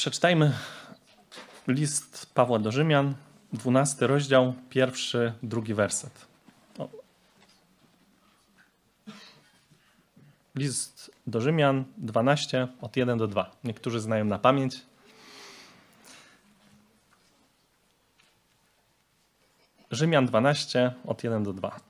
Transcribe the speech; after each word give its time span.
Przeczytajmy 0.00 0.52
list 1.68 2.34
Pawła 2.34 2.58
do 2.58 2.72
Rzymian, 2.72 3.14
12 3.52 4.06
rozdział, 4.06 4.54
pierwszy, 4.70 5.32
drugi 5.42 5.74
werset. 5.74 6.26
O. 6.78 6.88
List 10.54 11.10
do 11.26 11.40
Rzymian 11.40 11.84
12, 11.98 12.68
od 12.80 12.96
1 12.96 13.18
do 13.18 13.26
2. 13.26 13.50
Niektórzy 13.64 14.00
znają 14.00 14.24
na 14.24 14.38
pamięć. 14.38 14.82
Rzymian 19.90 20.26
12, 20.26 20.92
od 21.06 21.24
1 21.24 21.42
do 21.42 21.52
2. 21.52 21.89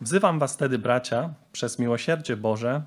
Wzywam 0.00 0.38
was 0.38 0.56
tedy, 0.56 0.78
bracia, 0.78 1.34
przez 1.52 1.78
miłosierdzie 1.78 2.36
Boże, 2.36 2.82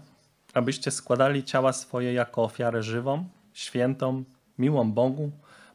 abyście 0.53 0.91
składali 0.91 1.43
ciała 1.43 1.73
swoje 1.73 2.13
jako 2.13 2.43
ofiarę 2.43 2.83
żywą, 2.83 3.25
świętą, 3.53 4.23
miłą 4.57 4.91
Bogu, 4.91 5.31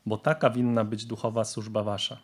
bo 0.07 0.19
taka 0.19 0.51
winna 0.51 0.85
być 0.85 1.05
duchowa 1.05 1.45
służba 1.45 1.83
wasza. 1.83 2.19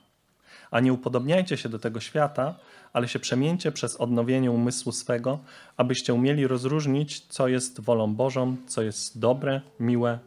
A 0.70 0.80
nie 0.80 0.92
upodobniajcie 0.92 1.56
się 1.56 1.68
do 1.68 1.78
tego 1.78 2.00
świata, 2.00 2.54
ale 2.92 3.08
się 3.08 3.18
przemieńcie 3.18 3.72
przez 3.72 3.96
odnowienie 3.96 4.50
umysłu 4.50 4.92
swego, 4.92 5.38
abyście 5.76 6.14
umieli 6.14 6.46
rozróżnić, 6.46 7.20
co 7.26 7.48
jest 7.48 7.80
wolą 7.80 8.14
Bożą, 8.14 8.56
co 8.66 8.82
jest 8.82 9.18
dobre, 9.18 9.60
miłe 9.80 10.18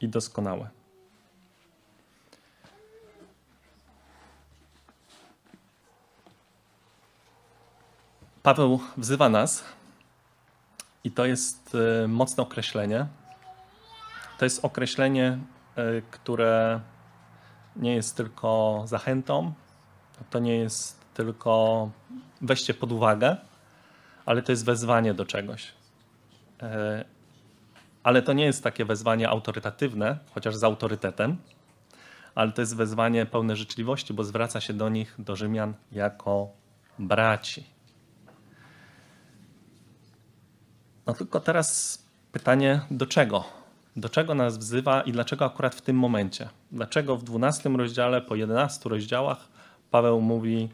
i 0.00 0.08
doskonałe. 0.08 0.81
Paweł 8.42 8.80
wzywa 8.96 9.28
nas, 9.28 9.64
i 11.04 11.10
to 11.10 11.26
jest 11.26 11.76
e, 12.04 12.08
mocne 12.08 12.42
określenie. 12.42 13.06
To 14.38 14.44
jest 14.44 14.64
określenie, 14.64 15.38
e, 15.76 16.02
które 16.10 16.80
nie 17.76 17.94
jest 17.94 18.16
tylko 18.16 18.82
zachętą, 18.84 19.52
to 20.30 20.38
nie 20.38 20.56
jest 20.56 21.00
tylko 21.14 21.90
weźcie 22.40 22.74
pod 22.74 22.92
uwagę, 22.92 23.36
ale 24.26 24.42
to 24.42 24.52
jest 24.52 24.64
wezwanie 24.64 25.14
do 25.14 25.26
czegoś. 25.26 25.72
E, 26.62 27.04
ale 28.02 28.22
to 28.22 28.32
nie 28.32 28.44
jest 28.44 28.64
takie 28.64 28.84
wezwanie 28.84 29.28
autorytatywne, 29.28 30.18
chociaż 30.34 30.56
z 30.56 30.64
autorytetem, 30.64 31.36
ale 32.34 32.52
to 32.52 32.62
jest 32.62 32.76
wezwanie 32.76 33.26
pełne 33.26 33.56
życzliwości, 33.56 34.14
bo 34.14 34.24
zwraca 34.24 34.60
się 34.60 34.72
do 34.72 34.88
nich, 34.88 35.14
do 35.18 35.36
Rzymian, 35.36 35.74
jako 35.92 36.48
braci. 36.98 37.64
No 41.06 41.14
tylko 41.14 41.40
teraz 41.40 41.98
pytanie, 42.32 42.80
do 42.90 43.06
czego? 43.06 43.44
Do 43.96 44.08
czego 44.08 44.34
nas 44.34 44.58
wzywa 44.58 45.02
i 45.02 45.12
dlaczego 45.12 45.44
akurat 45.44 45.74
w 45.74 45.80
tym 45.80 45.96
momencie? 45.96 46.48
Dlaczego 46.72 47.16
w 47.16 47.24
12 47.24 47.68
rozdziale, 47.68 48.20
po 48.20 48.34
11 48.34 48.88
rozdziałach 48.88 49.48
Paweł 49.90 50.20
mówi 50.20 50.68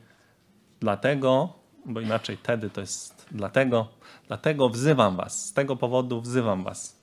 dlatego, 0.80 1.52
bo 1.86 2.00
inaczej 2.00 2.36
wtedy 2.36 2.70
to 2.70 2.80
jest 2.80 3.26
dlatego, 3.30 3.88
dlatego 4.26 4.68
wzywam 4.68 5.16
was, 5.16 5.46
z 5.46 5.52
tego 5.52 5.76
powodu 5.76 6.20
wzywam 6.20 6.64
was. 6.64 6.96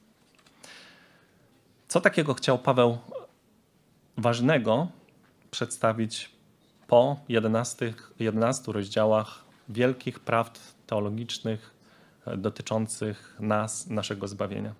Co 1.87 2.01
takiego 2.01 2.33
chciał 2.33 2.59
Paweł 2.59 2.97
ważnego 4.17 4.87
przedstawić 5.51 6.31
po 6.87 7.19
11, 7.29 7.93
11 8.19 8.71
rozdziałach 8.71 9.43
wielkich 9.69 10.19
prawd 10.19 10.59
teologicznych, 10.87 11.74
dotyczących 12.37 13.36
nas, 13.39 13.87
naszego 13.87 14.27
zbawienia. 14.27 14.73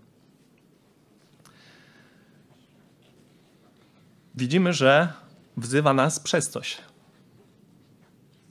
Widzimy, 4.36 4.74
że 4.74 5.14
wzywa 5.58 5.94
nas 5.94 6.20
przez 6.20 6.50
coś. 6.50 6.78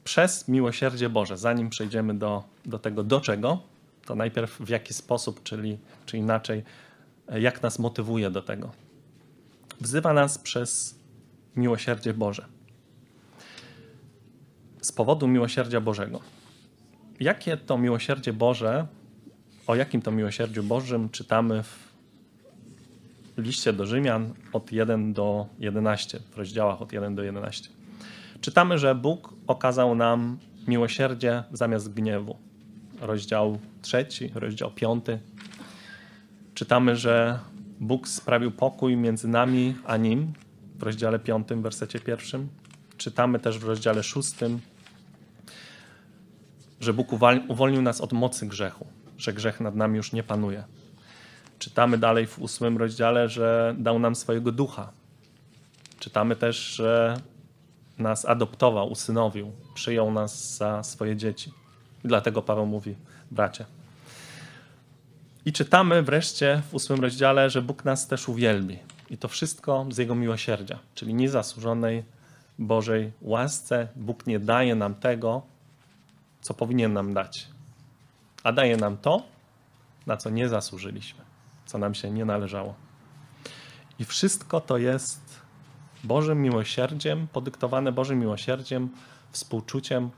Przez 0.05 0.49
miłosierdzie 0.49 1.09
Boże. 1.09 1.37
Zanim 1.37 1.71
przejdziemy 1.71 2.15
do, 2.15 2.45
do 2.65 2.79
tego, 2.79 3.05
do 3.05 3.21
czego, 3.21 3.63
to 4.07 4.15
najpierw 4.15 4.61
w 4.61 4.69
jaki 4.69 4.95
sposób, 4.95 5.43
czyli 5.43 5.79
czy 6.07 6.19
inaczej, 6.19 6.63
jak 7.35 7.63
nas 7.63 7.79
motywuje 7.79 8.31
do 8.31 8.43
tego. 8.43 8.73
Wzywa 9.81 10.13
nas 10.13 10.39
przez 10.39 10.99
miłosierdzie 11.57 12.15
Boże. 12.15 12.47
Z 14.83 14.93
powodu 14.93 15.29
miłosierdzia 15.29 15.81
Bożego 15.81 16.21
jakie 17.21 17.57
to 17.57 17.79
miłosierdzie 17.79 18.33
Boże, 18.33 18.87
o 19.67 19.75
jakim 19.75 20.03
to 20.03 20.11
miłosierdziu 20.11 20.63
Bożym 20.63 21.11
czytamy 21.11 21.63
w 21.63 21.95
liście 23.37 23.73
do 23.73 23.87
Rzymian 23.87 24.35
od 24.53 24.73
1 24.73 25.13
do 25.13 25.47
11, 25.59 26.21
w 26.31 26.37
rozdziałach 26.39 26.83
od 26.83 26.93
1 26.93 27.15
do 27.15 27.23
11. 27.23 27.69
Czytamy, 28.41 28.79
że 28.79 28.95
Bóg 28.95 29.35
okazał 29.47 29.95
nam 29.95 30.39
miłosierdzie 30.69 31.43
zamiast 31.53 31.95
gniewu. 31.95 32.37
Rozdział 33.01 33.59
3, 33.83 34.07
rozdział 34.35 34.71
5. 34.71 35.05
Czytamy, 36.55 36.97
że 36.97 37.39
Bóg 37.81 38.09
sprawił 38.09 38.51
pokój 38.51 38.97
między 38.97 39.29
nami 39.29 39.75
a 39.87 39.97
Nim 39.97 40.33
w 40.79 40.83
rozdziale 40.83 41.19
5, 41.19 41.49
wersecie 41.57 42.01
1. 42.07 42.49
Czytamy 42.97 43.39
też 43.39 43.59
w 43.59 43.65
rozdziale 43.65 44.03
6, 44.03 44.35
że 46.81 46.93
Bóg 46.93 47.09
uwolnił 47.49 47.83
nas 47.83 48.01
od 48.01 48.13
mocy 48.13 48.47
grzechu, 48.47 48.87
że 49.19 49.33
grzech 49.33 49.61
nad 49.61 49.75
nami 49.75 49.97
już 49.97 50.13
nie 50.13 50.23
panuje. 50.23 50.65
Czytamy 51.59 51.99
dalej 51.99 52.27
w 52.27 52.39
ósmym 52.39 52.79
rozdziale, 52.79 53.29
że 53.29 53.75
dał 53.79 53.99
nam 53.99 54.15
swojego 54.15 54.53
ducha. 54.53 54.93
Czytamy 55.99 56.37
też, 56.37 56.57
że 56.57 57.21
nas 57.99 58.25
adoptował, 58.25 58.91
usynowił, 58.91 59.53
przyjął 59.75 60.13
nas 60.13 60.57
za 60.57 60.83
swoje 60.83 61.17
dzieci. 61.17 61.53
I 62.05 62.09
dlatego 62.09 62.43
Paweł 62.43 62.67
mówi, 62.67 62.95
bracie. 63.31 63.65
I 65.47 65.53
czytamy 65.53 66.03
wreszcie 66.03 66.63
w 66.71 66.75
ósmym 66.75 67.01
rozdziale, 67.01 67.51
że 67.51 67.63
Bóg 67.63 67.85
nas 67.85 68.07
też 68.07 68.29
uwielbi. 68.29 68.79
I 69.11 69.19
to 69.19 69.29
wszystko 69.29 69.87
z 69.91 69.99
Jego 69.99 70.15
miłosierdzia, 70.15 70.79
czyli 70.95 71.15
niezasłużonej 71.15 72.05
Bożej 72.59 73.13
łasce. 73.23 73.89
Bóg 73.97 74.27
nie 74.27 74.39
daje 74.39 74.75
nam 74.75 74.95
tego, 74.95 75.43
co 76.45 76.55
powinien 76.55 76.93
nam 76.93 77.15
dać, 77.15 77.49
a 78.43 78.53
daje 78.53 78.77
nam 78.77 78.97
to, 78.97 79.23
na 80.07 80.17
co 80.17 80.31
nie 80.31 80.49
zasłużyliśmy, 80.49 81.25
co 81.67 81.79
nam 81.79 81.95
się 81.95 82.11
nie 82.11 82.25
należało. 82.25 82.75
I 83.99 84.05
wszystko 84.05 84.61
to 84.61 84.79
jest 84.79 85.41
Bożym 86.05 86.43
miłosierdziem, 86.43 87.29
podyktowane 87.33 87.93
Bożym 87.93 88.19
miłosierdziem, 88.19 88.91
współczuciem 89.31 90.11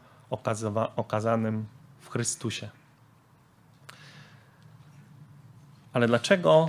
okazanym 0.96 1.66
w 2.00 2.10
Chrystusie. 2.10 2.70
Ale 5.92 6.06
dlaczego 6.06 6.68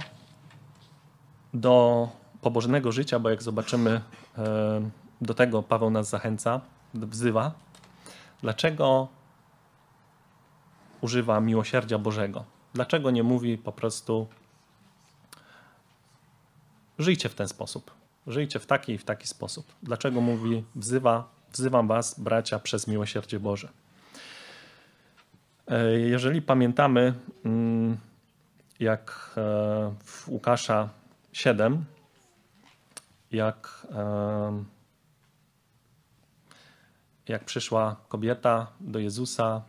do 1.54 2.08
pobożnego 2.42 2.92
życia, 2.92 3.20
bo 3.20 3.30
jak 3.30 3.44
zobaczymy, 3.44 4.02
e, 4.38 4.90
do 5.22 5.34
tego 5.34 5.64
Paweł 5.64 5.90
nas 5.90 6.10
zachęca, 6.10 6.62
wzywa, 6.94 7.52
dlaczego 8.42 9.17
używa 11.02 11.40
miłosierdzia 11.40 11.98
Bożego? 11.98 12.46
Dlaczego 12.74 13.12
nie 13.12 13.24
mówi 13.24 13.58
po 13.58 13.72
prostu 13.72 14.28
żyjcie 17.00 17.30
w 17.30 17.36
ten 17.36 17.48
sposób? 17.48 17.92
Żyjcie 18.28 18.60
w 18.60 18.66
taki 18.66 18.92
i 18.92 18.98
w 18.98 19.04
taki 19.04 19.28
sposób. 19.28 19.74
Dlaczego 19.84 20.22
mówi 20.22 20.64
wzywa, 20.76 21.30
wzywam 21.52 21.88
was, 21.88 22.20
bracia, 22.20 22.60
przez 22.60 22.88
miłosierdzie 22.88 23.40
Boże? 23.40 23.70
E, 25.68 26.00
jeżeli 26.00 26.42
pamiętamy, 26.42 27.14
mm, 27.46 27.98
jak 28.80 29.32
e, 29.38 29.42
w 30.04 30.30
Łukasza 30.30 30.90
7, 31.34 31.86
jak, 33.32 33.88
e, 33.96 34.64
jak 37.28 37.46
przyszła 37.46 37.96
kobieta 38.08 38.68
do 38.80 39.00
Jezusa, 39.00 39.62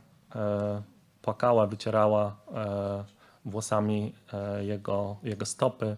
płakała, 1.28 1.66
wycierała 1.66 2.36
e, 2.54 3.04
włosami 3.44 4.12
e, 4.32 4.64
jego, 4.64 5.16
jego 5.22 5.46
stopy. 5.46 5.96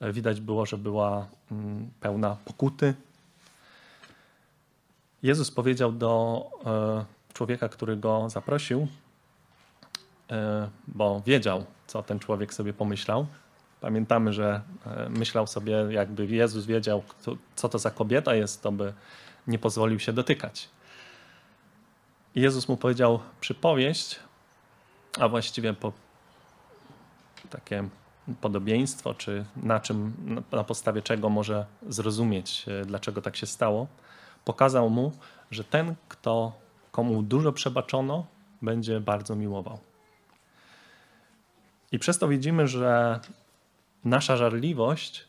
E, 0.00 0.12
widać 0.12 0.40
było, 0.40 0.66
że 0.66 0.78
była 0.78 1.26
mm, 1.50 1.90
pełna 2.00 2.36
pokuty. 2.44 2.94
Jezus 5.22 5.50
powiedział 5.50 5.92
do 5.92 6.44
człowieka, 7.32 7.68
który 7.68 7.96
go 7.96 8.30
zaprosił, 8.30 8.88
bo 10.88 11.22
wiedział, 11.26 11.64
co 11.86 12.02
ten 12.02 12.18
człowiek 12.18 12.54
sobie 12.54 12.72
pomyślał. 12.72 13.26
Pamiętamy, 13.80 14.32
że 14.32 14.60
myślał 15.08 15.46
sobie, 15.46 15.72
jakby 15.90 16.26
Jezus 16.26 16.66
wiedział, 16.66 17.02
co 17.56 17.68
to 17.68 17.78
za 17.78 17.90
kobieta 17.90 18.34
jest, 18.34 18.62
to 18.62 18.72
by 18.72 18.92
nie 19.46 19.58
pozwolił 19.58 19.98
się 19.98 20.12
dotykać. 20.12 20.68
Jezus 22.34 22.68
mu 22.68 22.76
powiedział 22.76 23.20
przypowieść 23.40 24.20
a 25.18 25.28
właściwie 25.28 25.74
po 25.74 25.92
takie 27.50 27.88
podobieństwo, 28.40 29.14
czy 29.14 29.44
na 29.56 29.80
czym, 29.80 30.12
na 30.52 30.64
podstawie 30.64 31.02
czego 31.02 31.28
może 31.28 31.66
zrozumieć, 31.88 32.64
e, 32.68 32.84
dlaczego 32.84 33.22
tak 33.22 33.36
się 33.36 33.46
stało, 33.46 33.86
pokazał 34.44 34.90
mu, 34.90 35.12
że 35.50 35.64
ten, 35.64 35.94
kto, 36.08 36.52
komu 36.92 37.22
dużo 37.22 37.52
przebaczono, 37.52 38.26
będzie 38.62 39.00
bardzo 39.00 39.36
miłował. 39.36 39.78
I 41.92 41.98
przez 41.98 42.18
to 42.18 42.28
widzimy, 42.28 42.68
że 42.68 43.20
nasza 44.04 44.36
żarliwość, 44.36 45.24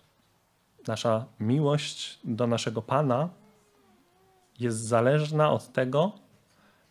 nasza 0.88 1.25
miłość 1.39 2.19
do 2.24 2.48
naszego 2.48 2.81
Pana 2.81 3.30
jest 4.60 4.78
zależna 4.78 5.51
od 5.51 5.74
tego, 5.74 6.12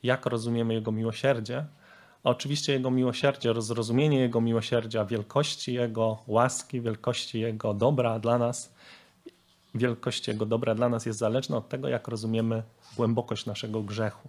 jak 0.03 0.27
rozumiemy 0.27 0.75
Jego 0.75 0.93
miłosierdzie. 0.93 1.65
Oczywiście 2.25 2.73
Jego 2.73 2.91
miłosierdzie, 2.91 3.53
rozrozumienie 3.53 4.19
Jego 4.19 4.41
miłosierdzia, 4.41 5.05
wielkości 5.05 5.75
Jego 5.75 6.19
łaski, 6.27 6.81
wielkości 6.81 7.41
Jego 7.41 7.75
dobra 7.75 8.19
dla 8.19 8.39
nas, 8.39 8.75
wielkości 9.75 10.31
Jego 10.31 10.47
dobra 10.47 10.75
dla 10.75 10.89
nas 10.89 11.07
jest 11.07 11.19
zależna 11.19 11.57
od 11.57 11.69
tego, 11.69 11.89
jak 11.89 12.09
rozumiemy 12.09 12.63
głębokość 12.97 13.47
naszego 13.47 13.83
grzechu. 13.83 14.29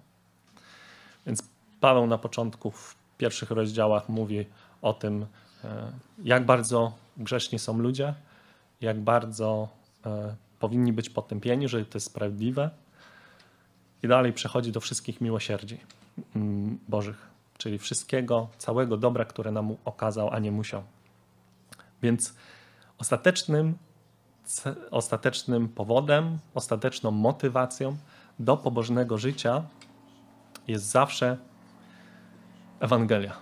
Więc 1.25 1.43
Paweł 1.79 2.07
na 2.07 2.17
początku 2.17 2.71
w 2.71 2.95
pierwszych 3.17 3.51
rozdziałach 3.51 4.09
mówi 4.09 4.45
o 4.81 4.93
tym, 4.93 5.25
e, 5.63 5.91
jak 6.23 6.45
bardzo 6.45 6.93
grzeszni 7.17 7.59
są 7.59 7.77
ludzie, 7.77 8.13
jak 8.81 8.99
bardzo 8.99 9.69
e, 10.05 10.35
powinni 10.59 10.93
być 10.93 11.09
potępieni, 11.09 11.67
że 11.67 11.85
to 11.85 11.97
jest 11.97 12.07
sprawiedliwe. 12.07 12.69
I 14.03 14.07
dalej 14.07 14.33
przechodzi 14.33 14.71
do 14.71 14.79
wszystkich 14.79 15.21
miłosierdzi 15.21 15.77
mm, 16.35 16.79
Bożych, 16.87 17.30
czyli 17.61 17.79
wszystkiego, 17.79 18.47
całego 18.57 18.97
dobra, 18.97 19.25
które 19.25 19.51
nam 19.51 19.75
okazał, 19.85 20.29
a 20.33 20.39
nie 20.39 20.51
musiał. 20.51 20.83
Więc 22.01 22.35
ostatecznym, 22.97 23.77
ostatecznym 24.91 25.69
powodem, 25.69 26.39
ostateczną 26.53 27.11
motywacją 27.11 27.97
do 28.39 28.57
pobożnego 28.57 29.17
życia 29.17 29.63
jest 30.67 30.85
zawsze 30.85 31.37
Ewangelia. 32.79 33.33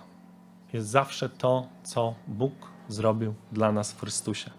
Jest 0.72 0.88
zawsze 0.88 1.28
to, 1.28 1.68
co 1.82 2.14
Bóg 2.26 2.52
zrobił 2.88 3.34
dla 3.52 3.72
nas 3.72 3.92
w 3.92 4.00
Chrystusie. 4.00 4.50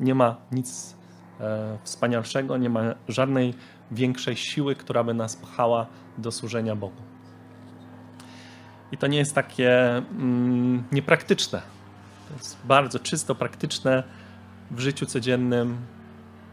Nie 0.00 0.14
ma 0.14 0.36
nic 0.50 0.96
e, 1.40 1.78
wspanialszego, 1.82 2.56
nie 2.56 2.70
ma 2.70 2.80
żadnej 3.08 3.54
większej 3.90 4.36
siły, 4.36 4.74
która 4.76 5.04
by 5.04 5.14
nas 5.14 5.36
pchała 5.36 5.86
do 6.18 6.32
służenia 6.32 6.76
Bogu. 6.76 7.11
I 8.92 8.98
to 8.98 9.06
nie 9.06 9.18
jest 9.18 9.34
takie 9.34 9.96
mm, 9.96 10.84
niepraktyczne. 10.92 11.62
To 12.28 12.34
jest 12.34 12.58
bardzo 12.64 12.98
czysto 12.98 13.34
praktyczne 13.34 14.02
w 14.70 14.80
życiu 14.80 15.06
codziennym. 15.06 15.76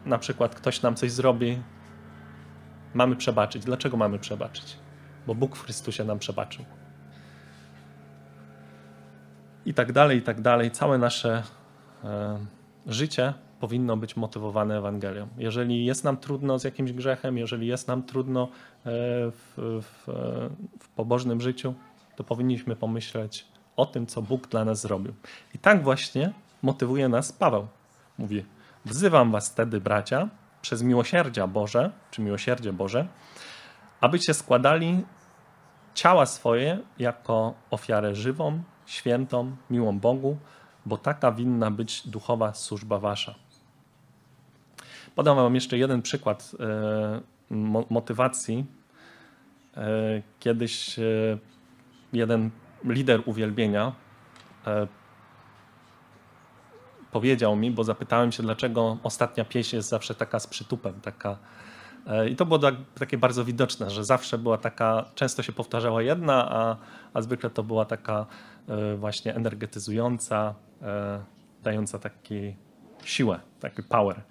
Na 0.05 0.17
przykład 0.17 0.55
ktoś 0.55 0.81
nam 0.81 0.95
coś 0.95 1.11
zrobi, 1.11 1.61
mamy 2.93 3.15
przebaczyć. 3.15 3.63
Dlaczego 3.63 3.97
mamy 3.97 4.19
przebaczyć? 4.19 4.77
Bo 5.27 5.35
Bóg 5.35 5.55
w 5.55 5.63
Chrystusie 5.63 6.03
nam 6.03 6.19
przebaczył 6.19 6.65
i 9.69 9.73
tak 9.73 9.91
dalej, 9.91 10.17
i 10.17 10.21
tak 10.21 10.41
dalej. 10.41 10.71
Całe 10.71 10.97
nasze 10.97 11.43
e, 12.03 12.39
życie 12.87 13.33
powinno 13.59 13.97
być 13.97 14.17
motywowane 14.17 14.77
Ewangelią. 14.77 15.27
Jeżeli 15.37 15.85
jest 15.85 16.03
nam 16.03 16.17
trudno 16.17 16.59
z 16.59 16.63
jakimś 16.63 16.91
grzechem, 16.91 17.37
jeżeli 17.37 17.67
jest 17.67 17.87
nam 17.87 18.03
trudno 18.03 18.43
e, 18.43 18.49
w, 19.31 19.53
w, 19.81 20.07
w 20.79 20.89
pobożnym 20.89 21.41
życiu, 21.41 21.73
to 22.19 22.23
powinniśmy 22.23 22.75
pomyśleć 22.75 23.45
o 23.75 23.85
tym, 23.85 24.07
co 24.07 24.21
Bóg 24.21 24.47
dla 24.47 24.65
nas 24.65 24.81
zrobił. 24.81 25.13
I 25.55 25.59
tak 25.59 25.83
właśnie 25.83 26.33
motywuje 26.61 27.09
nas 27.09 27.31
Paweł. 27.31 27.67
Mówi: 28.17 28.45
Wzywam 28.85 29.31
was 29.31 29.49
wtedy, 29.49 29.81
bracia, 29.81 30.29
przez 30.61 30.81
miłosierdzia 30.81 31.47
Boże, 31.47 31.91
czy 32.11 32.21
miłosierdzie 32.21 32.73
Boże, 32.73 33.07
abyście 34.01 34.33
składali 34.33 35.05
ciała 35.93 36.25
swoje 36.25 36.79
jako 36.97 37.53
ofiarę 37.71 38.15
żywą, 38.15 38.63
świętą, 38.85 39.55
miłą 39.69 39.99
Bogu, 39.99 40.37
bo 40.85 40.97
taka 40.97 41.31
winna 41.31 41.71
być 41.71 42.07
duchowa 42.07 42.53
służba 42.53 42.99
wasza. 42.99 43.35
Podam 45.15 45.35
wam 45.35 45.55
jeszcze 45.55 45.77
jeden 45.77 46.01
przykład 46.01 46.51
e, 46.59 47.21
motywacji. 47.89 48.65
E, 49.77 50.21
kiedyś 50.39 50.99
e, 50.99 51.03
jeden 52.13 52.51
lider 52.83 53.21
uwielbienia 53.25 53.91
powiedział 57.11 57.55
mi, 57.55 57.71
bo 57.71 57.83
zapytałem 57.83 58.31
się, 58.31 58.43
dlaczego 58.43 58.97
ostatnia 59.03 59.45
pieśń 59.45 59.75
jest 59.75 59.89
zawsze 59.89 60.15
taka 60.15 60.39
z 60.39 60.47
przytupem, 60.47 61.01
taka 61.01 61.37
i 62.29 62.35
to 62.35 62.45
było 62.45 62.59
tak, 62.59 62.75
takie 62.99 63.17
bardzo 63.17 63.45
widoczne, 63.45 63.89
że 63.89 64.05
zawsze 64.05 64.37
była 64.37 64.57
taka, 64.57 65.05
często 65.15 65.43
się 65.43 65.51
powtarzała 65.51 66.01
jedna, 66.01 66.49
a, 66.51 66.75
a 67.13 67.21
zwykle 67.21 67.49
to 67.49 67.63
była 67.63 67.85
taka 67.85 68.25
E, 68.69 68.95
właśnie 68.95 69.35
energetyzująca, 69.35 70.55
e, 70.81 71.23
dająca 71.63 71.99
taki 71.99 72.55
siłę, 73.03 73.39
taki 73.59 73.83
power. 73.83 74.21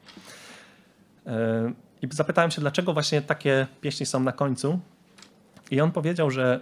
E, 1.26 1.72
I 2.02 2.08
zapytałem 2.10 2.50
się, 2.50 2.60
dlaczego 2.60 2.92
właśnie 2.92 3.22
takie 3.22 3.66
pieśni 3.81 4.06
są 4.06 4.20
na 4.20 4.32
końcu. 4.32 4.81
I 5.70 5.81
on 5.81 5.92
powiedział, 5.92 6.31
że 6.31 6.60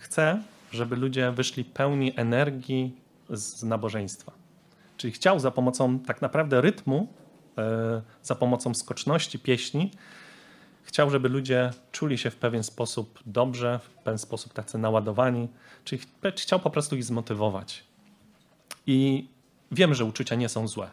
chce, 0.00 0.42
żeby 0.70 0.96
ludzie 0.96 1.32
wyszli 1.32 1.64
pełni 1.64 2.12
energii 2.16 2.96
z 3.30 3.62
nabożeństwa. 3.62 4.32
Czyli 4.96 5.12
chciał 5.12 5.38
za 5.38 5.50
pomocą 5.50 5.98
tak 5.98 6.22
naprawdę 6.22 6.60
rytmu, 6.60 7.08
za 8.22 8.34
pomocą 8.34 8.74
skoczności 8.74 9.38
pieśni, 9.38 9.90
Chciał, 10.88 11.10
żeby 11.10 11.28
ludzie 11.28 11.70
czuli 11.92 12.18
się 12.18 12.30
w 12.30 12.36
pewien 12.36 12.62
sposób 12.62 13.20
dobrze, 13.26 13.78
w 13.78 13.88
pewien 13.88 14.18
sposób 14.18 14.52
tacy 14.52 14.78
naładowani, 14.78 15.48
czyli 15.84 16.02
chciał 16.36 16.60
po 16.60 16.70
prostu 16.70 16.96
ich 16.96 17.04
zmotywować. 17.04 17.84
I 18.86 19.28
wiem, 19.72 19.94
że 19.94 20.04
uczucia 20.04 20.34
nie 20.34 20.48
są 20.48 20.68
złe, 20.68 20.90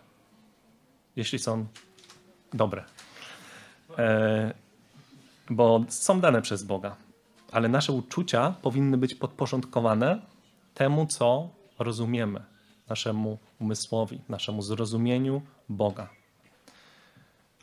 jeśli 1.15 1.39
są 1.39 1.65
dobre, 2.53 2.83
e, 3.97 4.53
bo 5.49 5.85
są 5.89 6.21
dane 6.21 6.41
przez 6.41 6.63
Boga, 6.63 6.95
ale 7.55 7.69
nasze 7.69 7.93
uczucia 7.93 8.55
powinny 8.61 8.97
być 8.97 9.15
podporządkowane 9.15 10.21
temu, 10.73 11.05
co 11.05 11.49
rozumiemy, 11.79 12.43
naszemu 12.89 13.37
umysłowi, 13.59 14.21
naszemu 14.29 14.61
zrozumieniu 14.61 15.41
Boga 15.69 16.09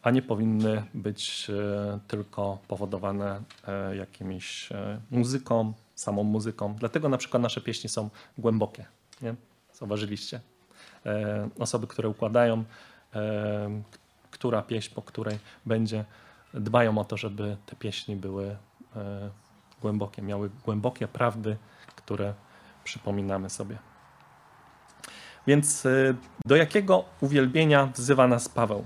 a 0.03 0.11
nie 0.11 0.23
powinny 0.23 0.83
być 0.95 1.51
e, 1.51 1.99
tylko 2.09 2.59
powodowane 2.69 3.43
e, 3.69 3.97
jakimiś 3.97 4.73
e, 4.73 5.01
muzyką, 5.11 5.73
samą 5.95 6.23
muzyką. 6.23 6.75
Dlatego 6.75 7.09
na 7.09 7.17
przykład 7.17 7.43
nasze 7.43 7.61
pieśni 7.61 7.91
są 7.91 8.11
głębokie. 8.39 8.87
Nie? 9.23 9.35
Zauważyliście? 9.75 10.41
Osoby, 11.59 11.87
które 11.87 12.09
układają, 12.09 12.65
która 14.31 14.63
pieśń 14.63 14.95
po 14.95 15.03
której 15.03 15.39
będzie, 15.67 16.05
dbają 16.55 16.99
o 16.99 17.05
to, 17.05 17.17
żeby 17.17 17.57
te 17.67 17.77
pieśni 17.77 18.17
były 18.17 18.57
głębokie, 19.83 20.23
miały 20.23 20.51
głębokie 20.65 21.09
prawdy, 21.09 21.57
które 21.97 22.35
przypominamy 22.85 23.51
sobie. 23.51 23.79
Więc 25.47 25.87
do 26.47 26.57
jakiego 26.57 27.05
uwielbienia 27.21 27.87
wzywa 27.87 28.29
nas 28.29 28.49
Paweł? 28.49 28.85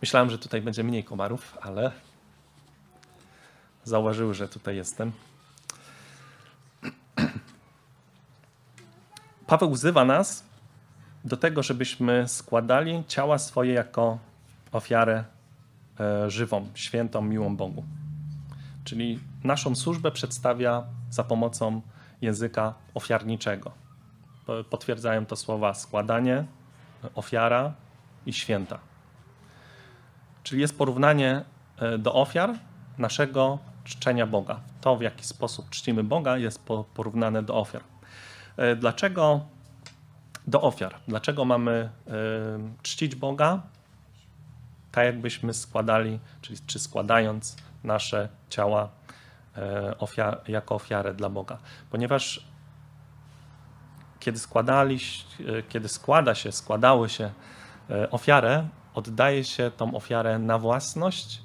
Myślałem, 0.00 0.30
że 0.30 0.38
tutaj 0.38 0.62
będzie 0.62 0.84
mniej 0.84 1.04
komarów, 1.04 1.58
ale 1.62 1.92
zauważyły, 3.84 4.34
że 4.34 4.48
tutaj 4.48 4.76
jestem. 4.76 5.12
Paweł 9.46 9.70
wzywa 9.70 10.04
nas 10.04 10.44
do 11.24 11.36
tego, 11.36 11.62
żebyśmy 11.62 12.28
składali 12.28 13.04
ciała 13.08 13.38
swoje 13.38 13.72
jako 13.72 14.18
ofiarę 14.72 15.24
żywą, 16.28 16.68
świętą, 16.74 17.22
miłą 17.22 17.56
Bogu. 17.56 17.84
Czyli 18.84 19.20
naszą 19.44 19.74
służbę 19.74 20.10
przedstawia 20.10 20.84
za 21.10 21.24
pomocą 21.24 21.80
języka 22.22 22.74
ofiarniczego. 22.94 23.72
Potwierdzają 24.70 25.26
to 25.26 25.36
słowa 25.36 25.74
składanie, 25.74 26.44
ofiara 27.14 27.72
i 28.26 28.32
święta. 28.32 28.78
Czyli 30.42 30.60
jest 30.60 30.78
porównanie 30.78 31.44
e, 31.78 31.98
do 31.98 32.14
ofiar 32.14 32.54
naszego 32.98 33.58
czczenia 33.84 34.26
Boga. 34.26 34.60
To, 34.80 34.96
w 34.96 35.02
jaki 35.02 35.24
sposób 35.24 35.70
czcimy 35.70 36.04
Boga, 36.04 36.36
jest 36.36 36.60
porównane 36.94 37.42
do 37.42 37.54
ofiar. 37.54 37.82
E, 38.56 38.76
dlaczego 38.76 39.40
do 40.46 40.62
ofiar? 40.62 40.94
Dlaczego 41.08 41.44
mamy 41.44 41.72
e, 41.72 42.10
czcić 42.82 43.14
Boga 43.14 43.62
tak, 44.94 45.04
jakbyśmy 45.06 45.54
składali, 45.54 46.18
czyli 46.40 46.58
czy 46.66 46.78
składając 46.78 47.56
nasze 47.84 48.28
ciała 48.50 48.88
ofiar 49.98 50.40
jako 50.48 50.74
ofiarę 50.74 51.14
dla 51.14 51.28
Boga, 51.28 51.58
ponieważ 51.90 52.46
kiedy, 54.20 54.38
składali, 54.38 54.98
kiedy 55.68 55.88
składa 55.88 56.34
się, 56.34 56.52
składały 56.52 57.08
się 57.08 57.30
ofiarę, 58.10 58.68
oddaje 58.94 59.44
się 59.44 59.70
tą 59.76 59.94
ofiarę 59.94 60.38
na 60.38 60.58
własność 60.58 61.42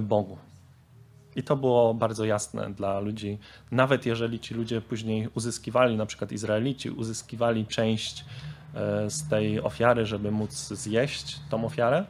Bogu. 0.00 0.38
I 1.36 1.42
to 1.42 1.56
było 1.56 1.94
bardzo 1.94 2.24
jasne 2.24 2.74
dla 2.74 3.00
ludzi. 3.00 3.38
Nawet 3.70 4.06
jeżeli 4.06 4.40
ci 4.40 4.54
ludzie 4.54 4.80
później 4.80 5.28
uzyskiwali, 5.34 5.96
na 5.96 6.06
przykład 6.06 6.32
Izraelici, 6.32 6.90
uzyskiwali 6.90 7.66
część 7.66 8.24
e, 8.74 9.10
z 9.10 9.28
tej 9.28 9.60
ofiary, 9.60 10.06
żeby 10.06 10.30
móc 10.30 10.52
zjeść 10.52 11.40
tą 11.50 11.64
ofiarę, 11.64 12.04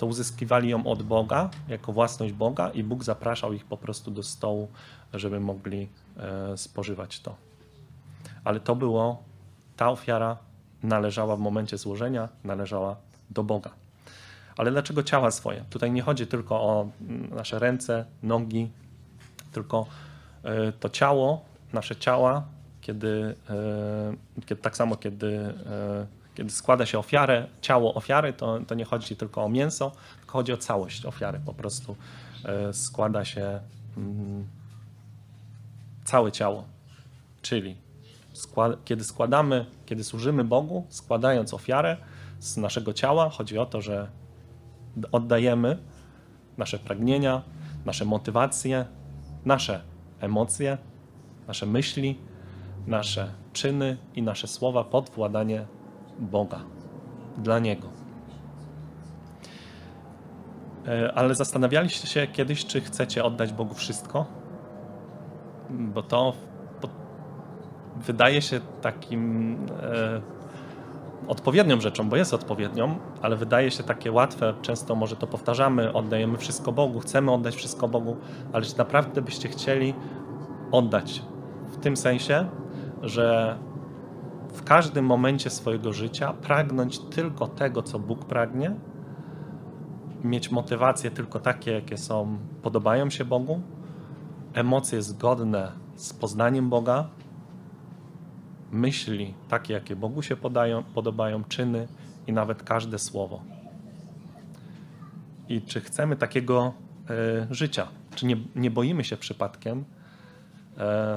to 0.00 0.06
uzyskiwali 0.06 0.68
ją 0.68 0.86
od 0.86 1.02
Boga, 1.02 1.50
jako 1.68 1.92
własność 1.92 2.32
Boga, 2.32 2.70
i 2.70 2.84
Bóg 2.84 3.04
zapraszał 3.04 3.52
ich 3.52 3.64
po 3.64 3.76
prostu 3.76 4.10
do 4.10 4.22
stołu, 4.22 4.68
żeby 5.14 5.40
mogli 5.40 5.88
e, 6.16 6.56
spożywać 6.56 7.20
to. 7.20 7.36
Ale 8.44 8.60
to 8.60 8.76
było, 8.76 9.22
ta 9.76 9.90
ofiara 9.90 10.36
należała 10.82 11.36
w 11.36 11.38
momencie 11.38 11.78
złożenia, 11.78 12.28
należała 12.44 12.96
do 13.30 13.44
Boga. 13.44 13.70
Ale 14.56 14.70
dlaczego 14.70 15.02
ciała 15.02 15.30
swoje? 15.30 15.64
Tutaj 15.70 15.92
nie 15.92 16.02
chodzi 16.02 16.26
tylko 16.26 16.60
o 16.60 16.88
mm, 17.00 17.34
nasze 17.34 17.58
ręce, 17.58 18.04
nogi, 18.22 18.70
tylko 19.52 19.86
e, 20.44 20.72
to 20.72 20.88
ciało, 20.88 21.44
nasze 21.72 21.96
ciała, 21.96 22.44
kiedy, 22.80 23.34
e, 23.50 24.42
kiedy 24.46 24.62
tak 24.62 24.76
samo 24.76 24.96
kiedy, 24.96 25.54
kiedy 26.40 26.50
składa 26.50 26.86
się 26.86 26.98
ofiarę, 26.98 27.46
ciało 27.60 27.94
ofiary, 27.94 28.32
to, 28.32 28.58
to 28.66 28.74
nie 28.74 28.84
chodzi 28.84 29.16
tylko 29.16 29.44
o 29.44 29.48
mięso, 29.48 29.92
tylko 30.18 30.32
chodzi 30.32 30.52
o 30.52 30.56
całość 30.56 31.06
ofiary. 31.06 31.40
Po 31.46 31.54
prostu 31.54 31.96
składa 32.72 33.24
się 33.24 33.60
mm, 33.96 34.48
całe 36.04 36.32
ciało. 36.32 36.64
Czyli 37.42 37.76
kiedy 38.84 39.04
składamy, 39.04 39.66
kiedy 39.86 40.04
służymy 40.04 40.44
Bogu, 40.44 40.86
składając 40.88 41.54
ofiarę 41.54 41.96
z 42.38 42.56
naszego 42.56 42.92
ciała, 42.92 43.30
chodzi 43.30 43.58
o 43.58 43.66
to, 43.66 43.80
że 43.80 44.10
oddajemy 45.12 45.78
nasze 46.58 46.78
pragnienia, 46.78 47.42
nasze 47.84 48.04
motywacje, 48.04 48.86
nasze 49.44 49.82
emocje, 50.20 50.78
nasze 51.48 51.66
myśli, 51.66 52.18
nasze 52.86 53.32
czyny 53.52 53.96
i 54.14 54.22
nasze 54.22 54.46
słowa 54.46 54.84
pod 54.84 55.10
władanie 55.10 55.66
Boga, 56.20 56.60
dla 57.38 57.58
Niego. 57.58 57.88
E, 60.88 61.12
ale 61.14 61.34
zastanawialiście 61.34 62.08
się 62.08 62.26
kiedyś, 62.26 62.66
czy 62.66 62.80
chcecie 62.80 63.24
oddać 63.24 63.52
Bogu 63.52 63.74
wszystko? 63.74 64.26
Bo 65.70 66.02
to 66.02 66.34
wydaje 67.96 68.42
się 68.42 68.60
takim 68.80 69.56
e, 69.82 70.20
odpowiednią 71.28 71.80
rzeczą, 71.80 72.08
bo 72.08 72.16
jest 72.16 72.34
odpowiednią, 72.34 72.98
ale 73.22 73.36
wydaje 73.36 73.70
się 73.70 73.82
takie 73.82 74.12
łatwe, 74.12 74.54
często 74.62 74.94
może 74.94 75.16
to 75.16 75.26
powtarzamy, 75.26 75.92
oddajemy 75.92 76.38
wszystko 76.38 76.72
Bogu, 76.72 77.00
chcemy 77.00 77.32
oddać 77.32 77.54
wszystko 77.56 77.88
Bogu, 77.88 78.16
ale 78.52 78.64
czy 78.64 78.78
naprawdę 78.78 79.22
byście 79.22 79.48
chcieli 79.48 79.94
oddać 80.72 81.22
w 81.66 81.76
tym 81.76 81.96
sensie, 81.96 82.48
że 83.02 83.58
w 84.52 84.64
każdym 84.64 85.04
momencie 85.04 85.50
swojego 85.50 85.92
życia 85.92 86.32
pragnąć 86.32 86.98
tylko 86.98 87.48
tego, 87.48 87.82
co 87.82 87.98
Bóg 87.98 88.24
pragnie, 88.24 88.74
mieć 90.24 90.50
motywacje 90.50 91.10
tylko 91.10 91.40
takie, 91.40 91.72
jakie 91.72 91.96
są, 91.96 92.38
podobają 92.62 93.10
się 93.10 93.24
Bogu, 93.24 93.60
emocje 94.54 95.02
zgodne 95.02 95.72
z 95.94 96.12
poznaniem 96.12 96.70
Boga, 96.70 97.08
myśli, 98.72 99.34
takie 99.48 99.74
jakie 99.74 99.96
Bogu 99.96 100.22
się 100.22 100.36
podają, 100.36 100.82
podobają, 100.82 101.44
czyny 101.44 101.88
i 102.26 102.32
nawet 102.32 102.62
każde 102.62 102.98
słowo. 102.98 103.42
I 105.48 105.62
czy 105.62 105.80
chcemy 105.80 106.16
takiego 106.16 106.72
y, 107.50 107.54
życia? 107.54 107.88
Czy 108.14 108.26
nie, 108.26 108.36
nie 108.56 108.70
boimy 108.70 109.04
się 109.04 109.16
przypadkiem, 109.16 109.84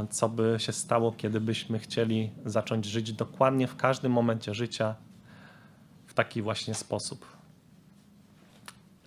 co 0.09 0.29
by 0.29 0.55
się 0.57 0.71
stało, 0.71 1.11
kiedy 1.11 1.41
byśmy 1.41 1.79
chcieli 1.79 2.31
zacząć 2.45 2.85
żyć 2.85 3.13
dokładnie 3.13 3.67
w 3.67 3.75
każdym 3.75 4.11
momencie 4.11 4.53
życia 4.53 4.95
w 6.07 6.13
taki 6.13 6.41
właśnie 6.41 6.73
sposób? 6.73 7.25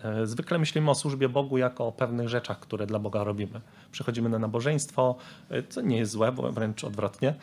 E, 0.05 0.27
zwykle 0.27 0.59
myślimy 0.59 0.91
o 0.91 0.95
służbie 0.95 1.29
Bogu 1.29 1.59
jako 1.59 1.87
o 1.87 1.93
pewnych 1.93 2.29
rzeczach, 2.29 2.61
które 2.61 2.87
dla 2.87 2.99
Boga 2.99 3.25
robimy. 3.25 3.61
Przychodzimy 3.93 4.29
na 4.29 4.39
nabożeństwo, 4.39 5.17
e, 5.51 5.63
co 5.63 5.81
nie 5.81 5.97
jest 5.97 6.13
złe, 6.13 6.33
bo 6.33 6.53
wręcz 6.53 6.85
odwrotnie. 6.85 7.35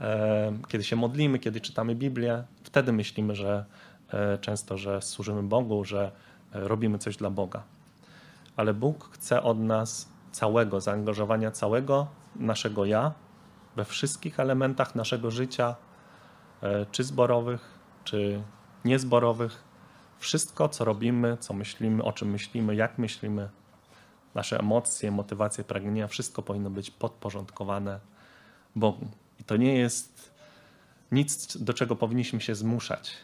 E, 0.00 0.52
kiedy 0.68 0.84
się 0.84 0.96
modlimy, 0.96 1.38
kiedy 1.38 1.60
czytamy 1.60 1.94
Biblię, 1.94 2.44
wtedy 2.62 2.92
myślimy, 2.92 3.34
że 3.34 3.64
często, 4.40 4.78
że 4.78 5.02
służymy 5.02 5.42
Bogu, 5.42 5.84
że 5.84 6.12
robimy 6.52 6.98
coś 6.98 7.16
dla 7.16 7.30
Boga. 7.30 7.62
Ale 8.56 8.74
Bóg 8.74 9.08
chce 9.12 9.42
od 9.42 9.58
nas 9.58 10.08
całego, 10.32 10.80
zaangażowania 10.80 11.50
całego 11.50 12.06
naszego 12.36 12.84
ja 12.84 13.12
we 13.76 13.84
wszystkich 13.84 14.40
elementach 14.40 14.94
naszego 14.94 15.30
życia, 15.30 15.76
czy 16.92 17.04
zborowych, 17.04 17.78
czy 18.04 18.42
niezborowych 18.84 19.64
wszystko, 20.18 20.68
co 20.68 20.84
robimy, 20.84 21.36
co 21.40 21.54
myślimy, 21.54 22.04
o 22.04 22.12
czym 22.12 22.30
myślimy, 22.30 22.74
jak 22.74 22.98
myślimy, 22.98 23.48
nasze 24.34 24.58
emocje, 24.58 25.10
motywacje, 25.10 25.64
pragnienia, 25.64 26.08
wszystko 26.08 26.42
powinno 26.42 26.70
być 26.70 26.90
podporządkowane 26.90 28.00
Bogu. 28.76 29.08
I 29.40 29.44
to 29.44 29.56
nie 29.56 29.78
jest 29.78 30.32
nic, 31.12 31.56
do 31.56 31.74
czego 31.74 31.96
powinniśmy 31.96 32.40
się 32.40 32.54
zmuszać. 32.54 33.14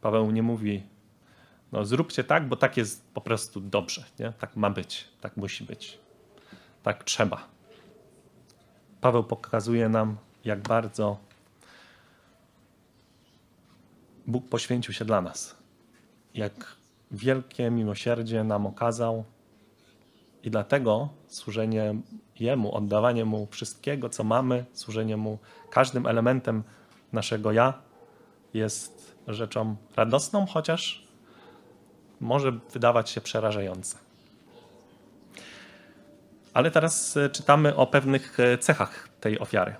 Paweł 0.00 0.30
nie 0.30 0.42
mówi, 0.42 0.82
no 1.72 1.84
zróbcie 1.84 2.24
tak, 2.24 2.48
bo 2.48 2.56
tak 2.56 2.76
jest 2.76 3.12
po 3.14 3.20
prostu 3.20 3.60
dobrze, 3.60 4.04
nie? 4.18 4.32
tak 4.32 4.56
ma 4.56 4.70
być, 4.70 5.08
tak 5.20 5.36
musi 5.36 5.64
być, 5.64 5.98
tak 6.82 7.04
trzeba. 7.04 7.59
Paweł 9.00 9.24
pokazuje 9.24 9.88
nam, 9.88 10.16
jak 10.44 10.60
bardzo 10.60 11.16
Bóg 14.26 14.48
poświęcił 14.48 14.94
się 14.94 15.04
dla 15.04 15.20
nas 15.20 15.60
jak 16.34 16.76
wielkie 17.10 17.70
miłosierdzie 17.70 18.44
nam 18.44 18.66
okazał 18.66 19.24
i 20.42 20.50
dlatego 20.50 21.08
służenie 21.28 21.94
Jemu, 22.40 22.74
oddawanie 22.74 23.24
Mu 23.24 23.46
wszystkiego, 23.50 24.08
co 24.08 24.24
mamy, 24.24 24.64
służenie 24.72 25.16
Mu 25.16 25.38
każdym 25.70 26.06
elementem 26.06 26.62
naszego 27.12 27.52
ja 27.52 27.74
jest 28.54 29.16
rzeczą 29.28 29.76
radosną, 29.96 30.46
chociaż 30.46 31.08
może 32.20 32.52
wydawać 32.52 33.10
się 33.10 33.20
przerażające. 33.20 33.98
Ale 36.54 36.70
teraz 36.70 37.16
e, 37.16 37.30
czytamy 37.30 37.76
o 37.76 37.86
pewnych 37.86 38.40
e, 38.40 38.58
cechach 38.58 39.08
tej 39.20 39.38
ofiary. 39.38 39.74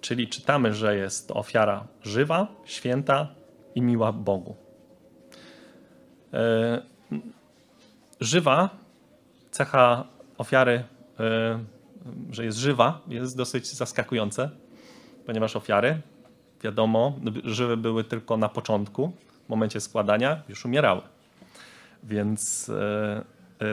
Czyli 0.00 0.28
czytamy, 0.28 0.74
że 0.74 0.96
jest 0.96 1.30
ofiara 1.30 1.86
żywa, 2.02 2.46
święta 2.64 3.28
i 3.74 3.82
miła 3.82 4.12
Bogu. 4.12 4.56
E, 6.32 6.82
żywa, 8.20 8.70
cecha 9.50 10.04
ofiary, 10.38 10.84
że 12.30 12.44
jest 12.44 12.58
żywa, 12.58 13.00
jest 13.08 13.36
dosyć 13.36 13.72
zaskakujące, 13.72 14.50
ponieważ 15.26 15.56
ofiary, 15.56 16.00
wiadomo, 16.62 17.18
żywe 17.44 17.76
były 17.76 18.04
tylko 18.04 18.36
na 18.36 18.48
początku, 18.48 19.12
w 19.46 19.48
momencie 19.48 19.80
składania, 19.80 20.42
już 20.48 20.64
umierały. 20.64 21.00
Więc 22.02 22.70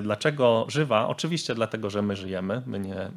dlaczego 0.02 0.66
żywa? 0.70 1.08
Oczywiście 1.08 1.56
dlatego, 1.56 1.90
że 1.90 2.02
my 2.02 2.16
żyjemy, 2.16 2.62
my 2.66 2.80
nie, 2.80 3.12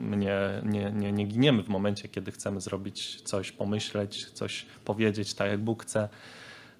my 0.00 0.16
nie, 0.16 0.38
nie, 0.64 0.92
nie, 0.92 1.12
nie 1.12 1.24
giniemy 1.24 1.62
w 1.62 1.68
momencie, 1.68 2.08
kiedy 2.08 2.32
chcemy 2.32 2.60
zrobić 2.60 3.20
coś, 3.22 3.52
pomyśleć, 3.52 4.30
coś 4.30 4.66
powiedzieć 4.84 5.34
tak, 5.34 5.50
jak 5.50 5.60
Bóg 5.60 5.82
chce 5.82 6.08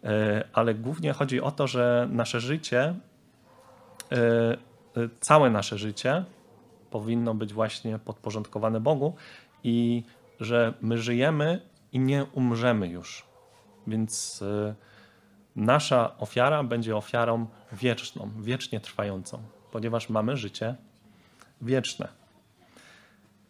E, 0.04 0.44
ale 0.52 0.74
głównie 0.74 1.12
chodzi 1.12 1.40
o 1.40 1.50
to, 1.50 1.66
że 1.66 2.08
nasze 2.10 2.40
życie, 2.40 2.94
e, 4.12 4.56
całe 5.20 5.50
nasze 5.50 5.78
życie 5.78 6.24
powinno 6.90 7.34
być 7.34 7.52
właśnie 7.52 7.98
podporządkowane 7.98 8.80
Bogu 8.80 9.14
i 9.64 10.02
że 10.40 10.74
my 10.80 10.98
żyjemy 10.98 11.60
i 11.92 11.98
nie 11.98 12.24
umrzemy 12.24 12.88
już. 12.88 13.26
Więc 13.86 14.44
nasza 15.56 16.18
ofiara 16.18 16.64
będzie 16.64 16.96
ofiarą 16.96 17.46
wieczną, 17.72 18.30
wiecznie 18.40 18.80
trwającą, 18.80 19.42
ponieważ 19.72 20.08
mamy 20.08 20.36
życie 20.36 20.74
wieczne. 21.62 22.08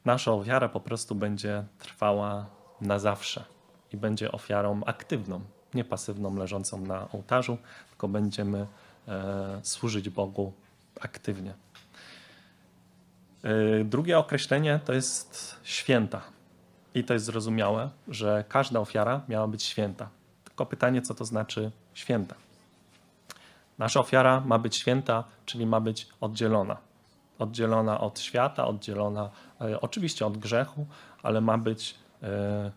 Nasza 0.04 0.32
ofiara 0.32 0.68
po 0.68 0.80
prostu 0.80 1.14
będzie 1.14 1.64
trwała 1.78 2.46
na 2.80 2.99
zawsze 2.99 3.44
i 3.92 3.96
będzie 3.96 4.32
ofiarą 4.32 4.80
aktywną, 4.87 5.40
nie 5.75 5.84
pasywną 5.84 6.37
leżącą 6.37 6.80
na 6.80 7.08
ołtarzu, 7.12 7.58
tylko 7.88 8.08
będziemy 8.08 8.66
e, 9.08 9.61
służyć 9.62 10.08
Bogu 10.08 10.52
aktywnie. 11.00 11.54
Y, 13.80 13.84
drugie 13.84 14.18
określenie 14.18 14.80
to 14.84 14.92
jest 14.92 15.56
święta. 15.62 16.23
I 16.94 17.04
to 17.04 17.14
jest 17.14 17.26
zrozumiałe, 17.26 17.90
że 18.08 18.44
każda 18.49 18.80
ofiara 18.80 19.20
miała 19.28 19.49
być 19.49 19.62
święta. 19.62 20.08
Tylko 20.44 20.66
pytanie, 20.66 21.02
co 21.02 21.14
to 21.14 21.25
znaczy 21.25 21.70
święta? 21.94 22.34
Nasza 23.78 24.00
ofiara 24.00 24.40
ma 24.40 24.58
być 24.58 24.76
święta, 24.76 25.24
czyli 25.46 25.66
ma 25.66 25.80
być 25.80 26.08
oddzielona. 26.20 26.76
Oddzielona 27.38 28.00
od 28.00 28.20
świata, 28.20 28.66
oddzielona 28.66 29.30
e, 29.60 29.80
oczywiście 29.80 30.26
od 30.26 30.38
grzechu, 30.38 30.86
ale 31.22 31.40
ma 31.40 31.58
być 31.58 31.94
e, 32.22 32.70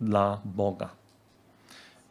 dla 0.00 0.40
Boga. 0.44 0.88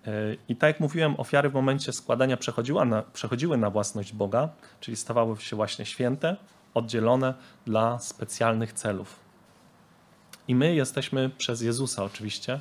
E, 0.08 0.12
I 0.50 0.56
tak 0.56 0.68
jak 0.68 0.80
mówiłem, 0.80 1.20
ofiary 1.20 1.50
w 1.50 1.54
momencie 1.54 1.94
składania 1.94 2.38
na, 2.86 3.02
przechodziły 3.02 3.58
na 3.58 3.70
własność 3.70 4.14
Boga, 4.14 4.50
czyli 4.80 4.98
stawały 4.98 5.38
się 5.38 5.56
właśnie 5.56 5.86
święte, 5.86 6.38
oddzielone 6.74 7.34
dla 7.66 8.00
specjalnych 8.00 8.74
celów. 8.74 9.20
I 10.48 10.56
my 10.56 10.76
jesteśmy 10.76 11.30
przez 11.30 11.62
Jezusa 11.62 12.04
oczywiście, 12.04 12.60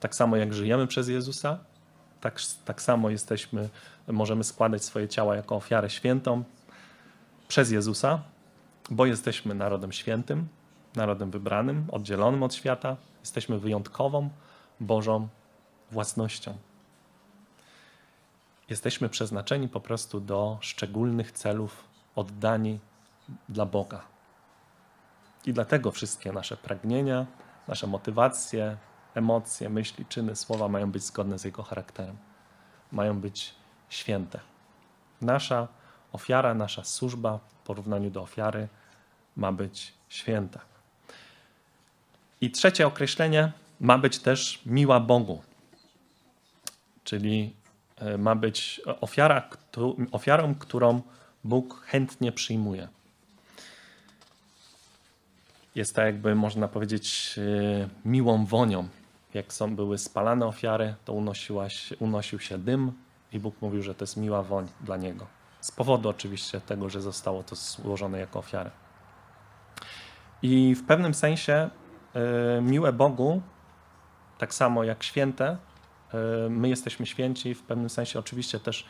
tak 0.00 0.14
samo 0.14 0.36
jak 0.36 0.54
żyjemy 0.54 0.86
przez 0.86 1.08
Jezusa, 1.08 1.58
tak, 2.24 2.40
tak 2.64 2.82
samo 2.82 3.10
jesteśmy, 3.10 3.68
możemy 4.08 4.44
składać 4.44 4.84
swoje 4.84 5.08
ciała 5.08 5.36
jako 5.36 5.56
ofiarę 5.56 5.90
świętą 5.90 6.44
przez 7.48 7.70
Jezusa, 7.70 8.22
bo 8.90 9.06
jesteśmy 9.06 9.54
narodem 9.54 9.92
świętym, 9.92 10.48
narodem 10.96 11.30
wybranym, 11.30 11.86
oddzielonym 11.92 12.42
od 12.42 12.54
świata, 12.54 12.96
jesteśmy 13.20 13.58
wyjątkową, 13.58 14.30
Bożą 14.80 15.28
własnością. 15.90 16.56
Jesteśmy 18.70 19.08
przeznaczeni 19.08 19.68
po 19.68 19.80
prostu 19.80 20.20
do 20.20 20.58
szczególnych 20.60 21.32
celów, 21.32 21.84
oddani 22.16 22.80
dla 23.48 23.66
Boga. 23.66 24.02
I 25.46 25.52
dlatego 25.52 25.90
wszystkie 25.90 26.32
nasze 26.32 26.56
pragnienia, 26.56 27.26
nasze 27.68 27.86
motywacje, 27.86 28.76
emocje, 29.14 29.68
myśli, 29.68 30.06
czyny, 30.06 30.36
słowa 30.36 30.68
mają 30.68 30.90
być 30.92 31.02
zgodne 31.02 31.38
z 31.38 31.44
Jego 31.44 31.62
charakterem. 31.62 32.16
Mają 32.92 33.20
być 33.20 33.54
święte. 33.88 34.40
Nasza 35.20 35.68
ofiara, 36.12 36.54
nasza 36.54 36.84
służba 36.84 37.38
w 37.38 37.66
porównaniu 37.66 38.10
do 38.10 38.22
ofiary 38.22 38.68
ma 39.36 39.52
być 39.52 39.94
święta. 40.08 40.60
I 42.40 42.50
trzecie 42.50 42.86
określenie 42.86 43.52
ma 43.80 43.98
być 43.98 44.18
też 44.18 44.62
miła 44.66 45.00
Bogu. 45.00 45.42
Czyli 47.04 47.54
e, 47.96 48.18
ma 48.18 48.34
być 48.34 48.80
ofiara, 49.00 49.48
ofiarą, 50.12 50.54
którą 50.54 51.02
Bóg 51.44 51.84
chętnie 51.86 52.32
przyjmuje. 52.32 52.88
Jest 55.74 55.96
tak, 55.96 56.04
jakby 56.04 56.34
można 56.34 56.68
powiedzieć, 56.68 57.34
e, 57.38 57.88
miłą 58.04 58.46
wonią. 58.46 58.88
Jak 59.34 59.52
są, 59.52 59.76
były 59.76 59.98
spalane 59.98 60.46
ofiary, 60.46 60.94
to 61.04 61.12
unosił 62.00 62.40
się 62.40 62.58
dym, 62.58 62.92
i 63.34 63.38
Bóg 63.38 63.54
mówił, 63.60 63.82
że 63.82 63.94
to 63.94 64.02
jest 64.02 64.16
miła 64.16 64.42
woń 64.42 64.68
dla 64.80 64.96
niego. 64.96 65.26
Z 65.60 65.72
powodu 65.72 66.08
oczywiście 66.08 66.60
tego, 66.60 66.88
że 66.88 67.00
zostało 67.00 67.42
to 67.42 67.56
złożone 67.56 68.18
jako 68.18 68.38
ofiarę. 68.38 68.70
I 70.42 70.74
w 70.74 70.86
pewnym 70.86 71.14
sensie 71.14 71.70
y, 72.58 72.62
miłe 72.62 72.92
Bogu, 72.92 73.42
tak 74.38 74.54
samo 74.54 74.84
jak 74.84 75.02
święte, 75.02 75.56
y, 76.46 76.50
my 76.50 76.68
jesteśmy 76.68 77.06
święci, 77.06 77.54
w 77.54 77.62
pewnym 77.62 77.90
sensie 77.90 78.18
oczywiście 78.18 78.60
też 78.60 78.86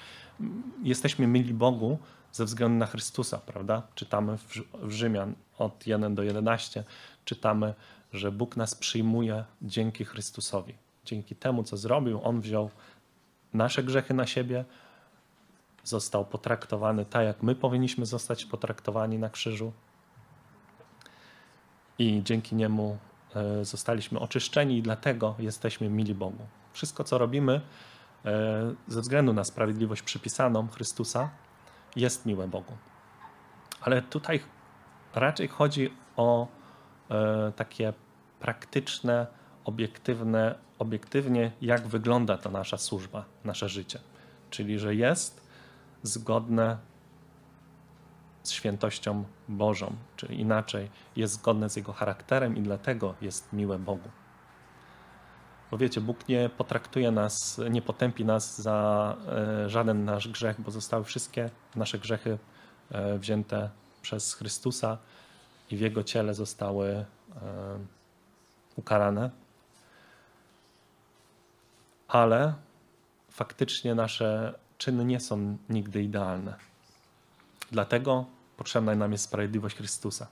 jesteśmy 0.82 1.26
mili 1.26 1.54
Bogu 1.54 1.98
ze 2.32 2.44
względu 2.44 2.78
na 2.78 2.86
Chrystusa, 2.86 3.38
prawda? 3.38 3.82
Czytamy 3.94 4.38
w, 4.38 4.60
w 4.72 4.90
Rzymian 4.90 5.34
od 5.58 5.86
1 5.86 6.14
do 6.14 6.22
11, 6.22 6.84
czytamy, 7.24 7.74
że 8.14 8.32
Bóg 8.32 8.56
nas 8.56 8.74
przyjmuje 8.74 9.44
dzięki 9.62 10.04
Chrystusowi. 10.04 10.74
Dzięki 11.04 11.36
temu, 11.36 11.64
co 11.64 11.76
zrobił, 11.76 12.20
On 12.24 12.40
wziął 12.40 12.70
nasze 13.54 13.82
grzechy 13.82 14.14
na 14.14 14.26
siebie, 14.26 14.64
został 15.84 16.24
potraktowany 16.24 17.04
tak, 17.04 17.24
jak 17.24 17.42
my 17.42 17.54
powinniśmy 17.54 18.06
zostać 18.06 18.44
potraktowani 18.44 19.18
na 19.18 19.30
krzyżu. 19.30 19.72
I 21.98 22.22
dzięki 22.24 22.56
niemu 22.56 22.98
e, 23.34 23.64
zostaliśmy 23.64 24.20
oczyszczeni 24.20 24.78
i 24.78 24.82
dlatego 24.82 25.34
jesteśmy 25.38 25.88
mili 25.88 26.14
Bogu. 26.14 26.46
Wszystko, 26.72 27.04
co 27.04 27.18
robimy 27.18 27.60
e, 28.24 28.74
ze 28.88 29.00
względu 29.00 29.32
na 29.32 29.44
sprawiedliwość 29.44 30.02
przypisaną 30.02 30.68
Chrystusa, 30.68 31.30
jest 31.96 32.26
miłe 32.26 32.48
Bogu. 32.48 32.72
Ale 33.80 34.02
tutaj 34.02 34.40
raczej 35.14 35.48
chodzi 35.48 35.90
o 36.16 36.46
e, 37.10 37.52
takie 37.56 37.92
praktyczne, 38.44 39.26
obiektywne, 39.64 40.54
obiektywnie, 40.78 41.52
jak 41.60 41.86
wygląda 41.86 42.38
ta 42.38 42.50
nasza 42.50 42.78
służba, 42.78 43.24
nasze 43.44 43.68
życie. 43.68 43.98
Czyli, 44.50 44.78
że 44.78 44.94
jest 44.94 45.46
zgodne 46.02 46.76
z 48.42 48.50
świętością 48.50 49.24
Bożą, 49.48 49.96
czyli 50.16 50.40
inaczej 50.40 50.90
jest 51.16 51.34
zgodne 51.34 51.70
z 51.70 51.76
Jego 51.76 51.92
charakterem 51.92 52.56
i 52.56 52.62
dlatego 52.62 53.14
jest 53.20 53.52
miłe 53.52 53.78
Bogu. 53.78 54.08
Bo 55.70 55.78
wiecie, 55.78 56.00
Bóg 56.00 56.28
nie 56.28 56.48
potraktuje 56.48 57.10
nas, 57.10 57.60
nie 57.70 57.82
potępi 57.82 58.24
nas 58.24 58.60
za 58.60 59.16
e, 59.26 59.70
żaden 59.70 60.04
nasz 60.04 60.28
grzech, 60.28 60.60
bo 60.60 60.70
zostały 60.70 61.04
wszystkie 61.04 61.50
nasze 61.76 61.98
grzechy 61.98 62.38
e, 62.90 63.18
wzięte 63.18 63.70
przez 64.02 64.34
Chrystusa 64.34 64.98
i 65.70 65.76
w 65.76 65.80
Jego 65.80 66.02
ciele 66.02 66.34
zostały 66.34 66.88
e, 66.88 67.04
ukarane 68.76 69.30
ale 72.14 72.54
faktycznie 73.30 73.94
nasze 73.94 74.54
czyny 74.78 75.04
nie 75.04 75.20
są 75.20 75.56
nigdy 75.68 76.02
idealne. 76.02 76.54
Dlatego 77.70 78.24
potrzebna 78.56 78.94
nam 78.94 79.12
jest 79.12 79.24
sprawiedliwość 79.24 79.76
Chrystusa. 79.76 80.26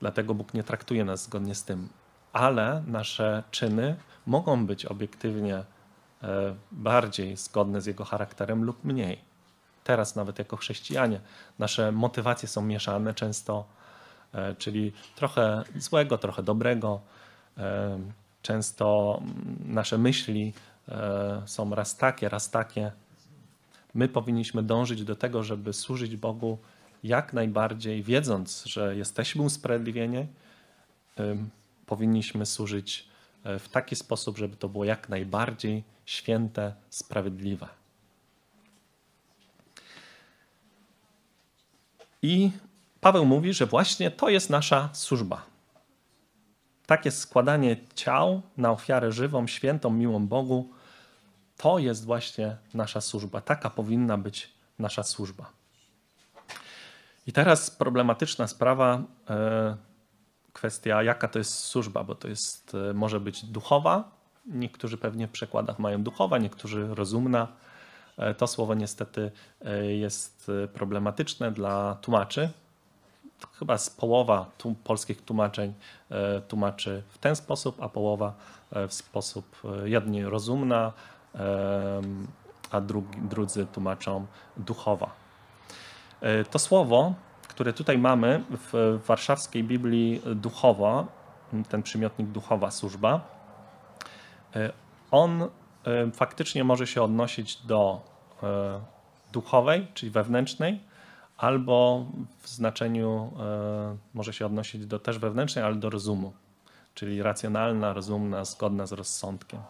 Dlatego 0.00 0.34
Bóg 0.34 0.54
nie 0.54 0.62
traktuje 0.62 1.04
nas 1.04 1.24
zgodnie 1.24 1.54
z 1.54 1.64
tym. 1.64 1.88
Ale 2.32 2.82
nasze 2.86 3.42
czyny 3.50 3.96
mogą 4.26 4.66
być 4.66 4.86
obiektywnie 4.86 5.56
e, 5.56 5.64
bardziej 6.72 7.36
zgodne 7.36 7.80
z 7.80 7.86
Jego 7.86 8.04
charakterem 8.04 8.64
lub 8.64 8.84
mniej. 8.84 9.20
Teraz, 9.84 10.16
nawet 10.16 10.38
jako 10.38 10.56
chrześcijanie, 10.56 11.20
nasze 11.58 11.92
motywacje 11.92 12.48
są 12.48 12.62
mieszane 12.62 13.14
często, 13.14 13.64
e, 14.32 14.54
czyli 14.54 14.92
trochę 15.16 15.64
złego, 15.76 16.18
trochę 16.18 16.42
dobrego. 16.42 17.00
Często 18.42 19.20
nasze 19.64 19.98
myśli 19.98 20.52
E, 20.90 21.42
są 21.46 21.74
raz 21.74 21.96
takie, 21.96 22.28
raz 22.28 22.50
takie. 22.50 22.92
My 23.94 24.08
powinniśmy 24.08 24.62
dążyć 24.62 25.04
do 25.04 25.16
tego, 25.16 25.42
żeby 25.42 25.72
służyć 25.72 26.16
Bogu 26.16 26.58
jak 27.04 27.32
najbardziej, 27.32 28.02
wiedząc, 28.02 28.64
że 28.64 28.96
jesteśmy 28.96 29.42
usprawiedliwieni, 29.42 30.26
powinniśmy 31.86 32.46
służyć 32.46 33.08
e, 33.44 33.58
w 33.58 33.68
taki 33.68 33.96
sposób, 33.96 34.38
żeby 34.38 34.56
to 34.56 34.68
było 34.68 34.84
jak 34.84 35.08
najbardziej 35.08 35.84
święte, 36.06 36.74
sprawiedliwe. 36.90 37.68
I 42.22 42.50
Paweł 43.00 43.26
mówi, 43.26 43.52
że 43.52 43.66
właśnie 43.66 44.10
to 44.10 44.28
jest 44.28 44.50
nasza 44.50 44.88
służba. 44.92 45.49
Takie 46.90 47.10
składanie 47.10 47.76
ciał 47.94 48.42
na 48.56 48.70
ofiarę 48.70 49.12
żywą, 49.12 49.46
świętą, 49.46 49.90
miłą 49.90 50.26
Bogu 50.26 50.70
to 51.56 51.78
jest 51.78 52.04
właśnie 52.04 52.56
nasza 52.74 53.00
służba. 53.00 53.40
Taka 53.40 53.70
powinna 53.70 54.18
być 54.18 54.50
nasza 54.78 55.02
służba. 55.02 55.50
I 57.26 57.32
teraz 57.32 57.70
problematyczna 57.70 58.46
sprawa, 58.46 59.02
e, 59.30 59.76
kwestia 60.52 61.02
jaka 61.02 61.28
to 61.28 61.38
jest 61.38 61.54
służba, 61.54 62.04
bo 62.04 62.14
to 62.14 62.28
jest, 62.28 62.74
e, 62.90 62.94
może 62.94 63.20
być 63.20 63.44
duchowa, 63.44 64.10
niektórzy 64.46 64.98
pewnie 64.98 65.26
w 65.26 65.30
przekładach 65.30 65.78
mają 65.78 66.02
duchowa, 66.02 66.38
niektórzy 66.38 66.94
rozumna. 66.94 67.48
E, 68.18 68.34
to 68.34 68.46
słowo 68.46 68.74
niestety 68.74 69.30
jest 69.98 70.50
problematyczne 70.72 71.52
dla 71.52 71.94
tłumaczy. 71.94 72.50
Chyba 73.58 73.78
z 73.78 73.90
połowa 73.90 74.46
polskich 74.84 75.24
tłumaczeń 75.24 75.74
tłumaczy 76.48 77.02
w 77.08 77.18
ten 77.18 77.36
sposób, 77.36 77.82
a 77.82 77.88
połowa 77.88 78.34
w 78.88 78.94
sposób 78.94 79.62
jednie 79.84 80.28
rozumna, 80.28 80.92
a 82.70 82.80
drugi, 82.80 83.18
drudzy 83.20 83.66
tłumaczą 83.66 84.26
duchowa. 84.56 85.10
E, 86.20 86.44
to 86.44 86.58
słowo, 86.58 87.14
które 87.48 87.72
tutaj 87.72 87.98
mamy 87.98 88.44
w 88.50 89.00
warszawskiej 89.06 89.64
Biblii 89.64 90.22
duchowa, 90.34 91.06
ten 91.68 91.82
przymiotnik 91.82 92.28
duchowa 92.28 92.70
służba, 92.70 93.20
e, 94.56 94.72
on 95.10 95.42
e, 95.42 95.48
faktycznie 96.12 96.64
może 96.64 96.86
się 96.86 97.02
odnosić 97.02 97.56
do 97.56 98.10
duchowej, 99.32 99.86
czyli 99.94 100.12
wewnętrznej, 100.12 100.80
albo 101.40 102.06
w 102.40 102.48
znaczeniu 102.48 103.32
może 104.14 104.32
się 104.32 104.46
odnosić 104.46 104.86
do 104.86 104.98
też 104.98 105.18
wewnętrznej, 105.18 105.64
ale 105.64 105.74
do 105.74 105.90
rozumu, 105.90 106.32
czyli 106.94 107.22
racjonalna, 107.22 107.92
rozumna, 107.92 108.44
zgodna 108.44 108.86
z 108.86 108.92
rozsądkiem. 108.92 109.60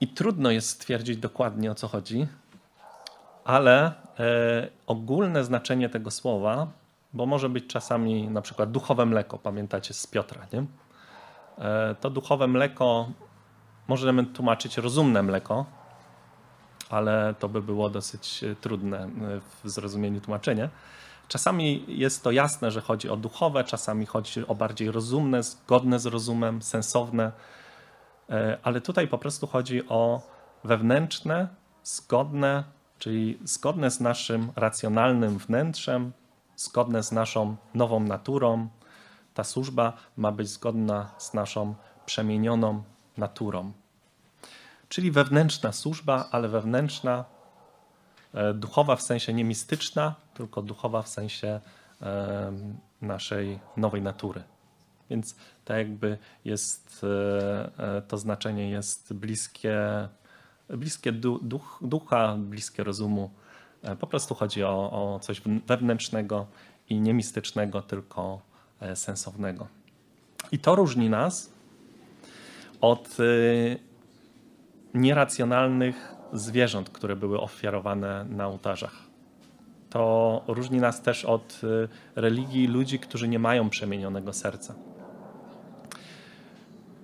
I 0.00 0.08
trudno 0.08 0.50
jest 0.50 0.68
stwierdzić 0.68 1.16
dokładnie 1.16 1.70
o 1.70 1.74
co 1.74 1.88
chodzi, 1.88 2.26
ale 3.44 3.86
e, 3.86 3.92
ogólne 4.86 5.44
znaczenie 5.44 5.88
tego 5.88 6.10
słowa, 6.10 6.66
bo 7.12 7.26
może 7.26 7.48
być 7.48 7.66
czasami 7.66 8.28
na 8.28 8.42
przykład 8.42 8.70
duchowe 8.70 9.06
mleko, 9.06 9.38
pamiętacie 9.38 9.94
z 9.94 10.06
Piotra, 10.06 10.46
nie? 10.52 10.64
E, 11.58 11.94
to 12.00 12.10
duchowe 12.10 12.46
mleko 12.46 13.08
możemy 13.88 14.26
tłumaczyć 14.26 14.78
rozumne 14.78 15.22
mleko, 15.22 15.79
ale 16.90 17.34
to 17.38 17.48
by 17.48 17.62
było 17.62 17.90
dosyć 17.90 18.44
trudne 18.60 18.98
e, 18.98 19.08
w 19.64 19.70
zrozumieniu 19.70 20.20
tłumaczenia. 20.20 20.68
Czasami 21.28 21.84
jest 21.88 22.24
to 22.24 22.30
jasne, 22.30 22.70
że 22.70 22.80
chodzi 22.80 23.08
o 23.08 23.16
duchowe, 23.16 23.64
czasami 23.64 24.06
chodzi 24.06 24.46
o 24.46 24.54
bardziej 24.54 24.90
rozumne, 24.90 25.42
zgodne 25.42 25.98
z 25.98 26.06
rozumem, 26.06 26.62
sensowne, 26.62 27.32
e, 28.30 28.58
ale 28.62 28.80
tutaj 28.80 29.08
po 29.08 29.18
prostu 29.18 29.46
chodzi 29.46 29.88
o 29.88 30.22
wewnętrzne, 30.64 31.48
zgodne, 31.84 32.64
czyli 32.98 33.38
zgodne 33.44 33.90
z 33.90 34.00
naszym 34.00 34.52
racjonalnym 34.56 35.38
wnętrzem, 35.38 36.12
zgodne 36.56 37.02
z 37.02 37.12
naszą 37.12 37.56
nową 37.74 38.00
naturą. 38.00 38.68
Ta 39.34 39.44
służba 39.44 39.92
ma 40.16 40.32
być 40.32 40.48
zgodna 40.48 41.10
z 41.18 41.34
naszą 41.34 41.74
przemienioną 42.06 42.82
naturą. 43.16 43.72
Czyli 44.90 45.10
wewnętrzna 45.10 45.72
służba, 45.72 46.28
ale 46.30 46.48
wewnętrzna, 46.48 47.24
e, 48.34 48.54
duchowa 48.54 48.96
w 48.96 49.02
sensie 49.02 49.32
nie 49.32 49.44
mistyczna, 49.44 50.14
tylko 50.34 50.62
duchowa 50.62 51.02
w 51.02 51.08
sensie 51.08 51.60
naszej 53.02 53.58
nowej 53.76 54.02
natury. 54.02 54.42
Więc 55.10 55.36
tak 55.64 55.76
jakby 55.76 56.18
jest, 56.44 57.04
e, 57.04 57.96
e, 57.96 58.02
to 58.02 58.18
znaczenie 58.18 58.70
jest 58.70 59.12
bliskie, 59.14 60.08
bliskie 60.68 61.12
duch, 61.12 61.78
ducha, 61.82 62.36
bliskie 62.38 62.84
rozumu. 62.84 63.30
E, 63.82 63.96
po 63.96 64.06
prostu 64.06 64.34
chodzi 64.34 64.64
o, 64.64 64.90
o 64.92 65.20
coś 65.22 65.42
wewnętrznego 65.66 66.46
i 66.88 67.00
nie 67.00 67.14
mistycznego, 67.14 67.82
tylko 67.82 68.40
sensownego. 68.94 69.66
I 70.52 70.58
to 70.58 70.74
różni 70.74 71.10
nas 71.10 71.50
od 72.80 73.16
nieracjonalnych 74.94 76.14
zwierząt, 76.32 76.90
które 76.90 77.16
były 77.16 77.40
ofiarowane 77.40 78.24
na 78.24 78.46
ołtarzach 78.46 79.10
to 79.90 80.42
różni 80.46 80.80
nas 80.80 81.02
też 81.02 81.24
od 81.24 81.60
y, 81.64 81.88
religii 82.16 82.66
ludzi, 82.66 82.98
którzy 82.98 83.28
nie 83.28 83.38
mają 83.38 83.70
przemienionego 83.70 84.32
serca. 84.32 84.74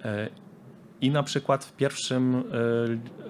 E, 0.04 0.28
I 1.00 1.10
na 1.10 1.22
przykład 1.22 1.64
w 1.64 1.72
pierwszym 1.72 2.34
y, 2.34 2.42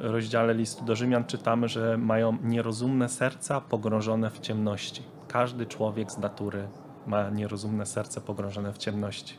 rozdziale 0.09 0.55
listu 0.55 0.85
do 0.85 0.97
Rzymian 0.97 1.25
czytamy, 1.25 1.69
że 1.69 1.99
mają 1.99 2.39
nierozumne 2.43 3.09
serca 3.09 3.61
pogrążone 3.61 4.31
w 4.31 4.41
ciemności. 4.41 5.03
Każdy 5.29 5.67
człowiek 5.67 6.13
z 6.13 6.19
natury 6.19 6.69
ma 7.07 7.31
nierozumne 7.31 7.87
serce 7.87 8.21
pogrążone 8.21 8.73
w 8.73 8.79
ciemności. 8.79 9.35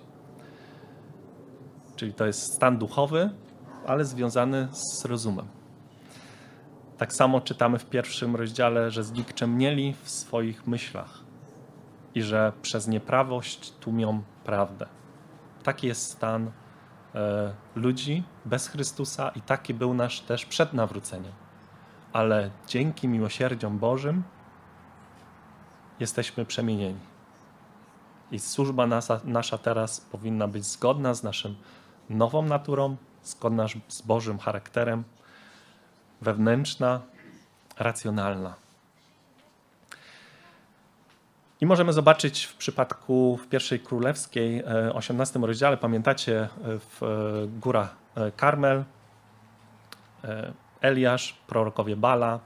Czyli 1.96 2.14
to 2.14 2.26
jest 2.26 2.54
stan 2.54 2.78
duchowy, 2.78 3.30
ale 3.86 4.06
związany 4.06 4.68
z 4.72 5.06
rozumem. 5.06 5.48
Tak 6.98 7.14
samo 7.14 7.42
czytamy 7.42 7.80
w 7.80 7.86
pierwszym 7.86 8.36
rozdziale, 8.36 8.92
że 8.92 9.04
znikczemnieli 9.04 9.96
w 10.04 10.10
swoich 10.10 10.68
myślach 10.68 11.20
i 12.16 12.22
że 12.22 12.54
przez 12.62 12.88
nieprawość 12.88 13.72
tłumią 13.72 14.22
prawdę. 14.44 14.86
Taki 15.64 15.88
jest 15.88 16.12
stan 16.12 16.52
e, 17.16 17.54
ludzi 17.76 18.24
bez 18.46 18.68
Chrystusa 18.68 19.30
i 19.30 19.42
taki 19.42 19.74
był 19.74 19.94
nasz 19.94 20.20
też 20.20 20.46
przed 20.46 20.74
nawróceniem. 20.74 21.34
Ale 22.14 22.52
dzięki 22.68 23.08
miłosierdziom 23.08 23.80
Bożym 23.80 24.24
jesteśmy 26.00 26.46
przemienieni. 26.46 27.00
I 28.32 28.40
służba 28.40 28.88
nasza, 28.88 29.20
nasza 29.24 29.58
teraz 29.58 30.02
powinna 30.02 30.48
być 30.48 30.66
zgodna 30.66 31.14
z 31.14 31.24
naszą 31.24 31.56
nową 32.10 32.42
naturą, 32.42 32.96
zgodna 33.28 33.66
z 33.88 34.02
Bożym 34.02 34.40
charakterem, 34.40 35.04
wewnętrzna, 36.22 37.02
racjonalna. 37.80 38.68
I 41.62 41.66
możemy 41.66 41.94
zobaczyć 41.94 42.44
w 42.44 42.56
przypadku 42.56 43.38
w 43.38 43.48
pierwszej 43.48 43.80
królewskiej, 43.80 44.64
18 44.94 45.40
e, 45.40 45.48
rozdziale, 45.48 45.78
pamiętacie, 45.78 46.42
e, 46.42 46.48
w 46.80 47.04
e, 47.04 47.08
góra 47.48 47.90
Karmel, 48.36 48.84
Eliasz, 50.82 51.34
prorokowie 51.48 51.96
Bala. 51.96 52.40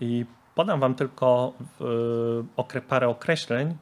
I 0.00 0.26
podam 0.54 0.80
wam 0.80 0.94
tylko 0.94 1.52
parę 2.88 3.08
określeń, 3.08 3.76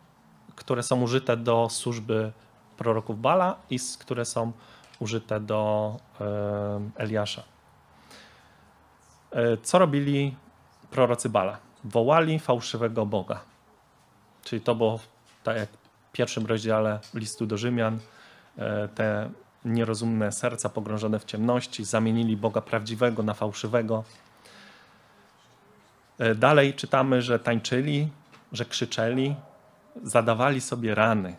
które 0.56 0.82
są 0.82 1.02
użyte 1.02 1.36
do 1.36 1.68
służby 1.70 2.32
proroków 2.76 3.20
Bala 3.20 3.56
i 3.70 3.78
które 3.98 4.24
są 4.24 4.52
użyte 5.00 5.40
do 5.40 5.96
Eliasza. 6.96 7.42
E, 9.32 9.56
co 9.56 9.78
robili 9.78 10.36
prorocy 10.90 11.28
Bala? 11.28 11.58
Wołali 11.84 12.38
fałszywego 12.38 13.06
Boga. 13.06 13.40
Czyli 14.44 14.62
to 14.62 14.74
było 14.74 15.00
tak 15.44 15.56
jak 15.56 15.68
w 16.08 16.12
pierwszym 16.12 16.46
rozdziale 16.46 16.98
listu 17.14 17.46
do 17.46 17.56
Rzymian, 17.56 17.98
e, 18.58 18.88
te 18.88 19.30
nierozumne 19.64 20.32
serca 20.32 20.68
pogrążone 20.68 21.18
w 21.18 21.24
ciemności 21.24 21.84
zamienili 21.84 22.36
Boga 22.36 22.60
prawdziwego 22.60 23.22
na 23.22 23.34
fałszywego. 23.34 24.04
E, 26.18 26.34
dalej 26.34 26.74
czytamy, 26.74 27.22
że 27.22 27.38
tańczyli, 27.38 28.08
że 28.52 28.64
krzyczeli, 28.64 29.36
zadawali 30.02 30.60
sobie 30.60 30.94
rany 30.94 31.36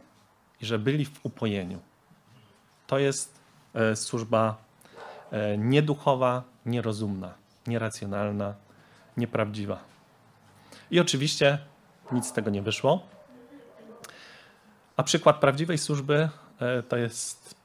i 0.62 0.66
że 0.66 0.80
byli 0.80 1.06
w 1.06 1.26
upojeniu. 1.26 1.80
To 2.88 3.00
jest 3.00 3.31
służba 3.96 4.58
nieduchowa, 5.58 6.44
nierozumna 6.66 7.34
nieracjonalna, 7.68 8.54
nieprawdziwa. 9.18 9.80
I 10.92 11.00
oczywiście 11.00 11.58
nic 12.12 12.26
z 12.26 12.34
tego 12.34 12.50
nie 12.50 12.62
wyszło. 12.62 13.08
A 14.98 15.04
przykład 15.04 15.40
prawdziwej 15.40 15.78
służby 15.78 16.30
e, 16.60 16.84
to 16.84 16.98
jest 16.98 17.56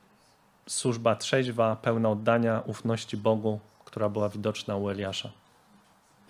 służba 0.69 1.17
trzeźwa, 1.17 1.77
pełna 1.77 2.11
oddania, 2.11 2.63
ufności 2.67 3.17
Bogu, 3.17 3.61
która 3.85 4.09
była 4.09 4.29
widoczna 4.29 4.77
u 4.77 4.91
Eliasza. 4.91 5.31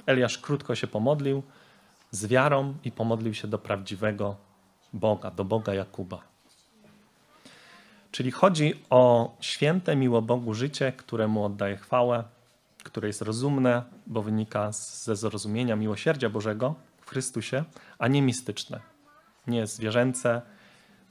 Eliasz 0.07 0.39
krótko 0.39 0.75
się 0.75 0.87
pomodlił 0.87 1.43
z 2.11 2.27
wiarą 2.27 2.75
i 2.85 2.93
pomodlił 2.93 3.35
się 3.35 3.49
do 3.49 3.59
prawdziwego 3.59 4.37
Boga, 4.93 5.31
do 5.31 5.45
Boga 5.45 5.75
Jakuba. 5.75 6.36
Czyli 8.17 8.31
chodzi 8.31 8.75
o 8.91 9.35
święte, 9.41 9.97
miło 9.97 10.23
Bogu 10.23 10.55
życie, 10.55 10.93
któremu 10.93 11.45
oddaje 11.45 11.77
chwałę, 11.77 12.25
które 12.85 13.09
jest 13.09 13.23
rozumne, 13.23 13.83
bo 14.07 14.23
wynika 14.23 14.73
ze 14.73 15.17
zrozumienia 15.17 15.77
miłosierdzia 15.77 16.31
Bożego 16.31 16.75
w 17.01 17.11
Chrystusie, 17.11 17.65
a 17.99 18.09
nie 18.09 18.23
mistyczne, 18.23 18.81
nie 19.47 19.67
zwierzęce, 19.67 20.43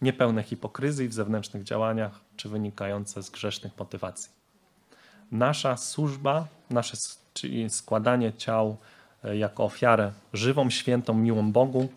niepełne 0.01 0.43
hipokryzji 0.43 1.07
w 1.07 1.13
zewnętrznych 1.13 1.63
działaniach, 1.63 2.19
czy 2.37 2.49
wynikające 2.49 3.23
z 3.23 3.29
grzesznych 3.29 3.79
motywacji. 3.79 4.31
Nasza 5.31 5.77
służba, 5.77 6.47
nasze 6.69 6.97
czyli 7.33 7.69
składanie 7.69 8.33
ciał 8.33 8.77
e, 9.23 9.37
jako 9.37 9.63
ofiarę 9.63 10.11
żywą, 10.33 10.69
świętą, 10.69 11.13
miłą 11.13 11.51
Bogu 11.51 11.89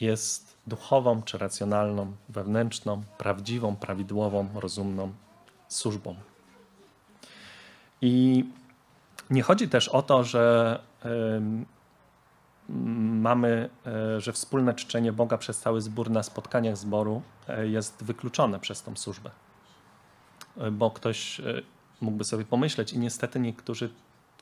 jest 0.00 0.53
duchową 0.66 1.22
czy 1.22 1.38
racjonalną, 1.38 2.12
wewnętrzną, 2.28 3.02
prawdziwą, 3.18 3.76
prawidłową, 3.76 4.48
rozumną 4.54 5.12
służbą. 5.68 6.16
I 8.02 8.44
nie 9.30 9.42
chodzi 9.42 9.68
też 9.68 9.88
o 9.88 10.02
to, 10.02 10.24
że 10.24 10.78
mamy, 12.68 13.70
e, 13.86 14.20
że 14.20 14.32
wspólne 14.32 14.74
czczenie 14.74 15.12
Boga 15.12 15.38
przez 15.38 15.58
cały 15.58 15.80
zbór 15.80 16.10
na 16.10 16.22
spotkaniach 16.22 16.76
zboru 16.76 17.22
e, 17.48 17.66
jest 17.66 18.04
wykluczone 18.04 18.60
przez 18.60 18.82
tą 18.82 18.96
służbę. 18.96 19.30
E, 20.56 20.70
bo 20.70 20.90
ktoś 20.90 21.40
mógłby 22.00 22.24
sobie 22.24 22.44
pomyśleć 22.44 22.92
i 22.92 22.98
niestety 22.98 23.40
niektórzy 23.40 23.90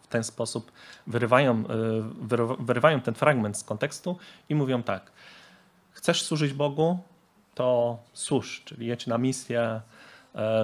w 0.02 0.06
ten 0.06 0.24
sposób 0.24 0.72
wyrywają, 1.06 1.64
wyrywają 2.58 3.00
ten 3.00 3.14
fragment 3.14 3.58
z 3.58 3.64
kontekstu 3.64 4.16
i 4.48 4.54
mówią 4.54 4.82
tak, 4.82 5.12
chcesz 5.92 6.22
służyć 6.22 6.52
Bogu, 6.52 6.98
to 7.54 7.98
służ, 8.12 8.62
czyli 8.64 8.86
jedź 8.86 9.06
na 9.06 9.18
misję, 9.18 9.80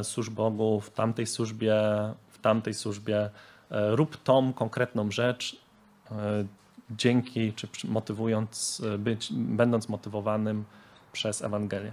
służ 0.03 0.31
Bogu 0.31 0.81
w 0.81 0.91
tamtej 0.91 1.27
służbie, 1.27 1.75
w 2.29 2.39
tamtej 2.39 2.75
służbie, 2.75 3.31
E, 3.71 3.97
rób 3.97 4.17
tą 4.17 4.53
konkretną 4.53 5.11
rzecz, 5.11 5.57
e, 6.11 6.15
dzięki, 6.91 7.53
czy 7.53 7.69
motywując, 7.85 8.83
być, 8.99 9.33
będąc 9.33 9.89
motywowanym 9.89 10.65
przez 11.13 11.43
Ewangelię. 11.43 11.93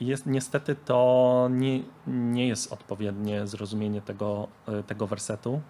Jest, 0.00 0.26
niestety 0.26 0.74
to 0.74 1.48
nie, 1.50 1.82
nie 2.06 2.48
jest 2.48 2.72
odpowiednie 2.72 3.46
zrozumienie 3.46 4.02
tego, 4.02 4.48
tego 4.86 5.06
wersetu, 5.06 5.60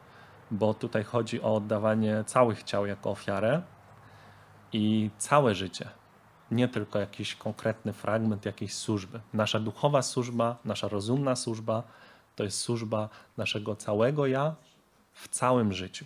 bo 0.50 0.74
tutaj 0.74 1.04
chodzi 1.04 1.42
o 1.42 1.54
oddawanie 1.54 2.24
całych 2.26 2.62
ciał 2.62 2.86
jako 2.86 3.10
ofiarę 3.10 3.62
i 4.72 5.10
całe 5.18 5.54
życie, 5.54 5.88
nie 6.50 6.68
tylko 6.68 6.98
jakiś 6.98 7.34
konkretny 7.34 7.92
fragment 7.92 8.44
jakiejś 8.44 8.74
służby. 8.74 9.20
Nasza 9.32 9.60
duchowa 9.60 10.02
służba, 10.02 10.56
nasza 10.64 10.88
rozumna 10.88 11.36
służba 11.36 11.82
to 12.36 12.44
jest 12.44 12.58
służba 12.58 13.08
naszego 13.36 13.76
całego 13.76 14.26
ja 14.26 14.54
w 15.12 15.28
całym 15.28 15.72
życiu. 15.72 16.04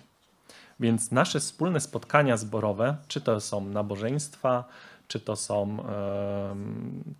Więc 0.80 1.10
nasze 1.10 1.40
wspólne 1.40 1.80
spotkania 1.80 2.36
zborowe, 2.36 2.96
czy 3.08 3.20
to 3.20 3.40
są 3.40 3.64
nabożeństwa, 3.64 4.64
czy 5.08 5.20
to 5.20 5.36
są 5.36 5.84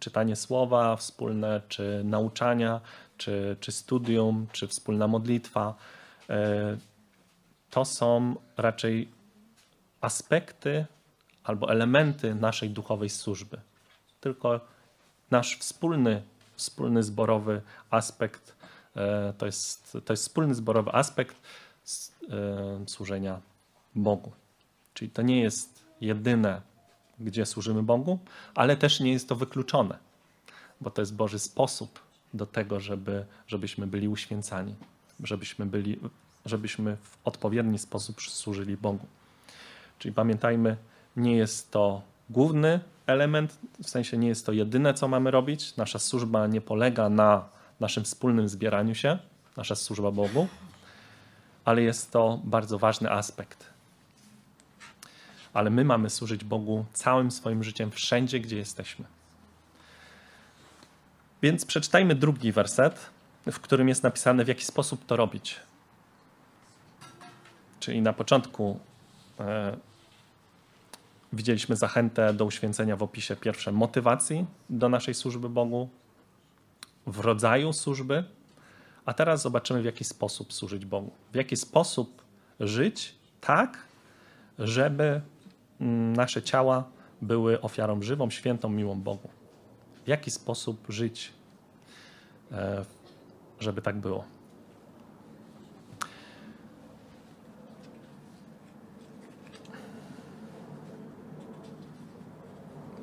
czytanie 0.01 0.37
słowa 0.37 0.97
wspólne, 0.97 1.61
czy 1.69 2.03
nauczania, 2.05 2.81
czy, 3.17 3.57
czy 3.61 3.73
studium, 3.73 4.47
czy 4.53 4.69
wspólna 4.69 5.09
modlitwa, 5.09 5.75
e, 6.31 6.77
to 7.71 7.85
są 7.85 8.37
raczej 8.57 9.09
aspekty 10.01 10.87
albo 11.45 11.71
elementy 11.71 12.35
naszej 12.35 12.71
duchowej 12.71 13.11
służby. 13.11 13.61
Tylko 14.21 14.61
nasz 15.31 15.59
wspólny, 15.59 16.23
wspólny 16.57 17.03
zborowy 17.03 17.63
aspekt 17.91 18.57
e, 18.97 19.33
to 19.39 19.47
jest, 19.47 19.99
to 20.05 20.13
jest 20.13 20.23
wspólny 20.23 20.55
zborowy 20.55 20.93
aspekt 20.93 21.37
e, 21.37 22.89
służenia 22.89 23.41
Bogu. 23.95 24.33
Czyli 24.95 25.11
to 25.11 25.23
nie 25.23 25.41
jest 25.41 25.85
jedyne, 26.01 26.61
gdzie 27.21 27.47
służymy 27.47 27.83
Bogu, 27.83 28.19
ale 28.55 28.77
też 28.77 29.01
nie 29.01 29.13
jest 29.13 29.29
to 29.29 29.37
wykluczone, 29.37 29.99
bo 30.81 30.91
to 30.91 31.03
jest 31.03 31.17
Boży 31.17 31.39
sposób 31.39 32.01
do 32.35 32.47
tego, 32.47 32.81
żeby, 32.81 33.27
żebyśmy 33.47 33.87
byli 33.87 34.09
uświęcani, 34.09 34.75
żebyśmy, 35.23 35.67
byli, 35.67 36.01
żebyśmy 36.47 36.97
w 36.97 37.19
odpowiedni 37.25 37.79
sposób 37.79 38.23
służyli 38.23 38.77
Bogu. 38.77 39.07
Czyli 39.99 40.15
pamiętajmy, 40.15 40.77
nie 41.17 41.37
jest 41.37 41.71
to 41.71 42.03
główny 42.31 42.81
element, 43.07 43.59
w 43.83 43.91
sensie 43.91 44.17
nie 44.17 44.29
jest 44.29 44.47
to 44.47 44.53
jedyne, 44.53 44.95
co 44.95 45.09
mamy 45.09 45.31
robić. 45.31 45.77
Nasza 45.77 45.99
służba 45.99 46.47
nie 46.47 46.61
polega 46.61 47.09
na 47.09 47.49
naszym 47.81 48.05
wspólnym 48.05 48.49
zbieraniu 48.49 48.95
się, 48.95 49.19
nasza 49.57 49.75
służba 49.75 50.11
Bogu, 50.11 50.49
ale 51.65 51.83
jest 51.83 52.11
to 52.11 52.41
bardzo 52.45 52.79
ważny 52.79 53.11
aspekt. 53.11 53.67
Ale 55.53 55.71
my 55.71 55.85
mamy 55.85 56.11
służyć 56.11 56.45
Bogu 56.45 56.85
całym 56.93 57.31
swoim 57.31 57.65
życiem, 57.65 57.91
wszędzie, 57.91 58.41
gdzie 58.41 58.57
jesteśmy. 58.57 59.05
Więc 61.43 61.65
przeczytajmy 61.65 62.15
drugi 62.15 62.53
werset, 62.53 63.11
w 63.47 63.61
którym 63.61 63.89
jest 63.89 64.03
napisane, 64.03 64.45
w 64.45 64.49
jaki 64.49 64.65
sposób 64.65 65.07
to 65.07 65.17
robić. 65.17 65.61
Czyli 67.81 68.03
na 68.03 68.13
początku 68.13 68.81
e, 69.41 69.77
Widzieliśmy 71.35 71.77
zachętę 71.77 72.35
do 72.35 72.45
uświęcenia 72.45 72.97
w 72.97 73.03
opisie 73.03 73.37
pierwsze 73.37 73.73
motywacji 73.73 74.47
do 74.71 74.89
naszej 74.89 75.15
służby 75.15 75.49
Bogu, 75.49 75.89
w 77.07 77.19
rodzaju 77.21 77.73
służby, 77.73 78.25
a 79.05 79.15
teraz 79.15 79.43
zobaczymy, 79.43 79.83
w 79.83 79.85
jaki 79.85 80.05
sposób 80.05 80.53
służyć 80.53 80.87
Bogu. 80.87 81.11
W 81.33 81.37
jaki 81.37 81.57
sposób 81.57 82.23
żyć 82.61 83.15
tak, 83.41 83.79
żeby 84.59 85.21
mm, 85.81 86.17
nasze 86.17 86.43
ciała 86.43 86.85
były 87.23 87.61
ofiarą 87.61 88.03
żywą, 88.03 88.31
świętą, 88.31 88.69
miłą 88.69 89.01
Bogu. 89.01 89.29
W 90.05 90.09
jaki 90.09 90.31
sposób 90.31 90.87
żyć, 90.89 91.33
e, 92.53 92.85
żeby 93.61 93.83
tak 93.83 93.97
było. 93.97 94.25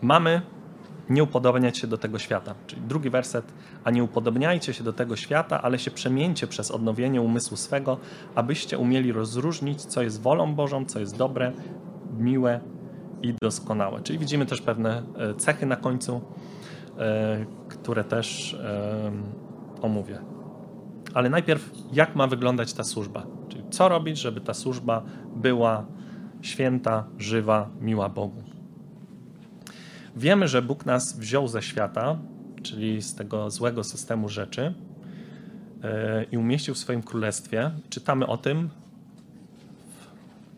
Mamy 0.01 0.41
nie 1.09 1.23
upodobniać 1.23 1.77
się 1.77 1.87
do 1.87 1.97
tego 1.97 2.19
świata. 2.19 2.55
Czyli 2.67 2.81
drugi 2.81 3.09
werset, 3.09 3.53
a 3.83 3.91
nie 3.91 4.03
upodobniajcie 4.03 4.73
się 4.73 4.83
do 4.83 4.93
tego 4.93 5.15
świata, 5.15 5.61
ale 5.61 5.79
się 5.79 5.91
przemieńcie 5.91 6.47
przez 6.47 6.71
odnowienie 6.71 7.21
umysłu 7.21 7.57
swego, 7.57 7.97
abyście 8.35 8.77
umieli 8.77 9.11
rozróżnić, 9.11 9.81
co 9.81 10.01
jest 10.01 10.21
wolą 10.21 10.55
Bożą, 10.55 10.85
co 10.85 10.99
jest 10.99 11.17
dobre, 11.17 11.51
miłe 12.17 12.59
i 13.21 13.33
doskonałe. 13.41 14.01
Czyli 14.01 14.19
widzimy 14.19 14.45
też 14.45 14.61
pewne 14.61 15.03
e, 15.17 15.33
cechy 15.35 15.65
na 15.65 15.75
końcu, 15.75 16.21
e, 16.97 17.45
które 17.69 18.03
też 18.03 18.57
omówię. 19.81 20.19
Ale 21.13 21.29
najpierw, 21.29 21.71
jak 21.93 22.15
ma 22.15 22.27
wyglądać 22.27 22.73
ta 22.73 22.83
służba? 22.83 23.23
Czyli 23.49 23.63
co 23.69 23.89
robić, 23.89 24.17
żeby 24.17 24.41
ta 24.41 24.53
służba 24.53 25.01
była 25.35 25.85
święta, 26.41 27.07
żywa, 27.17 27.69
miła 27.81 28.09
Bogu. 28.09 28.50
Wiemy, 30.15 30.47
że 30.47 30.61
Bóg 30.61 30.85
nas 30.85 31.19
wziął 31.19 31.47
ze 31.47 31.61
świata, 31.61 32.17
czyli 32.63 33.01
z 33.01 33.15
tego 33.15 33.51
złego 33.51 33.83
systemu 33.83 34.29
rzeczy 34.29 34.73
e, 35.83 36.23
i 36.23 36.37
umieścił 36.37 36.75
w 36.75 36.77
swoim 36.77 37.03
królestwie. 37.03 37.71
Czytamy 37.89 38.27
o 38.27 38.37
tym 38.37 38.69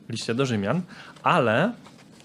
w 0.07 0.11
liście 0.11 0.35
do 0.35 0.45
Rzymian, 0.45 0.81
ale 1.23 1.73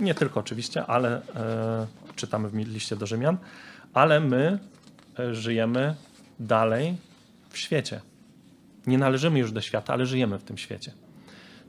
nie 0.00 0.14
tylko 0.14 0.40
oczywiście, 0.40 0.86
ale 0.86 1.22
e, 1.36 1.86
czytamy 2.16 2.48
w 2.48 2.54
liście 2.54 2.96
do 2.96 3.06
Rzymian, 3.06 3.36
ale 3.94 4.20
my 4.20 4.58
e, 5.18 5.34
żyjemy 5.34 5.94
dalej 6.40 6.96
w 7.50 7.58
świecie. 7.58 8.00
Nie 8.86 8.98
należymy 8.98 9.38
już 9.38 9.52
do 9.52 9.60
świata, 9.60 9.92
ale 9.92 10.06
żyjemy 10.06 10.38
w 10.38 10.44
tym 10.44 10.58
świecie. 10.58 10.92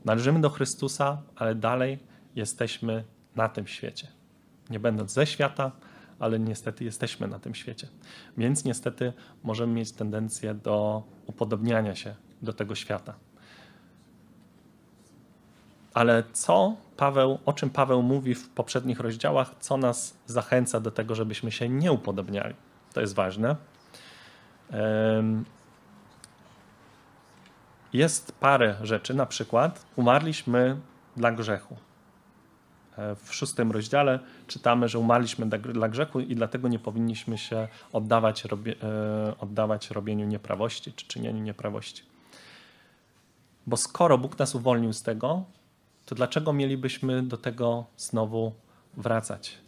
Należymy 0.04 0.40
do 0.40 0.50
Chrystusa, 0.50 1.22
ale 1.36 1.54
dalej 1.54 1.98
jesteśmy 2.36 3.04
na 3.36 3.48
tym 3.48 3.66
świecie 3.66 4.19
nie 4.70 4.80
będąc 4.80 5.12
ze 5.12 5.26
świata, 5.26 5.72
ale 6.18 6.38
niestety 6.38 6.84
jesteśmy 6.84 7.28
na 7.28 7.38
tym 7.38 7.54
świecie. 7.54 7.88
Więc 8.36 8.64
niestety 8.64 9.12
możemy 9.42 9.72
mieć 9.72 9.92
tendencję 9.92 10.54
do 10.54 11.02
upodobniania 11.26 11.94
się 11.94 12.14
do 12.42 12.52
tego 12.52 12.74
świata. 12.74 13.14
Ale 15.94 16.24
co 16.32 16.76
Paweł, 16.96 17.38
o 17.46 17.52
czym 17.52 17.70
Paweł 17.70 18.02
mówi 18.02 18.34
w 18.34 18.48
poprzednich 18.48 19.00
rozdziałach, 19.00 19.54
co 19.60 19.76
nas 19.76 20.16
zachęca 20.26 20.80
do 20.80 20.90
tego, 20.90 21.14
żebyśmy 21.14 21.52
się 21.52 21.68
nie 21.68 21.92
upodobniali? 21.92 22.54
To 22.92 23.00
jest 23.00 23.14
ważne. 23.14 23.56
Jest 27.92 28.32
parę 28.32 28.76
rzeczy, 28.82 29.14
na 29.14 29.26
przykład 29.26 29.86
umarliśmy 29.96 30.76
dla 31.16 31.32
grzechu. 31.32 31.76
E, 33.00 33.16
w 33.16 33.34
szóstym 33.34 33.72
rozdziale 33.72 34.18
czytamy, 34.46 34.88
że 34.88 34.98
umarliśmy 34.98 35.46
dla 35.72 35.88
grzechu 35.88 36.20
i 36.20 36.34
dlatego 36.34 36.68
nie 36.68 36.78
powinniśmy 36.78 37.38
się 37.38 37.68
oddawać, 37.92 38.44
robie, 38.44 38.74
oddawać 39.40 39.90
robieniu 39.90 40.26
nieprawości 40.26 40.92
czy 40.92 41.06
czynieniu 41.06 41.42
nieprawości. 41.42 42.02
Bo 43.66 43.76
skoro 43.76 44.18
Bóg 44.18 44.38
nas 44.38 44.54
uwolnił 44.54 44.92
z 44.92 45.02
tego, 45.02 45.44
to 46.06 46.14
dlaczego 46.14 46.52
mielibyśmy 46.52 47.22
do 47.22 47.36
tego 47.36 47.84
znowu 47.96 48.52
wracać? 48.96 49.58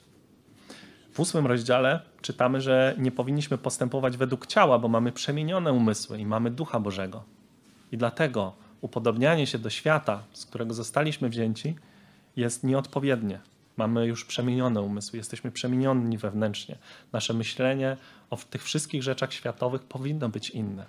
W 1.13 1.21
ósmym 1.21 1.47
rozdziale 1.47 2.01
czytamy, 2.23 2.61
że 2.61 2.95
nie 2.99 3.13
powinniśmy 3.13 3.59
postępować 3.59 4.17
według 4.17 4.47
ciała, 4.47 4.79
bo 4.79 4.89
mamy 4.89 5.13
przemienione 5.13 5.73
umysły 5.73 6.19
i 6.19 6.27
mamy 6.27 6.51
Ducha 6.51 6.81
Bożego. 6.81 7.25
I 7.93 7.97
dlatego 7.97 8.53
upodobnianie 8.81 9.47
się 9.47 9.59
do 9.59 9.71
świata, 9.71 10.23
z 10.33 10.47
którego 10.47 10.75
zostaliśmy 10.75 11.29
wzięci, 11.29 11.77
jest 12.37 12.65
nieodpowiednie. 12.65 13.41
Mamy 13.77 14.07
już 14.07 14.25
przemienione 14.25 14.81
umysły, 14.83 15.17
jesteśmy 15.17 15.51
przemienioni 15.51 16.19
wewnętrznie. 16.19 16.79
Nasze 17.13 17.35
myślenie 17.35 17.97
o 18.31 18.37
tych 18.37 18.63
wszystkich 18.63 19.03
rzeczach 19.03 19.33
światowych 19.33 19.83
powinno 19.83 20.29
być 20.29 20.51
inne. 20.51 20.87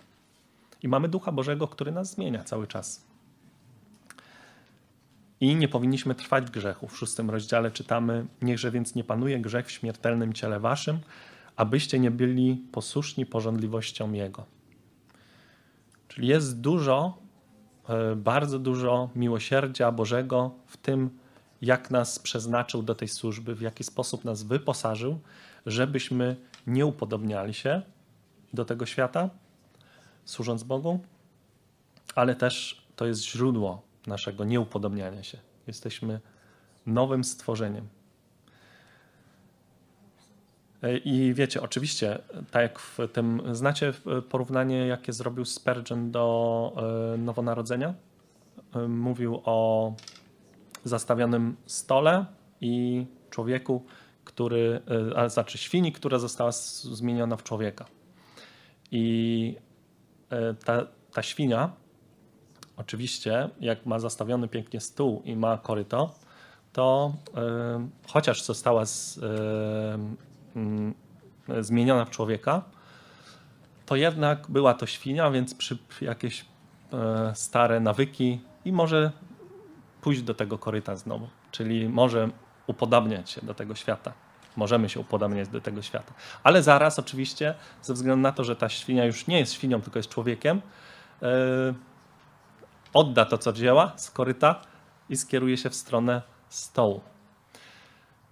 I 0.84 0.88
mamy 0.88 1.10
Ducha 1.10 1.32
Bożego, 1.32 1.68
który 1.68 1.92
nas 1.92 2.12
zmienia 2.12 2.44
cały 2.44 2.68
czas. 2.68 3.06
I 5.40 5.56
nie 5.56 5.68
powinniśmy 5.68 6.16
trwać 6.16 6.46
w 6.46 6.52
grzechu. 6.52 6.88
W 6.88 6.98
szóstym 6.98 7.30
rozdziale 7.30 7.72
czytamy: 7.72 8.26
Niechże 8.42 8.72
więc 8.72 8.96
nie 8.96 9.04
panuje 9.04 9.40
grzech 9.40 9.68
w 9.68 9.72
śmiertelnym 9.72 10.34
ciele 10.34 10.60
waszym, 10.60 11.00
abyście 11.56 12.00
nie 12.00 12.12
byli 12.12 12.64
posłuszni 12.72 13.26
porządliwościom 13.26 14.16
Jego. 14.16 14.46
Czyli 16.08 16.28
jest 16.28 16.62
dużo, 16.62 17.18
e, 17.90 18.16
bardzo 18.16 18.60
dużo 18.60 19.10
miłosierdzia 19.16 19.92
Bożego 19.92 20.52
w 20.68 20.78
tym, 20.78 21.10
jak 21.64 21.92
nas 21.92 22.20
przeznaczył 22.20 22.84
do 22.84 22.96
tej 22.96 23.08
służby, 23.08 23.56
w 23.56 23.62
jaki 23.62 23.84
sposób 23.84 24.26
nas 24.26 24.44
wyposażył, 24.44 25.20
żebyśmy 25.66 26.36
nie 26.68 26.86
upodobniali 26.86 27.54
się 27.54 27.82
do 28.54 28.66
tego 28.66 28.86
świata, 28.86 29.30
służąc 30.26 30.64
Bogu, 30.64 31.00
ale 32.16 32.36
też 32.36 32.86
to 32.96 33.06
jest 33.06 33.24
źródło 33.24 33.82
naszego 34.08 34.44
nieupodobniania 34.44 35.24
się. 35.24 35.38
Jesteśmy 35.68 36.20
nowym 36.86 37.24
stworzeniem. 37.24 37.88
E, 40.82 40.98
I 40.98 41.34
wiecie, 41.34 41.62
oczywiście, 41.62 42.20
tak 42.52 42.62
jak 42.62 42.80
w 42.80 42.98
tym, 43.14 43.42
znacie 43.52 43.94
porównanie, 44.30 44.88
jakie 44.88 45.14
zrobił 45.14 45.46
Spurgeon 45.46 46.12
do 46.12 46.74
e, 47.14 47.18
nowonarodzenia? 47.18 47.94
E, 48.76 48.88
mówił 48.88 49.42
o 49.46 49.94
zastawionym 50.84 51.56
stole 51.66 52.26
i 52.62 53.06
człowieku, 53.30 53.86
który, 54.24 54.82
a 55.16 55.30
znaczy 55.30 55.58
świni, 55.58 55.92
która 55.92 56.20
została 56.20 56.52
zmieniona 56.52 57.36
w 57.36 57.44
człowieka. 57.44 57.86
I 58.92 59.56
ta, 60.66 60.88
ta 61.14 61.24
świnia, 61.24 61.72
oczywiście, 62.78 63.50
jak 63.60 63.86
ma 63.86 64.00
zastawiony 64.00 64.48
pięknie 64.48 64.80
stół 64.80 65.22
i 65.26 65.36
ma 65.36 65.58
koryto, 65.58 66.16
to 66.74 67.14
chociaż 68.08 68.44
została 68.44 68.86
z, 68.86 69.20
Mm, 70.56 70.94
zmieniona 71.60 72.06
w 72.06 72.10
człowieka, 72.10 72.62
to 73.86 73.96
jednak 73.96 74.46
była 74.50 74.74
to 74.74 74.86
świnia, 74.86 75.32
więc 75.32 75.56
przy 75.56 75.78
jakieś 76.02 76.46
e, 76.94 77.32
stare 77.36 77.80
nawyki 77.80 78.40
i 78.66 78.72
może 78.72 79.12
pójść 80.04 80.22
do 80.22 80.34
tego 80.34 80.58
koryta 80.58 80.96
znowu, 80.96 81.28
czyli 81.52 81.90
może 81.90 82.30
upodabniać 82.68 83.30
się 83.30 83.42
do 83.42 83.54
tego 83.54 83.76
świata. 83.76 84.14
Możemy 84.56 84.90
się 84.90 85.00
upodabniać 85.00 85.50
do 85.50 85.62
tego 85.62 85.82
świata. 85.82 86.14
Ale 86.44 86.64
zaraz 86.64 87.00
oczywiście, 87.00 87.56
ze 87.82 87.94
względu 87.94 88.22
na 88.22 88.32
to, 88.32 88.44
że 88.44 88.56
ta 88.56 88.70
świnia 88.70 89.06
już 89.06 89.28
nie 89.28 89.40
jest 89.40 89.54
świnią, 89.54 89.82
tylko 89.82 90.00
jest 90.00 90.10
człowiekiem, 90.10 90.62
yy, 91.22 91.28
odda 92.94 93.26
to, 93.26 93.38
co 93.38 93.54
wzięła 93.54 93.94
z 93.96 94.12
koryta 94.12 94.62
i 95.10 95.18
skieruje 95.18 95.58
się 95.58 95.70
w 95.70 95.76
stronę 95.76 96.22
stołu. 96.50 97.02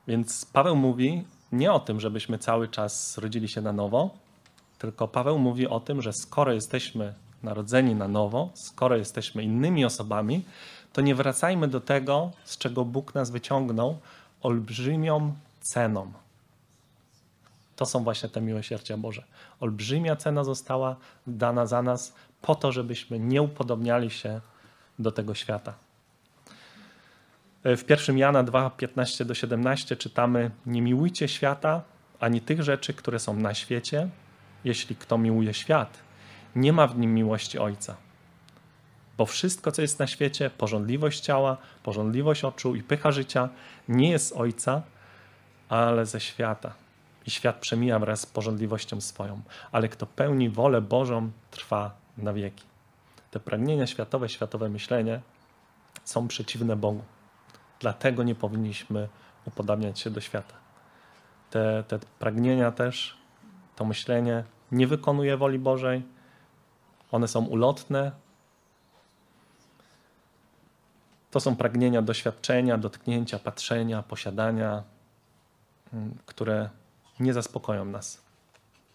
Więc 0.07 0.45
Paweł 0.45 0.75
mówi, 0.75 1.23
nie 1.51 1.71
o 1.71 1.79
tym, 1.79 1.99
żebyśmy 1.99 2.38
cały 2.38 2.67
czas 2.67 3.17
rodzili 3.17 3.47
się 3.47 3.62
na 3.62 3.73
nowo, 3.73 4.10
tylko 4.77 5.07
Paweł 5.07 5.39
mówi 5.39 5.67
o 5.67 5.79
tym, 5.79 6.01
że 6.01 6.13
skoro 6.13 6.53
jesteśmy 6.53 7.13
narodzeni 7.43 7.95
na 7.95 8.07
nowo, 8.07 8.49
skoro 8.53 8.97
jesteśmy 8.97 9.43
innymi 9.43 9.86
osobami, 9.86 10.43
to 10.93 11.01
nie 11.01 11.15
wracajmy 11.15 11.67
do 11.67 11.82
tego, 11.82 12.32
z 12.43 12.58
czego 12.58 12.86
Bóg 12.86 13.15
nas 13.15 13.32
wyciągnął 13.32 13.99
olbrzymią 14.41 15.36
ceną. 15.62 16.12
To 17.75 17.86
są 17.86 18.04
właśnie 18.04 18.30
te 18.30 18.41
miłosierdzia 18.41 18.97
Boże. 18.97 19.23
Olbrzymia 19.60 20.15
cena 20.15 20.43
została 20.43 20.95
dana 21.27 21.65
za 21.65 21.82
nas 21.82 22.13
po 22.41 22.56
to, 22.56 22.71
żebyśmy 22.71 23.19
nie 23.19 23.41
upodobniali 23.41 24.10
się 24.10 24.41
do 24.99 25.12
tego 25.12 25.36
świata. 25.36 25.73
W 27.63 27.89
1 27.89 28.17
Jana 28.17 28.43
2, 28.43 28.69
15 28.69 29.25
do 29.25 29.34
17 29.34 29.95
czytamy: 29.95 30.51
Nie 30.65 30.82
miłujcie 30.82 31.27
świata, 31.27 31.82
ani 32.19 32.41
tych 32.41 32.63
rzeczy, 32.63 32.93
które 32.93 33.19
są 33.19 33.34
na 33.34 33.54
świecie. 33.54 34.10
Jeśli 34.63 34.95
kto 34.95 35.17
miłuje 35.17 35.54
świat, 35.54 35.97
nie 36.56 36.73
ma 36.73 36.88
w 36.88 36.97
nim 36.97 37.13
miłości 37.13 37.60
Ojca. 37.60 37.95
Bo 39.21 39.25
wszystko, 39.25 39.71
co 39.71 39.81
jest 39.81 39.99
na 39.99 40.07
świecie, 40.07 40.49
porządliwość 40.49 41.19
ciała, 41.19 41.57
porządliwość 41.84 42.43
oczu 42.43 42.75
i 42.75 42.84
pycha 42.84 43.12
życia, 43.12 43.49
nie 43.88 44.10
jest 44.10 44.27
z 44.27 44.31
Ojca, 44.31 44.81
ale 45.69 46.05
ze 46.05 46.19
świata. 46.19 46.73
I 47.25 47.31
świat 47.31 47.55
przemija 47.55 47.99
wraz 47.99 48.21
z 48.21 48.25
porządliwością 48.25 49.01
swoją, 49.01 49.41
ale 49.71 49.89
kto 49.89 50.05
pełni 50.05 50.49
wolę 50.49 50.81
Bożą, 50.81 51.31
trwa 51.51 51.91
na 52.17 52.34
wieki. 52.34 52.63
Te 53.31 53.39
pragnienia 53.39 53.88
światowe, 53.88 54.29
światowe 54.29 54.69
myślenie 54.69 55.21
są 56.03 56.27
przeciwne 56.27 56.75
Bogu. 56.75 57.03
Dlatego 57.79 58.23
nie 58.23 58.36
powinniśmy 58.36 59.07
upodabniać 59.45 59.99
się 59.99 60.10
do 60.10 60.21
świata. 60.21 60.55
Te, 61.49 61.84
te 61.88 61.99
pragnienia 62.19 62.71
też, 62.71 63.17
to 63.75 63.86
myślenie 63.86 64.43
nie 64.71 64.88
wykonuje 64.88 65.38
woli 65.38 65.60
Bożej. 65.60 66.03
One 67.12 67.27
są 67.27 67.45
ulotne. 67.45 68.20
To 71.32 71.39
są 71.39 71.56
pragnienia 71.56 72.02
doświadczenia, 72.02 72.78
dotknięcia, 72.78 73.39
patrzenia, 73.39 74.04
posiadania, 74.04 74.84
mm, 75.94 76.15
które 76.26 76.70
nie 77.20 77.34
zaspokoją 77.34 77.86
nas, 77.86 78.22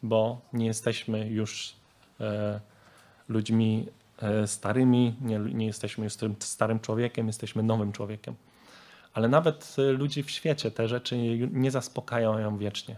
bo 0.03 0.41
nie 0.53 0.67
jesteśmy 0.67 1.29
już 1.29 1.77
e, 2.21 2.61
ludźmi 3.29 3.87
e, 4.19 4.47
starymi, 4.47 5.15
nie, 5.21 5.39
nie 5.39 5.67
jesteśmy 5.67 6.05
już 6.05 6.13
starym 6.41 6.81
człowiekiem, 6.81 7.27
jesteśmy 7.27 7.63
nowym 7.63 7.93
człowiekiem 7.93 8.35
ale 9.17 9.29
nawet 9.29 9.77
y, 9.79 9.93
ludzi 9.93 10.23
w 10.23 10.31
świecie 10.31 10.71
te 10.71 10.89
rzeczy 10.89 11.17
nie 11.53 11.71
zaspokajają 11.71 12.59
wiecznie. 12.59 12.97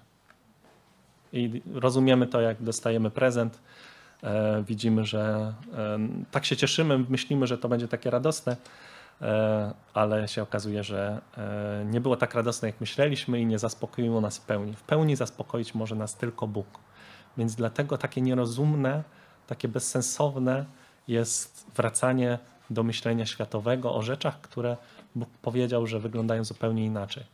I 1.32 1.62
rozumiemy 1.74 2.26
to, 2.26 2.40
jak 2.40 2.62
dostajemy 2.62 3.10
prezent, 3.10 3.58
e, 4.22 4.62
widzimy, 4.66 5.04
że 5.04 5.54
e, 5.74 5.98
tak 6.30 6.44
się 6.44 6.56
cieszymy, 6.56 6.98
myślimy, 7.08 7.46
że 7.46 7.58
to 7.58 7.68
będzie 7.68 7.88
takie 7.88 8.10
radosne, 8.10 8.52
e, 8.52 8.56
ale 9.94 10.28
się 10.28 10.42
okazuje, 10.42 10.84
że 10.84 11.20
e, 11.36 11.84
nie 11.84 12.00
było 12.00 12.16
tak 12.16 12.34
radosne, 12.34 12.68
jak 12.68 12.80
myśleliśmy 12.80 13.40
i 13.40 13.46
nie 13.46 13.58
zaspokoiło 13.58 14.20
nas 14.20 14.38
w 14.38 14.40
pełni. 14.40 14.74
W 14.74 14.82
pełni 14.82 15.16
zaspokoić 15.16 15.74
może 15.74 15.94
nas 15.94 16.16
tylko 16.16 16.46
Bóg. 16.46 16.66
Więc 17.36 17.54
dlatego 17.54 17.98
takie 17.98 18.20
nierozumne, 18.20 19.02
takie 19.46 19.68
bezsensowne 19.68 20.64
jest 21.08 21.66
wracanie 21.76 22.38
do 22.70 22.82
myślenia 22.82 23.26
światowego 23.26 23.94
o 23.94 24.02
rzeczach, 24.02 24.40
które 24.40 24.76
Bóg 25.14 25.28
powiedział, 25.42 25.86
że 25.86 26.00
wyglądają 26.00 26.44
zupełnie 26.44 26.84
inaczej. 26.84 27.24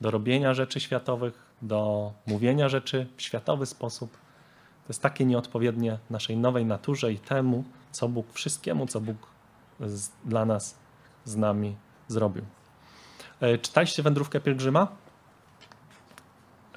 Do 0.00 0.10
robienia 0.10 0.54
rzeczy 0.54 0.80
światowych, 0.80 1.50
do 1.62 2.12
mówienia 2.26 2.68
rzeczy 2.68 3.06
w 3.16 3.22
światowy 3.22 3.66
sposób. 3.66 4.12
To 4.12 4.88
jest 4.88 5.02
takie 5.02 5.24
nieodpowiednie 5.24 5.98
naszej 6.10 6.36
nowej 6.36 6.64
naturze 6.64 7.12
i 7.12 7.18
temu, 7.18 7.64
co 7.92 8.08
Bóg, 8.08 8.32
wszystkiemu, 8.32 8.86
co 8.86 9.00
Bóg 9.00 9.16
dla 10.24 10.44
nas, 10.44 10.79
z 11.24 11.36
nami 11.36 11.76
zrobił. 12.08 12.44
E, 13.40 13.58
czytaliście 13.58 14.02
Wędrówkę 14.02 14.40
Pielgrzyma? 14.40 14.88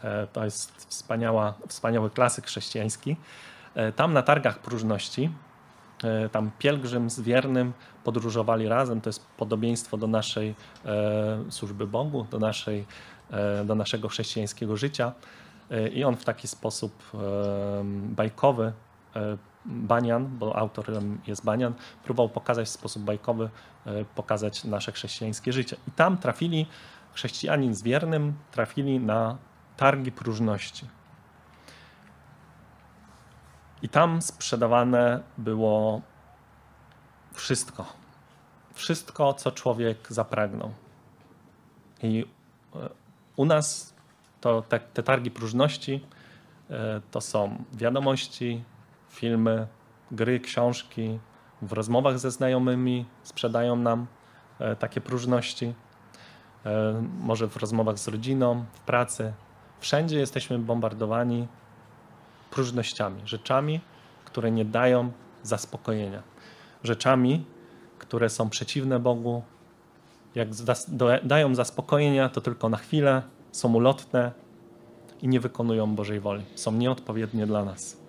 E, 0.04 0.28
to 0.28 0.46
jest 0.46 0.86
wspaniała, 0.86 1.54
wspaniały 1.68 2.10
klasyk 2.10 2.46
chrześcijański. 2.46 3.16
E, 3.76 3.92
tam 3.92 4.14
na 4.14 4.22
targach 4.22 4.60
próżności 4.60 5.32
tam 6.32 6.52
pielgrzym 6.60 7.10
z 7.10 7.20
wiernym 7.20 7.74
podróżowali 8.04 8.68
razem. 8.68 9.02
To 9.02 9.10
jest 9.10 9.26
podobieństwo 9.38 9.98
do 9.98 10.08
naszej 10.08 10.56
służby 11.50 11.88
Bogu, 11.88 12.28
do, 12.32 12.40
naszej, 12.40 12.86
do 13.66 13.76
naszego 13.76 14.08
chrześcijańskiego 14.08 14.78
życia. 14.78 15.12
I 15.94 16.04
on 16.04 16.16
w 16.18 16.26
taki 16.26 16.48
sposób 16.48 17.12
bajkowy, 17.92 18.74
Banian, 19.66 20.38
bo 20.38 20.56
autorem 20.56 21.22
jest 21.28 21.46
Banian, 21.46 21.74
próbował 22.04 22.30
pokazać 22.30 22.68
w 22.68 22.72
sposób 22.72 23.04
bajkowy, 23.04 23.50
pokazać 24.16 24.64
nasze 24.64 24.92
chrześcijańskie 24.92 25.54
życie. 25.54 25.76
I 25.88 25.92
tam 25.92 26.18
trafili, 26.18 26.66
chrześcijanin 27.14 27.76
z 27.76 27.84
wiernym 27.84 28.34
trafili 28.52 29.00
na 29.00 29.38
targi 29.78 30.12
próżności. 30.12 30.88
I 33.82 33.90
tam 33.90 34.22
sprzedawane 34.22 35.24
było 35.38 36.02
wszystko. 37.34 37.86
Wszystko, 38.74 39.34
co 39.34 39.52
człowiek 39.52 40.08
zapragnął. 40.10 40.72
I 42.04 42.26
e, 42.76 42.90
u 43.36 43.46
nas 43.46 43.94
to 44.42 44.62
te, 44.62 44.80
te 44.80 45.04
targi 45.04 45.32
próżności 45.32 46.06
e, 46.70 47.02
to 47.12 47.22
są 47.22 47.64
wiadomości, 47.74 48.64
filmy, 49.14 49.68
gry, 50.12 50.40
książki. 50.40 51.20
W 51.62 51.74
rozmowach 51.74 52.20
ze 52.20 52.32
znajomymi 52.32 53.06
sprzedają 53.24 53.76
nam 53.76 54.08
e, 54.60 54.76
takie 54.76 55.02
próżności. 55.02 55.74
Może 57.20 57.48
w 57.48 57.58
rozmowach 57.58 58.00
z 58.00 58.08
rodziną, 58.08 58.66
w 58.74 58.80
pracy. 58.80 59.34
Wszędzie 59.80 60.20
jesteśmy 60.20 60.60
bombardowani 60.60 61.48
próżnościami, 62.52 63.22
rzeczami, 63.26 63.82
które 64.26 64.52
nie 64.52 64.66
dają 64.66 65.12
zaspokojenia, 65.44 66.24
rzeczami, 66.84 67.46
które 67.98 68.30
są 68.30 68.50
przeciwne 68.50 69.00
Bogu. 69.00 69.44
Jak 70.36 70.50
dają 71.24 71.56
zaspokojenia, 71.56 72.30
to 72.30 72.42
tylko 72.42 72.70
na 72.70 72.78
chwilę, 72.78 73.22
są 73.52 73.74
ulotne 73.74 74.32
i 75.22 75.28
nie 75.28 75.40
wykonują 75.40 75.96
Bożej 75.96 76.20
woli, 76.20 76.44
są 76.56 76.72
nieodpowiednie 76.72 77.48
dla 77.48 77.66
nas. 77.66 78.03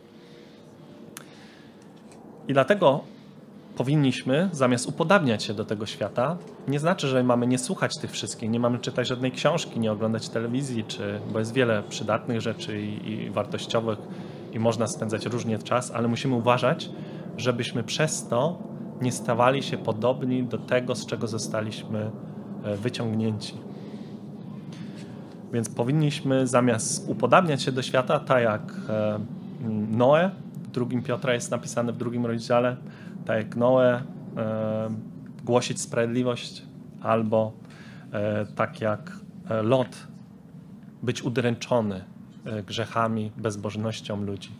I 2.48 2.52
dlatego 2.52 3.00
powinniśmy, 3.76 4.48
zamiast 4.52 4.86
upodabniać 4.86 5.44
się 5.44 5.54
do 5.54 5.64
tego 5.64 5.86
świata, 5.86 6.36
nie 6.68 6.78
znaczy, 6.78 7.08
że 7.08 7.24
mamy 7.24 7.46
nie 7.46 7.58
słuchać 7.58 7.98
tych 7.98 8.10
wszystkich, 8.10 8.50
nie 8.50 8.60
mamy 8.60 8.78
czytać 8.78 9.08
żadnej 9.08 9.32
książki, 9.32 9.80
nie 9.80 9.92
oglądać 9.92 10.28
telewizji, 10.28 10.84
czy, 10.84 11.20
bo 11.32 11.38
jest 11.38 11.52
wiele 11.52 11.82
przydatnych 11.82 12.40
rzeczy 12.40 12.80
i, 12.82 13.12
i 13.12 13.30
wartościowych 13.30 13.98
i 14.52 14.58
można 14.58 14.86
spędzać 14.86 15.26
różnie 15.26 15.58
czas, 15.58 15.90
ale 15.90 16.08
musimy 16.08 16.34
uważać, 16.34 16.90
żebyśmy 17.36 17.82
przez 17.82 18.28
to 18.28 18.58
nie 19.00 19.12
stawali 19.12 19.62
się 19.62 19.78
podobni 19.78 20.44
do 20.44 20.58
tego, 20.58 20.94
z 20.94 21.06
czego 21.06 21.26
zostaliśmy 21.26 22.10
e, 22.64 22.76
wyciągnięci. 22.76 23.54
Więc 25.52 25.68
powinniśmy 25.68 26.46
zamiast 26.46 27.08
upodabniać 27.08 27.62
się 27.62 27.72
do 27.72 27.82
świata, 27.82 28.20
tak 28.20 28.42
jak 28.42 28.62
e, 28.88 29.18
Noe, 29.90 30.30
drugim 30.74 31.02
Piotra 31.02 31.34
jest 31.34 31.50
napisane 31.50 31.92
w 31.92 31.96
drugim 31.96 32.26
rozdziale, 32.26 32.76
tak 33.24 33.36
jak 33.36 33.56
Noe, 33.56 34.02
głosić 35.44 35.80
sprawiedliwość, 35.80 36.62
albo 37.00 37.52
tak 38.54 38.80
jak 38.80 39.12
Lot, 39.62 40.06
być 41.02 41.22
udręczony 41.22 42.04
grzechami, 42.66 43.32
bezbożnością 43.36 44.24
ludzi 44.24 44.50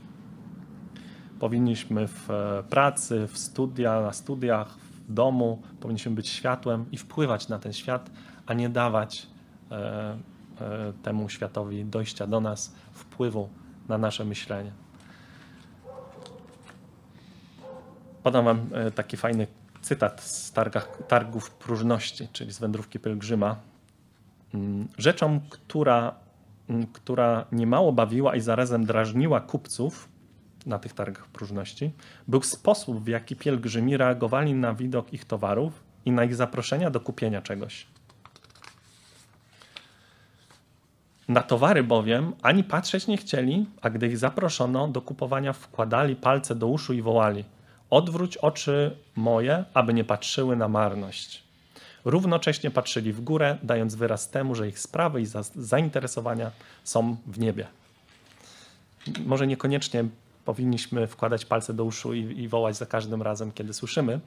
powinniśmy 1.44 2.08
w 2.08 2.30
e, 2.30 2.62
pracy, 2.70 3.26
w 3.26 3.38
studia, 3.38 4.00
na 4.00 4.12
studiach, 4.12 4.78
w 4.78 5.12
domu, 5.12 5.62
powinniśmy 5.80 6.12
być 6.12 6.28
światłem 6.28 6.86
i 6.92 6.98
wpływać 6.98 7.48
na 7.48 7.58
ten 7.58 7.72
świat, 7.72 8.10
a 8.46 8.54
nie 8.54 8.68
dawać 8.68 9.26
e, 9.70 10.18
e, 10.60 10.92
temu 11.02 11.28
światowi 11.28 11.84
dojścia 11.84 12.26
do 12.26 12.40
nas, 12.40 12.74
wpływu 12.92 13.48
na 13.88 13.98
nasze 13.98 14.24
myślenie. 14.24 14.72
Podam 18.24 18.44
Wam 18.44 18.70
taki 18.94 19.16
fajny 19.16 19.46
cytat 19.82 20.20
z 20.22 20.52
targów 21.08 21.50
próżności, 21.50 22.28
czyli 22.32 22.52
z 22.52 22.58
wędrówki 22.58 22.98
pielgrzyma. 22.98 23.56
Mm, 24.54 24.88
rzeczą, 24.98 25.40
która, 25.50 26.14
mm, 26.68 26.86
która 26.86 27.44
niemało 27.52 27.92
bawiła 27.92 28.36
i 28.36 28.40
zarazem 28.40 28.86
drażniła 28.86 29.40
kupców, 29.40 30.08
na 30.66 30.78
tych 30.78 30.92
targach 30.92 31.26
próżności, 31.26 31.92
był 32.28 32.42
sposób, 32.42 33.04
w 33.04 33.08
jaki 33.08 33.36
pielgrzymi 33.36 33.96
reagowali 33.96 34.54
na 34.54 34.74
widok 34.74 35.12
ich 35.12 35.24
towarów 35.24 35.82
i 36.04 36.12
na 36.12 36.24
ich 36.24 36.34
zaproszenia 36.34 36.90
do 36.90 37.00
kupienia 37.00 37.42
czegoś. 37.42 37.86
Na 41.28 41.42
towary 41.42 41.82
bowiem 41.82 42.32
ani 42.42 42.64
patrzeć 42.64 43.06
nie 43.06 43.16
chcieli, 43.16 43.66
a 43.82 43.90
gdy 43.90 44.06
ich 44.06 44.18
zaproszono 44.18 44.88
do 44.88 45.02
kupowania, 45.02 45.52
wkładali 45.52 46.16
palce 46.16 46.54
do 46.54 46.66
uszu 46.66 46.92
i 46.92 47.02
wołali: 47.02 47.44
Odwróć 47.94 48.36
oczy 48.36 48.96
moje, 49.16 49.64
aby 49.74 49.94
nie 49.94 50.04
patrzyły 50.04 50.56
na 50.56 50.68
marność. 50.68 51.42
Równocześnie 52.04 52.70
patrzyli 52.70 53.12
w 53.12 53.20
górę, 53.20 53.58
dając 53.62 53.94
wyraz 53.94 54.30
temu, 54.30 54.54
że 54.54 54.68
ich 54.68 54.78
sprawy 54.78 55.20
i 55.20 55.26
zainteresowania 55.54 56.50
są 56.84 57.16
w 57.26 57.38
niebie. 57.38 57.66
Może 59.26 59.46
niekoniecznie 59.46 60.04
powinniśmy 60.44 61.06
wkładać 61.06 61.44
palce 61.44 61.74
do 61.74 61.84
uszu 61.84 62.14
i, 62.14 62.20
i 62.20 62.48
wołać 62.48 62.76
za 62.76 62.86
każdym 62.86 63.22
razem, 63.22 63.52
kiedy 63.52 63.74
słyszymy 63.74 64.20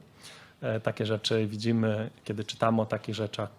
e, 0.62 0.80
takie 0.80 1.06
rzeczy, 1.06 1.48
widzimy, 1.48 2.10
kiedy 2.24 2.44
czytamy 2.44 2.82
o 2.82 2.86
takich 2.86 3.16
rzeczach, 3.16 3.50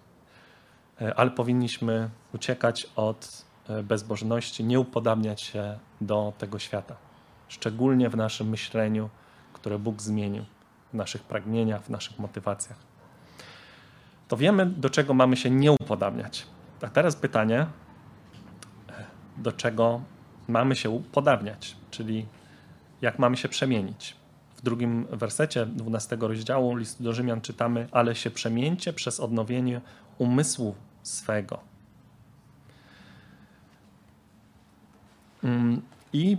e, 1.00 1.14
ale 1.14 1.30
powinniśmy 1.30 2.10
uciekać 2.34 2.86
od 2.96 3.44
e, 3.68 3.82
bezbożności, 3.82 4.64
nie 4.64 4.80
upodabniać 4.80 5.42
się 5.42 5.78
do 6.00 6.32
tego 6.38 6.58
świata, 6.58 6.96
szczególnie 7.48 8.10
w 8.10 8.16
naszym 8.16 8.48
myśleniu, 8.48 9.10
które 9.68 9.78
Bóg 9.78 10.02
zmienił, 10.02 10.44
w 10.92 10.94
naszych 10.94 11.22
pragnieniach, 11.22 11.82
w 11.82 11.90
naszych 11.90 12.18
motywacjach. 12.18 12.78
To 14.28 14.36
wiemy, 14.36 14.66
do 14.66 14.90
czego 14.90 15.14
mamy 15.14 15.36
się 15.36 15.50
nie 15.50 15.72
upodabniać. 15.72 16.46
A 16.82 16.88
teraz 16.88 17.16
pytanie, 17.16 17.66
do 19.36 19.52
czego 19.52 20.00
mamy 20.48 20.76
się 20.76 20.90
upodabniać, 20.90 21.76
czyli 21.90 22.26
jak 23.00 23.18
mamy 23.18 23.36
się 23.36 23.48
przemienić. 23.48 24.16
W 24.56 24.62
drugim 24.62 25.06
wersecie 25.10 25.66
12 25.66 26.16
rozdziału 26.20 26.76
listu 26.76 27.04
do 27.04 27.12
Rzymian 27.12 27.40
czytamy: 27.40 27.88
Ale 27.92 28.14
się 28.14 28.30
przemieńcie 28.30 28.92
przez 28.92 29.20
odnowienie 29.20 29.80
umysłu 30.18 30.74
swego. 31.02 31.60
Mm, 35.44 35.82
I 36.12 36.38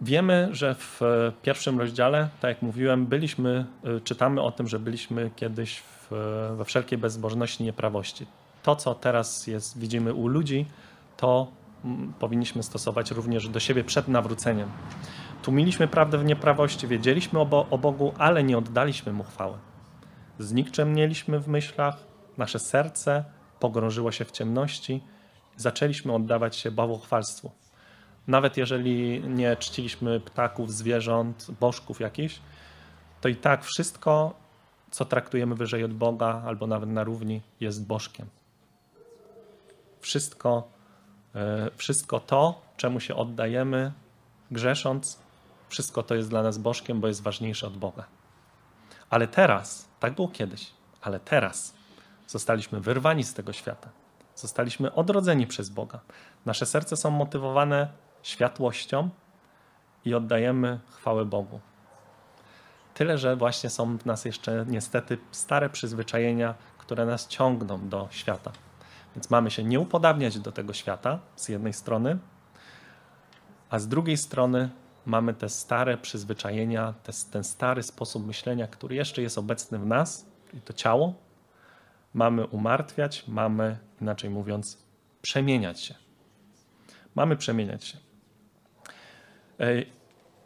wiemy, 0.00 0.48
że 0.52 0.74
w 0.74 1.00
pierwszym 1.42 1.78
rozdziale, 1.78 2.28
tak 2.40 2.48
jak 2.48 2.62
mówiłem, 2.62 3.06
byliśmy, 3.06 3.66
y, 3.96 4.00
czytamy 4.00 4.42
o 4.42 4.50
tym, 4.50 4.68
że 4.68 4.78
byliśmy 4.78 5.30
kiedyś 5.36 5.78
w, 5.78 6.08
we 6.56 6.64
wszelkiej 6.64 6.98
bezbożności, 6.98 7.64
nieprawości. 7.64 8.26
To, 8.62 8.76
co 8.76 8.94
teraz 8.94 9.46
jest, 9.46 9.78
widzimy 9.78 10.14
u 10.14 10.28
ludzi, 10.28 10.66
to 11.16 11.52
mm, 11.84 12.12
powinniśmy 12.18 12.62
stosować 12.62 13.10
również 13.10 13.48
do 13.48 13.60
siebie 13.60 13.84
przed 13.84 14.08
nawróceniem. 14.08 14.68
Tłumiliśmy 15.42 15.88
prawdę 15.88 16.18
w 16.18 16.24
nieprawości, 16.24 16.86
wiedzieliśmy 16.86 17.40
o 17.70 17.78
Bogu, 17.78 18.12
ale 18.18 18.44
nie 18.44 18.58
oddaliśmy 18.58 19.12
Mu 19.12 19.24
chwały. 19.24 19.58
Znikczemnieliśmy 20.38 21.40
w 21.40 21.48
myślach, 21.48 21.96
nasze 22.38 22.58
serce 22.58 23.24
pogrążyło 23.60 24.12
się 24.12 24.24
w 24.24 24.30
ciemności, 24.30 25.00
zaczęliśmy 25.56 26.12
oddawać 26.12 26.56
się 26.56 26.70
bałwochwalstwu. 26.70 27.50
Nawet 28.28 28.56
jeżeli 28.56 29.20
nie 29.28 29.56
czciliśmy 29.56 30.20
ptaków, 30.20 30.72
zwierząt, 30.72 31.46
bożków 31.60 32.00
jakichś, 32.00 32.40
to 33.20 33.28
i 33.28 33.36
tak 33.36 33.64
wszystko, 33.64 34.34
co 34.90 35.04
traktujemy 35.04 35.54
wyżej 35.54 35.84
od 35.84 35.94
Boga 35.94 36.42
albo 36.46 36.66
nawet 36.66 36.88
na 36.88 37.04
równi, 37.04 37.42
jest 37.60 37.86
bożkiem. 37.86 38.26
Wszystko, 40.00 40.68
e, 41.34 41.70
wszystko 41.76 42.20
to, 42.20 42.62
czemu 42.76 43.00
się 43.00 43.16
oddajemy, 43.16 43.92
grzesząc, 44.50 45.18
wszystko 45.68 46.02
to 46.02 46.14
jest 46.14 46.30
dla 46.30 46.42
nas 46.42 46.58
bożkiem, 46.58 47.00
bo 47.00 47.08
jest 47.08 47.22
ważniejsze 47.22 47.66
od 47.66 47.76
Boga. 47.76 48.04
Ale 49.10 49.28
teraz, 49.28 49.88
tak 50.00 50.14
było 50.14 50.28
kiedyś, 50.28 50.70
ale 51.00 51.20
teraz 51.20 51.74
zostaliśmy 52.26 52.80
wyrwani 52.80 53.24
z 53.24 53.34
tego 53.34 53.52
świata. 53.52 53.88
Zostaliśmy 54.34 54.94
odrodzeni 54.94 55.46
przez 55.46 55.68
Boga. 55.68 56.00
Nasze 56.46 56.66
serce 56.66 56.96
są 56.96 57.10
motywowane 57.10 57.88
światłością 58.22 59.10
i 60.04 60.14
oddajemy 60.14 60.78
chwałę 60.90 61.24
Bogu. 61.24 61.60
Tyle, 62.94 63.18
że 63.18 63.36
właśnie 63.36 63.70
są 63.70 63.98
w 63.98 64.06
nas 64.06 64.24
jeszcze 64.24 64.64
niestety 64.68 65.18
stare 65.30 65.70
przyzwyczajenia, 65.70 66.54
które 66.78 67.06
nas 67.06 67.28
ciągną 67.28 67.88
do 67.88 68.08
świata. 68.10 68.52
Więc 69.16 69.30
mamy 69.30 69.50
się 69.50 69.64
nie 69.64 69.80
upodabniać 69.80 70.38
do 70.38 70.52
tego 70.52 70.72
świata 70.72 71.18
z 71.36 71.48
jednej 71.48 71.72
strony, 71.72 72.18
a 73.70 73.78
z 73.78 73.88
drugiej 73.88 74.16
strony 74.16 74.70
mamy 75.06 75.34
te 75.34 75.48
stare 75.48 75.98
przyzwyczajenia, 75.98 76.94
te, 77.02 77.12
ten 77.32 77.44
stary 77.44 77.82
sposób 77.82 78.26
myślenia, 78.26 78.66
który 78.66 78.94
jeszcze 78.94 79.22
jest 79.22 79.38
obecny 79.38 79.78
w 79.78 79.86
nas 79.86 80.26
i 80.54 80.60
to 80.60 80.72
ciało. 80.72 81.14
Mamy 82.14 82.46
umartwiać, 82.46 83.24
mamy, 83.28 83.78
inaczej 84.00 84.30
mówiąc, 84.30 84.78
przemieniać 85.22 85.80
się. 85.80 85.94
Mamy 87.14 87.36
przemieniać 87.36 87.84
się. 87.84 88.09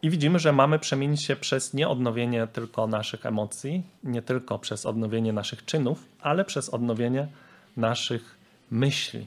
I 0.03 0.11
widzimy, 0.11 0.39
że 0.39 0.53
mamy 0.53 0.79
przemienić 0.79 1.25
się 1.25 1.37
przez 1.37 1.75
nie 1.75 1.89
odnowienie 1.89 2.47
tylko 2.47 2.87
naszych 2.87 3.27
emocji, 3.27 3.83
nie 4.03 4.23
tylko 4.23 4.59
przez 4.59 4.87
odnowienie 4.87 5.33
naszych 5.33 5.65
czynów, 5.65 6.05
ale 6.21 6.45
przez 6.45 6.69
odnowienie 6.69 7.29
naszych 7.77 8.39
myśli. 8.71 9.27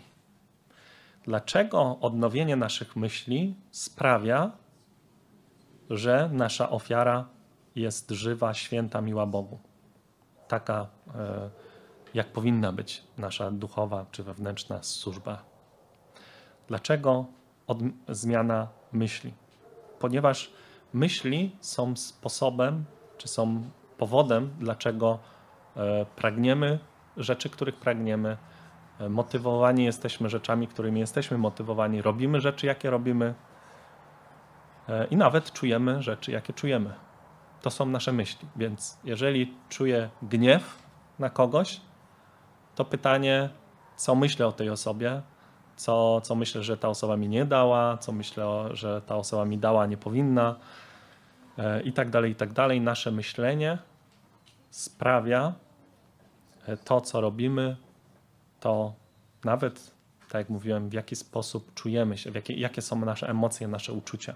Dlaczego 1.23 1.97
odnowienie 2.01 2.55
naszych 2.55 2.95
myśli 2.95 3.55
sprawia, 3.71 4.51
że 5.89 6.29
nasza 6.33 6.69
ofiara 6.69 7.27
jest 7.75 8.11
żywa, 8.11 8.53
święta, 8.53 9.01
miła 9.01 9.25
Bogu. 9.25 9.59
Taka, 10.47 10.87
e, 11.15 11.49
jak 12.13 12.27
powinna 12.27 12.71
być 12.71 13.03
nasza 13.17 13.51
duchowa 13.51 14.05
czy 14.11 14.23
wewnętrzna 14.23 14.83
służba. 14.83 15.43
Dlaczego 16.67 17.25
zmiana 18.09 18.67
myśli? 18.91 19.33
Ponieważ 19.99 20.51
myśli 20.93 21.55
są 21.61 21.95
sposobem, 21.95 22.85
czy 23.17 23.27
są 23.27 23.69
powodem, 23.97 24.49
dlaczego 24.59 25.19
e, 25.75 26.05
pragniemy 26.15 26.79
rzeczy, 27.17 27.49
których 27.49 27.75
pragniemy, 27.75 28.37
e, 28.99 29.09
motywowani 29.09 29.85
jesteśmy 29.85 30.29
rzeczami, 30.29 30.67
którymi 30.67 30.99
jesteśmy 30.99 31.37
motywowani, 31.37 32.01
robimy 32.01 32.41
rzeczy, 32.41 32.67
jakie 32.67 32.89
robimy, 32.89 33.33
E, 34.89 35.05
i 35.05 35.15
nawet 35.15 35.53
czujemy 35.53 36.03
rzeczy, 36.03 36.31
jakie 36.31 36.53
czujemy. 36.53 36.93
To 37.61 37.69
są 37.69 37.85
nasze 37.85 38.11
myśli. 38.11 38.47
Więc 38.55 38.97
jeżeli 39.03 39.53
czuję 39.69 40.09
gniew 40.21 40.83
na 41.19 41.29
kogoś, 41.29 41.81
to 42.75 42.85
pytanie, 42.85 43.49
co 43.95 44.15
myślę 44.15 44.47
o 44.47 44.51
tej 44.51 44.69
osobie, 44.69 45.21
co, 45.77 46.21
co 46.21 46.35
myślę, 46.35 46.63
że 46.63 46.77
ta 46.77 46.89
osoba 46.89 47.17
mi 47.17 47.29
nie 47.29 47.45
dała, 47.45 47.97
co 47.97 48.11
myślę, 48.11 48.69
że 48.71 49.01
ta 49.01 49.15
osoba 49.15 49.45
mi 49.45 49.57
dała, 49.57 49.85
nie 49.85 49.97
powinna, 49.97 50.55
e, 51.57 51.81
i 51.81 51.93
tak 51.93 52.09
dalej, 52.09 52.31
i 52.31 52.35
tak 52.35 52.53
dalej. 52.53 52.81
Nasze 52.81 53.11
myślenie 53.11 53.77
sprawia 54.69 55.53
e, 56.67 56.77
to, 56.77 57.01
co 57.01 57.21
robimy, 57.21 57.77
to 58.59 58.93
nawet, 59.43 59.91
tak 60.29 60.39
jak 60.39 60.49
mówiłem, 60.49 60.89
w 60.89 60.93
jaki 60.93 61.15
sposób 61.15 61.73
czujemy 61.73 62.17
się, 62.17 62.31
jakie, 62.31 62.53
jakie 62.53 62.81
są 62.81 63.05
nasze 63.05 63.29
emocje, 63.29 63.67
nasze 63.67 63.93
uczucia. 63.93 64.35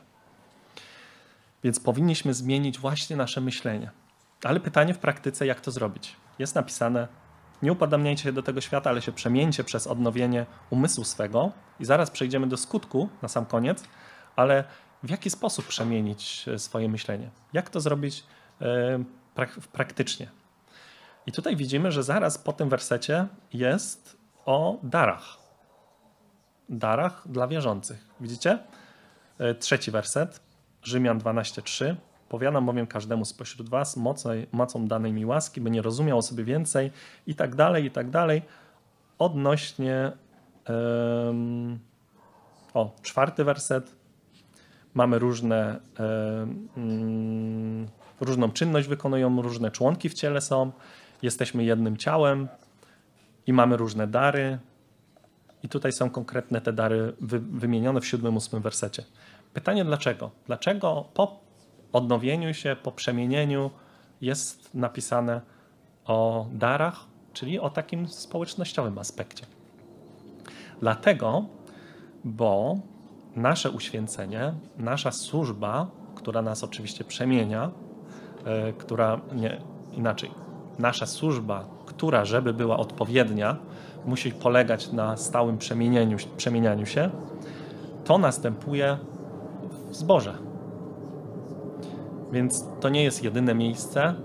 Więc 1.64 1.80
powinniśmy 1.80 2.34
zmienić 2.34 2.80
właśnie 2.80 3.16
nasze 3.16 3.42
myślenie. 3.42 3.92
Ale 4.44 4.60
pytanie 4.60 4.94
w 4.94 5.00
praktyce, 5.00 5.46
jak 5.46 5.62
to 5.62 5.72
zrobić? 5.72 6.16
Jest 6.40 6.56
napisane 6.56 7.08
Nie 7.62 7.72
upodabniajcie 7.72 8.24
się 8.24 8.32
do 8.32 8.44
tego 8.44 8.62
świata, 8.62 8.90
ale 8.90 9.02
się 9.02 9.12
przemieńcie 9.12 9.64
przez 9.64 9.88
odnowienie 9.88 10.46
umysłu 10.70 11.04
swego. 11.04 11.52
I 11.80 11.86
zaraz 11.86 12.12
przejdziemy 12.12 12.48
do 12.48 12.58
skutku 12.58 13.10
na 13.22 13.28
sam 13.28 13.46
koniec, 13.46 13.84
ale 14.36 14.64
w 15.04 15.10
jaki 15.10 15.30
sposób 15.30 15.68
przemienić 15.68 16.46
e, 16.48 16.60
swoje 16.60 16.90
myślenie? 16.90 17.30
Jak 17.54 17.70
to 17.70 17.80
zrobić 17.82 18.24
e, 18.62 19.04
prak 19.36 19.60
praktycznie? 19.72 20.28
I 21.26 21.32
tutaj 21.32 21.56
widzimy, 21.56 21.92
że 21.92 22.04
zaraz 22.04 22.38
po 22.38 22.54
tym 22.54 22.70
wersecie 22.70 23.28
jest 23.54 24.18
o 24.46 24.80
darach. 24.84 25.38
Darach 26.70 27.24
dla 27.26 27.48
wierzących. 27.48 28.08
Widzicie? 28.20 28.60
E, 29.40 29.56
trzeci 29.56 29.92
werset, 29.92 30.42
Rzymian 30.84 31.20
12:3. 31.20 31.96
Powiadam 32.32 32.66
bowiem 32.66 32.88
każdemu 32.88 33.26
spośród 33.26 33.70
was 33.70 33.98
mocą, 33.98 34.30
mocą 34.52 34.88
danej 34.88 35.14
mi 35.14 35.26
łaski, 35.26 35.62
by 35.62 35.72
nie 35.72 35.82
rozumiał 35.82 36.18
o 36.18 36.22
sobie 36.22 36.44
więcej 36.44 36.92
i 37.28 37.36
tak 37.36 37.56
dalej, 37.56 37.86
i 37.86 37.92
tak 37.92 38.10
dalej. 38.10 38.42
Odnośnie 39.20 40.12
um, 40.70 41.80
o, 42.74 42.96
czwarty 43.02 43.44
werset. 43.44 43.96
Mamy 44.94 45.20
różne 45.20 45.80
um, 46.76 47.88
różną 48.22 48.52
czynność 48.52 48.88
wykonują, 48.88 49.42
różne 49.42 49.72
członki 49.72 50.10
w 50.10 50.14
ciele 50.14 50.42
są. 50.42 50.72
Jesteśmy 51.22 51.64
jednym 51.64 51.98
ciałem 51.98 52.48
i 53.48 53.54
mamy 53.54 53.78
różne 53.78 54.08
dary. 54.08 54.60
I 55.64 55.70
tutaj 55.70 55.92
są 55.92 56.10
konkretne 56.10 56.62
te 56.62 56.74
dary 56.74 57.14
wy, 57.22 57.40
wymienione 57.40 58.02
w 58.02 58.08
siódmym, 58.08 58.38
ósmym 58.38 58.62
wersecie. 58.62 59.04
Pytanie 59.54 59.86
dlaczego? 59.86 60.32
Dlaczego 60.48 61.06
po 61.14 61.51
odnowieniu 61.94 62.54
się, 62.54 62.76
po 62.84 62.92
przemienieniu 62.92 63.72
jest 64.22 64.74
napisane 64.74 65.42
o 66.06 66.46
darach, 66.52 67.06
czyli 67.34 67.60
o 67.60 67.70
takim 67.70 68.08
społecznościowym 68.08 68.98
aspekcie? 68.98 69.46
Dlatego, 70.80 71.46
bo 72.24 72.80
nasze 73.36 73.72
uświęcenie, 73.72 74.54
nasza 74.78 75.12
służba, 75.12 75.88
która 76.16 76.42
nas 76.42 76.64
oczywiście 76.64 77.04
przemienia, 77.04 77.72
yy, 78.66 78.74
która 78.74 79.22
nie 79.36 79.62
inaczej, 79.92 80.32
nasza 80.80 81.06
służba, 81.06 81.66
która, 81.86 82.26
żeby 82.26 82.54
była 82.54 82.78
odpowiednia, 82.78 83.58
musi 84.06 84.32
polegać 84.32 84.92
na 84.92 85.18
stałym 85.18 85.58
przemienianiu, 85.58 86.18
przemienianiu 86.38 86.86
się, 86.86 87.10
to 88.04 88.18
następuje 88.18 88.98
w 89.90 89.96
zborze. 89.96 90.51
Więc 92.32 92.66
to 92.80 92.90
nie 92.90 93.04
jest 93.04 93.24
jedyne 93.24 93.56
miejsce. 93.56 94.16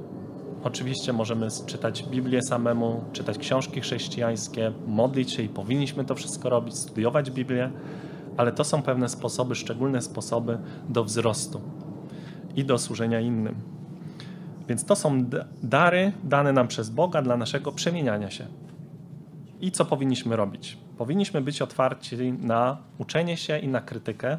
Oczywiście 0.64 1.12
możemy 1.12 1.48
czytać 1.66 2.02
Biblię 2.02 2.42
samemu, 2.42 3.04
czytać 3.12 3.38
książki 3.38 3.80
chrześcijańskie, 3.80 4.72
modlić 4.86 5.32
się 5.32 5.42
i 5.42 5.48
powinniśmy 5.48 6.04
to 6.04 6.14
wszystko 6.14 6.50
robić, 6.50 6.78
studiować 6.78 7.30
Biblię, 7.30 7.70
ale 8.36 8.52
to 8.52 8.64
są 8.64 8.82
pewne 8.82 9.08
sposoby, 9.08 9.54
szczególne 9.54 10.02
sposoby 10.02 10.58
do 10.88 11.04
wzrostu 11.04 11.60
i 12.56 12.64
do 12.64 12.78
służenia 12.78 13.20
innym. 13.20 13.54
Więc 14.68 14.84
to 14.84 14.96
są 14.96 15.24
dary 15.62 16.12
dane 16.24 16.52
nam 16.52 16.68
przez 16.68 16.90
Boga 16.90 17.22
dla 17.22 17.36
naszego 17.36 17.72
przemieniania 17.72 18.30
się. 18.30 18.46
I 19.60 19.70
co 19.70 19.84
powinniśmy 19.84 20.36
robić? 20.36 20.78
Powinniśmy 20.98 21.40
być 21.40 21.62
otwarci 21.62 22.32
na 22.32 22.78
uczenie 22.98 23.36
się 23.36 23.58
i 23.58 23.68
na 23.68 23.80
krytykę 23.80 24.38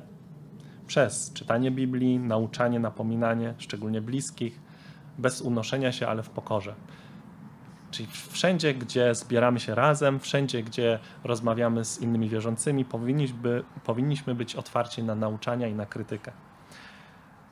przez 0.88 1.34
czytanie 1.34 1.72
Biblii, 1.72 2.20
nauczanie, 2.20 2.80
napominanie, 2.80 3.54
szczególnie 3.58 4.02
bliskich, 4.02 4.60
bez 5.18 5.42
unoszenia 5.42 5.92
się, 5.92 6.08
ale 6.08 6.24
w 6.24 6.30
pokorze. 6.30 6.76
Czyli 7.92 8.10
wszędzie, 8.32 8.74
gdzie 8.74 9.16
zbieramy 9.16 9.60
się 9.60 9.76
razem, 9.76 10.20
wszędzie, 10.20 10.64
gdzie 10.64 11.00
rozmawiamy 11.24 11.86
z 11.86 12.02
innymi 12.02 12.30
wierzącymi, 12.30 12.86
powinniśmy, 12.86 13.64
powinniśmy 13.84 14.36
być 14.36 14.56
otwarci 14.56 15.04
na 15.04 15.16
nauczania 15.16 15.68
i 15.68 15.74
na 15.74 15.86
krytykę. 15.86 16.32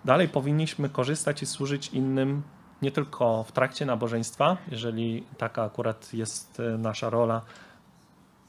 Dalej 0.05 0.29
powinniśmy 0.29 0.89
korzystać 0.89 1.41
i 1.41 1.45
służyć 1.45 1.89
innym 1.89 2.43
nie 2.81 2.91
tylko 2.91 3.43
w 3.43 3.51
trakcie 3.51 3.85
nabożeństwa, 3.85 4.57
jeżeli 4.71 5.23
taka 5.37 5.63
akurat 5.63 6.13
jest 6.13 6.59
e, 6.59 6.77
nasza 6.77 7.09
rola, 7.09 7.41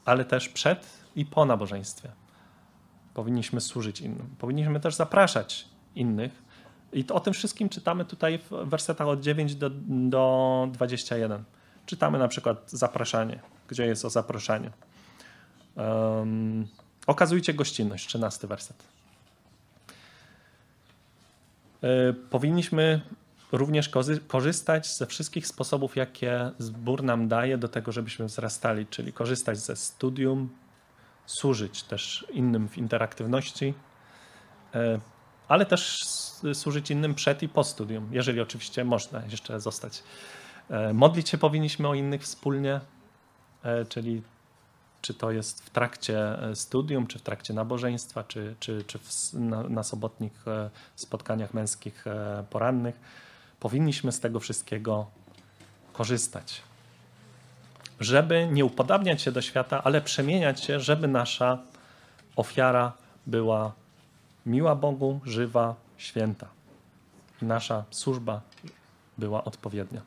ale 0.05 0.25
też 0.25 0.49
przed 0.49 0.87
i 1.15 1.25
po 1.25 1.45
nabożeństwie. 1.45 2.11
Powinniśmy 3.17 3.61
służyć 3.61 4.01
innym. 4.01 4.35
Powinniśmy 4.39 4.79
też 4.79 4.95
zapraszać 4.95 5.67
innych. 5.95 6.31
I 6.93 7.03
to, 7.03 7.15
o 7.15 7.19
tym 7.19 7.33
wszystkim 7.33 7.69
czytamy 7.69 8.05
tutaj 8.05 8.39
w 8.39 8.69
wersetach 8.69 9.07
od 9.07 9.21
9 9.21 9.55
do, 9.55 9.69
do 9.87 10.67
21. 10.71 11.43
Czytamy 11.85 12.19
na 12.19 12.27
przykład 12.27 12.71
zapraszanie, 12.71 13.39
gdzie 13.67 13.85
jest 13.85 14.05
o 14.05 14.09
zaproszeniu. 14.09 14.71
Um, 15.75 16.67
okazujcie 17.07 17.53
gościnność, 17.53 18.07
13 18.07 18.47
werset. 18.47 18.83
Yy, 21.81 21.89
powinniśmy 22.29 23.01
również 23.51 23.91
korzystać 24.27 24.95
ze 24.95 25.05
wszystkich 25.05 25.47
sposobów, 25.47 25.95
jakie 25.95 26.51
zbór 26.59 27.03
nam 27.03 27.27
daje 27.27 27.57
do 27.57 27.67
tego, 27.67 27.91
żebyśmy 27.91 28.25
wzrastali, 28.25 28.85
czyli 28.85 29.13
korzystać 29.13 29.57
ze 29.57 29.75
studium, 29.75 30.49
służyć 31.27 31.83
też 31.83 32.27
innym 32.31 32.69
w 32.69 32.77
interaktywności, 32.77 33.73
e, 34.75 34.99
ale 35.47 35.65
też 35.65 36.05
służyć 36.53 36.91
innym 36.91 37.15
przed 37.15 37.43
i 37.43 37.49
po 37.49 37.63
studium, 37.63 38.09
jeżeli 38.11 38.41
oczywiście 38.41 38.83
można 38.83 39.21
jeszcze 39.29 39.59
zostać. 39.59 40.03
E, 40.69 40.93
modlić 40.93 41.29
się 41.29 41.37
powinniśmy 41.37 41.87
o 41.87 41.93
innych 41.93 42.21
wspólnie, 42.21 42.81
e, 43.63 43.85
czyli 43.85 44.21
czy 45.01 45.13
to 45.13 45.31
jest 45.31 45.65
w 45.65 45.69
trakcie 45.69 46.37
studium, 46.53 47.07
czy 47.07 47.19
w 47.19 47.21
trakcie 47.21 47.53
nabożeństwa, 47.53 48.23
czy, 48.23 48.55
czy, 48.59 48.83
czy 48.83 48.99
w, 48.99 49.33
na, 49.33 49.63
na 49.63 49.83
sobotnich 49.83 50.45
spotkaniach 50.95 51.53
męskich 51.53 52.05
porannych 52.49 52.99
powinniśmy 53.59 54.11
z 54.11 54.19
tego 54.19 54.39
wszystkiego 54.39 55.07
korzystać. 55.93 56.61
Żeby 57.99 58.47
nie 58.51 58.65
upodabniać 58.65 59.21
się 59.21 59.31
do 59.31 59.41
świata, 59.41 59.83
ale 59.83 60.01
przemieniać 60.01 60.63
się, 60.63 60.79
żeby 60.79 61.07
nasza 61.07 61.57
ofiara 62.35 62.93
była 63.27 63.71
miła 64.45 64.75
Bogu, 64.75 65.19
żywa, 65.25 65.75
święta. 65.97 66.47
Nasza 67.41 67.83
służba 67.91 68.41
była 69.17 69.43
odpowiednia. 69.43 70.01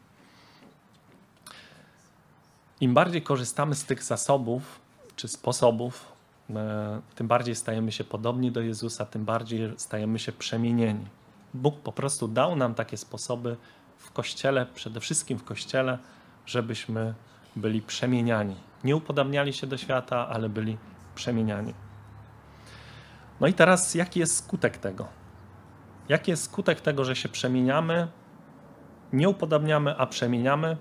Im 2.80 2.94
bardziej 2.94 3.22
korzystamy 3.22 3.74
z 3.74 3.84
tych 3.84 4.02
zasobów 4.02 4.80
czy 5.16 5.28
sposobów, 5.28 6.12
e, 6.50 7.00
tym 7.14 7.28
bardziej 7.28 7.54
stajemy 7.54 7.92
się 7.92 8.04
podobni 8.04 8.52
do 8.52 8.60
Jezusa, 8.60 9.06
tym 9.06 9.24
bardziej 9.24 9.72
stajemy 9.76 10.18
się 10.18 10.32
przemienieni. 10.32 11.06
Bóg 11.54 11.80
po 11.80 11.92
prostu 11.92 12.28
dał 12.28 12.56
nam 12.56 12.74
takie 12.74 12.96
sposoby 12.96 13.56
w 13.98 14.10
kościele, 14.10 14.66
przede 14.74 15.00
wszystkim 15.00 15.38
w 15.38 15.44
kościele, 15.44 15.98
żebyśmy 16.46 17.14
byli 17.56 17.82
przemieniani. 17.82 18.56
Nie 18.84 18.96
upodabniali 18.96 19.52
się 19.52 19.66
do 19.66 19.76
świata, 19.76 20.28
ale 20.28 20.48
byli 20.48 20.78
przemieniani. 21.14 21.74
No 23.40 23.46
i 23.46 23.52
teraz, 23.52 23.94
jaki 23.94 24.20
jest 24.20 24.36
skutek 24.36 24.78
tego? 24.78 25.08
Jaki 26.08 26.30
jest 26.30 26.42
skutek 26.42 26.80
tego, 26.80 27.04
że 27.04 27.16
się 27.16 27.28
przemieniamy, 27.28 28.08
nie 29.12 29.28
upodabniamy, 29.28 29.96
a 29.98 30.06
przemieniamy? 30.06 30.76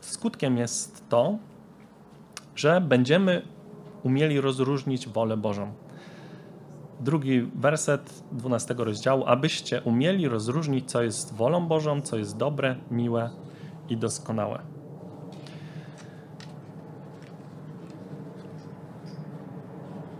Skutkiem 0.00 0.56
jest 0.56 1.08
to, 1.08 1.38
że 2.56 2.80
będziemy 2.80 3.42
umieli 4.02 4.40
rozróżnić 4.40 5.08
wolę 5.08 5.36
Bożą 5.36 5.74
drugi 7.00 7.42
werset 7.42 8.22
12 8.32 8.74
rozdziału, 8.78 9.24
abyście 9.26 9.82
umieli 9.82 10.28
rozróżnić, 10.28 10.90
co 10.90 11.02
jest 11.02 11.34
wolą 11.34 11.66
Bożą, 11.66 12.02
co 12.02 12.18
jest 12.18 12.36
dobre, 12.36 12.76
miłe 12.90 13.30
i 13.88 13.96
doskonałe. 13.96 14.62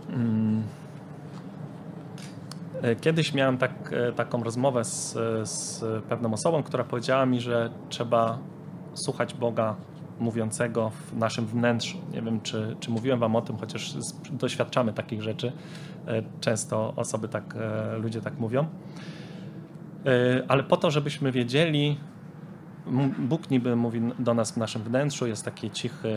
kiedyś 3.01 3.33
miałem 3.33 3.57
tak, 3.57 3.93
e, 3.93 4.11
taką 4.11 4.43
rozmowę 4.43 4.85
z, 4.85 5.13
z 5.49 5.83
pewną 6.03 6.33
osobą, 6.33 6.63
która 6.63 6.83
powiedziała 6.83 7.25
mi, 7.25 7.41
że 7.41 7.69
trzeba 7.89 8.37
słuchać 8.93 9.33
Boga 9.33 9.75
mówiącego 10.19 10.89
w 10.89 11.17
naszym 11.17 11.45
wnętrzu. 11.45 11.97
Nie 12.13 12.21
wiem, 12.21 12.41
czy, 12.41 12.75
czy 12.79 12.91
mówiłem 12.91 13.19
Wam 13.19 13.35
o 13.35 13.41
tym, 13.41 13.57
chociaż 13.57 13.93
doświadczamy 14.31 14.93
takich 14.93 15.21
rzeczy. 15.21 15.51
E, 16.07 16.23
często 16.39 16.93
osoby 16.95 17.27
tak, 17.27 17.55
e, 17.59 17.97
ludzie 17.97 18.21
tak 18.21 18.39
mówią. 18.39 18.65
E, 20.05 20.43
ale 20.47 20.63
po 20.63 20.77
to, 20.77 20.91
żebyśmy 20.91 21.31
wiedzieli, 21.31 21.97
Bóg 23.19 23.51
niby 23.51 23.75
mówi 23.75 24.01
do 24.19 24.33
nas 24.33 24.51
w 24.51 24.57
naszym 24.57 24.83
wnętrzu, 24.83 25.27
jest 25.27 25.45
taki 25.45 25.71
cichy 25.71 26.15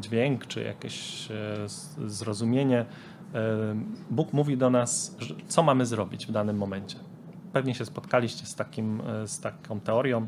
dźwięk, 0.00 0.46
czy 0.46 0.62
jakieś 0.62 1.28
zrozumienie. 2.06 2.86
Bóg 4.10 4.32
mówi 4.32 4.56
do 4.56 4.70
nas, 4.70 5.16
co 5.48 5.62
mamy 5.62 5.86
zrobić 5.86 6.26
w 6.26 6.32
danym 6.32 6.56
momencie. 6.56 6.96
Pewnie 7.52 7.74
się 7.74 7.84
spotkaliście 7.84 8.46
z, 8.46 8.54
takim, 8.54 9.02
z 9.26 9.40
taką 9.40 9.80
teorią 9.80 10.26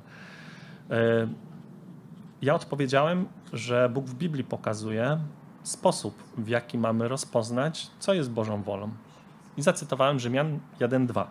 ja 2.42 2.54
odpowiedziałem, 2.54 3.26
że 3.52 3.88
Bóg 3.88 4.06
w 4.06 4.14
Biblii 4.14 4.44
pokazuje 4.44 5.18
sposób, 5.62 6.22
w 6.38 6.48
jaki 6.48 6.78
mamy 6.78 7.08
rozpoznać, 7.08 7.90
co 7.98 8.14
jest 8.14 8.30
Bożą 8.30 8.62
wolą. 8.62 8.90
I 9.56 9.62
zacytowałem 9.62 10.18
Rzymian 10.18 10.58
1:2. 10.80 11.24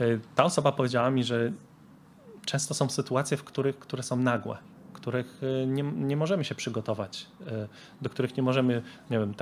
Y, 0.00 0.20
ta 0.34 0.44
osoba 0.44 0.72
powiedziała 0.72 1.10
mi, 1.10 1.24
że 1.24 1.52
często 2.46 2.74
są 2.74 2.88
sytuacje, 2.88 3.36
w 3.36 3.44
których, 3.44 3.78
które 3.78 4.02
są 4.02 4.16
nagłe, 4.16 4.58
których 4.92 5.42
y, 5.42 5.66
nie, 5.66 5.82
nie 5.82 6.16
możemy 6.16 6.44
się 6.44 6.54
przygotować, 6.54 7.26
y, 7.40 7.68
do 8.02 8.10
których 8.10 8.36
nie 8.36 8.42
możemy, 8.42 8.82
nie 9.10 9.18
wiem, 9.18 9.34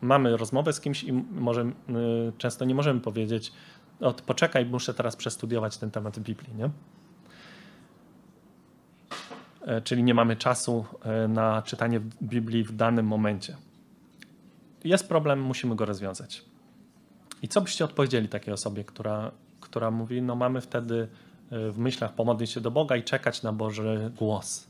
mamy 0.00 0.36
rozmowę 0.36 0.72
z 0.72 0.80
kimś 0.80 1.04
i 1.04 1.24
często 2.38 2.64
nie 2.64 2.74
możemy 2.74 3.00
powiedzieć, 3.00 3.52
od 4.00 4.22
poczekaj, 4.22 4.66
muszę 4.66 4.94
teraz 4.94 5.16
przestudiować 5.16 5.78
ten 5.78 5.90
temat 5.90 6.18
Biblii, 6.18 6.54
nie? 6.54 6.70
E, 9.66 9.80
czyli 9.80 10.02
nie 10.02 10.14
mamy 10.14 10.36
czasu 10.36 10.84
e, 11.02 11.28
na 11.28 11.62
czytanie 11.62 12.00
Biblii 12.22 12.64
w 12.64 12.72
danym 12.72 13.06
momencie. 13.06 13.56
Jest 14.84 15.08
problem, 15.08 15.40
musimy 15.40 15.76
go 15.76 15.84
rozwiązać. 15.84 16.44
I 17.42 17.48
co 17.48 17.60
byście 17.60 17.84
odpowiedzieli 17.84 18.28
takiej 18.28 18.54
osobie, 18.54 18.84
która, 18.84 19.30
która 19.72 19.90
mówi, 19.90 20.22
no 20.22 20.36
mamy 20.36 20.60
wtedy 20.60 21.08
e, 21.50 21.70
w 21.70 21.78
myślach 21.78 22.12
pomodlić 22.14 22.50
się 22.50 22.60
do 22.60 22.70
Boga 22.70 22.96
i 22.96 23.02
czekać 23.02 23.42
na 23.42 23.52
Boży 23.52 24.12
głos, 24.18 24.66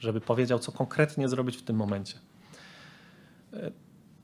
żeby 0.00 0.20
powiedział, 0.20 0.58
co 0.58 0.72
konkretnie 0.72 1.28
zrobić 1.28 1.56
w 1.56 1.62
tym 1.62 1.76
momencie. 1.76 2.14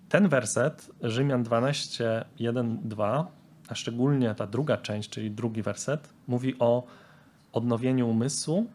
Ten 0.09 0.28
werset, 0.28 0.90
Rzymian 1.02 1.42
12, 1.42 2.24
1, 2.38 2.78
2, 2.84 3.30
a 3.68 3.74
szczególnie 3.74 4.34
ta 4.34 4.46
druga 4.46 4.76
część, 4.76 5.11
czyli 5.11 5.30
drugi 5.30 5.62
werset, 5.62 6.09
mówi 6.26 6.59
o 6.59 6.86
odnowieniu 7.52 8.09
umysłu 8.09 8.66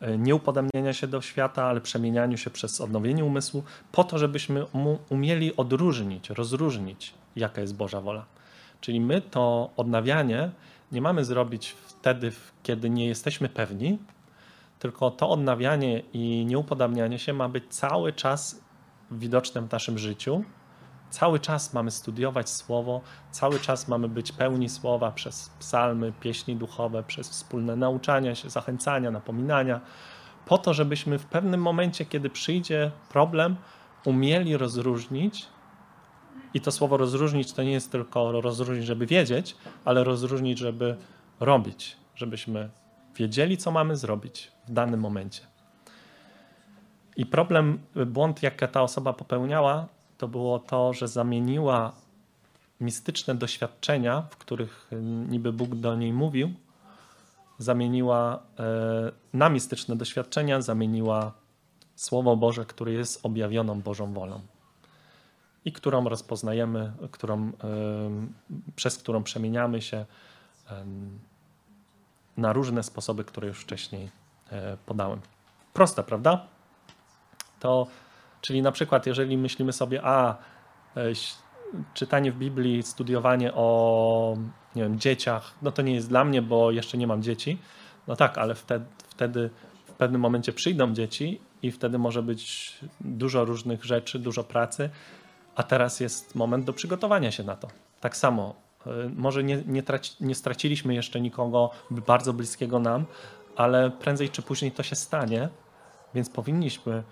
E, 0.00 0.18
nie 0.18 0.34
upodabniania 0.34 0.92
się 0.92 1.06
do 1.06 1.20
świata, 1.20 1.64
ale 1.64 1.80
przemienianiu 1.80 2.36
się 2.36 2.50
przez 2.50 2.80
odnowienie 2.80 3.24
umysłu, 3.24 3.62
po 3.92 4.04
to, 4.04 4.18
żebyśmy 4.18 4.66
umieli 5.08 5.56
odróżnić, 5.56 6.30
rozróżnić, 6.30 7.14
jaka 7.36 7.60
jest 7.60 7.76
Boża 7.76 8.00
wola. 8.00 8.26
Czyli 8.80 9.00
my 9.00 9.20
to 9.20 9.70
odnawianie 9.76 10.50
nie 10.92 11.02
mamy 11.02 11.24
zrobić 11.24 11.70
wtedy, 11.70 12.32
kiedy 12.62 12.90
nie 12.90 13.06
jesteśmy 13.06 13.48
pewni, 13.48 13.98
tylko 14.78 15.10
to 15.10 15.30
odnawianie 15.30 16.02
i 16.12 16.46
nieupodabnianie 16.46 17.18
się 17.18 17.32
ma 17.32 17.48
być 17.48 17.64
cały 17.68 18.12
czas 18.12 18.60
widoczne 19.10 19.62
w 19.62 19.72
naszym 19.72 19.98
życiu. 19.98 20.44
Cały 21.10 21.40
czas 21.40 21.74
mamy 21.74 21.90
studiować 21.90 22.50
słowo, 22.50 23.00
cały 23.30 23.60
czas 23.60 23.88
mamy 23.88 24.08
być 24.08 24.32
pełni 24.32 24.68
słowa 24.68 25.10
przez 25.10 25.50
psalmy, 25.58 26.12
pieśni 26.20 26.56
duchowe, 26.56 27.02
przez 27.02 27.28
wspólne 27.28 27.76
nauczania 27.76 28.34
się, 28.34 28.50
zachęcania, 28.50 29.10
napominania, 29.10 29.80
po 30.46 30.58
to, 30.58 30.74
żebyśmy 30.74 31.18
w 31.18 31.26
pewnym 31.26 31.62
momencie, 31.62 32.04
kiedy 32.04 32.30
przyjdzie 32.30 32.90
problem, 33.08 33.56
umieli 34.04 34.56
rozróżnić. 34.56 35.46
I 36.54 36.60
to 36.60 36.72
słowo 36.72 36.96
rozróżnić 36.96 37.52
to 37.52 37.62
nie 37.62 37.72
jest 37.72 37.92
tylko 37.92 38.40
rozróżnić, 38.40 38.86
żeby 38.86 39.06
wiedzieć, 39.06 39.56
ale 39.84 40.04
rozróżnić, 40.04 40.58
żeby 40.58 40.96
robić, 41.40 41.96
żebyśmy 42.14 42.70
wiedzieli, 43.16 43.56
co 43.56 43.70
mamy 43.70 43.96
zrobić 43.96 44.52
w 44.68 44.72
danym 44.72 45.00
momencie. 45.00 45.42
I 47.16 47.26
problem, 47.26 47.78
błąd, 48.06 48.42
jaki 48.42 48.68
ta 48.68 48.82
osoba 48.82 49.12
popełniała, 49.12 49.86
to 50.18 50.28
było 50.28 50.58
to, 50.58 50.92
że 50.92 51.08
zamieniła 51.08 51.92
mistyczne 52.80 53.34
doświadczenia, 53.34 54.22
w 54.30 54.36
których 54.36 54.90
niby 55.28 55.52
Bóg 55.52 55.74
do 55.74 55.96
niej 55.96 56.12
mówił, 56.12 56.52
zamieniła 57.58 58.42
e, 58.58 59.12
na 59.32 59.48
mistyczne 59.48 59.96
doświadczenia, 59.96 60.60
zamieniła 60.60 61.32
Słowo 61.96 62.36
Boże, 62.36 62.64
które 62.64 62.92
jest 62.92 63.20
objawioną 63.22 63.80
Bożą 63.80 64.12
wolą 64.12 64.40
i 65.68 65.72
którą 65.72 66.08
rozpoznajemy, 66.08 66.92
którą, 67.10 67.52
przez 68.76 68.98
którą 68.98 69.22
przemieniamy 69.22 69.82
się 69.82 70.06
na 72.36 72.52
różne 72.52 72.82
sposoby, 72.82 73.24
które 73.24 73.48
już 73.48 73.60
wcześniej 73.60 74.10
e, 74.50 74.76
podałem. 74.86 75.20
Proste, 75.72 76.02
prawda? 76.02 76.46
To 77.60 77.86
Czyli 78.40 78.62
na 78.62 78.72
przykład, 78.72 79.06
jeżeli 79.06 79.38
myślimy 79.38 79.72
sobie, 79.72 80.00
a 80.04 80.36
e, 80.96 81.12
czytanie 81.94 82.32
w 82.32 82.38
Biblii, 82.38 82.82
studiowanie 82.82 83.54
o 83.54 84.36
nie 84.76 84.82
wiem, 84.82 84.98
dzieciach, 84.98 85.54
no 85.62 85.72
to 85.72 85.82
nie 85.82 85.94
jest 85.94 86.08
dla 86.08 86.24
mnie, 86.24 86.42
bo 86.42 86.70
jeszcze 86.70 86.98
nie 86.98 87.06
mam 87.06 87.22
dzieci. 87.22 87.58
No 88.06 88.16
tak, 88.16 88.38
ale 88.38 88.54
wtedy, 88.54 88.84
wtedy 89.08 89.50
w 89.86 89.92
pewnym 89.92 90.20
momencie 90.20 90.52
przyjdą 90.52 90.92
dzieci 90.92 91.40
i 91.62 91.70
wtedy 91.70 91.98
może 91.98 92.22
być 92.22 92.72
dużo 93.00 93.44
różnych 93.44 93.84
rzeczy, 93.84 94.18
dużo 94.18 94.44
pracy, 94.44 94.90
a 95.58 95.62
teraz 95.62 96.00
jest 96.00 96.34
moment 96.34 96.64
do 96.64 96.72
przygotowania 96.72 97.30
się 97.30 97.44
na 97.44 97.56
to. 97.56 97.68
Tak 98.00 98.16
samo, 98.16 98.54
e, 98.86 98.90
może 99.16 99.44
nie, 99.44 99.62
nie, 99.66 99.82
nie 100.20 100.34
straciliśmy 100.34 100.94
jeszcze 100.94 101.20
nikogo 101.20 101.70
bardzo 101.90 102.32
bliskiego 102.32 102.78
nam, 102.78 103.04
ale 103.56 103.90
prędzej 103.90 104.30
czy 104.30 104.42
później 104.42 104.72
to 104.72 104.82
się 104.82 104.96
stanie, 104.96 105.48
więc 106.14 106.30
powinniśmy 106.30 107.02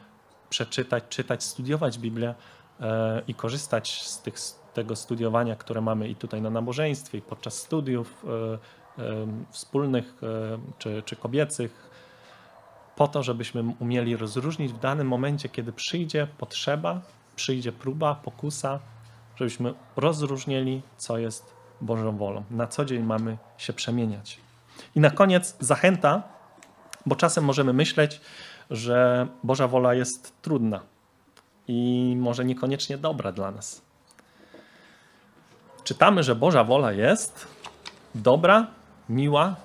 przeczytać, 0.50 1.04
czytać, 1.08 1.44
studiować 1.44 1.98
Biblię 1.98 2.34
e, 2.80 3.22
i 3.28 3.34
korzystać 3.34 4.02
z, 4.02 4.22
tych, 4.22 4.34
tego 4.74 4.96
studiowania, 4.96 5.56
które 5.56 5.80
mamy 5.80 6.08
i 6.08 6.14
tutaj 6.14 6.42
na 6.42 6.50
nabożeństwie, 6.50 7.18
i 7.18 7.22
podczas 7.22 7.54
studiów 7.54 8.24
e, 8.24 8.58
wspólnych 9.50 10.14
czy, 10.78 11.02
czy 11.02 11.16
kobiecych, 11.16 11.90
po 12.96 13.08
to, 13.08 13.22
żebyśmy 13.22 13.74
umieli 13.78 14.16
rozróżnić 14.16 14.72
w 14.72 14.78
danym 14.78 15.08
momencie, 15.08 15.48
kiedy 15.48 15.72
przyjdzie 15.72 16.26
potrzeba, 16.38 17.00
przyjdzie 17.36 17.72
próba, 17.72 18.14
pokusa, 18.14 18.80
żebyśmy 19.36 19.74
rozróżnili, 19.96 20.82
co 20.96 21.18
jest 21.18 21.56
Bożą 21.80 22.16
wolą. 22.16 22.44
Na 22.50 22.66
co 22.66 22.84
dzień 22.84 23.02
mamy 23.02 23.38
się 23.58 23.72
przemieniać. 23.72 24.40
I 24.94 25.00
na 25.00 25.10
koniec 25.10 25.56
zachęta, 25.60 26.22
bo 27.06 27.16
czasem 27.16 27.44
możemy 27.44 27.72
myśleć, 27.72 28.20
że 28.70 29.26
Boża 29.42 29.68
wola 29.68 29.94
jest 29.94 30.42
trudna 30.42 30.80
i 31.68 32.14
może 32.18 32.44
niekoniecznie 32.44 32.98
dobra 32.98 33.32
dla 33.32 33.50
nas. 33.50 33.82
Czytamy, 35.84 36.22
że 36.22 36.34
Boża 36.34 36.64
wola 36.64 36.92
jest 36.92 37.46
dobra, 38.14 38.66
miła 39.08 39.56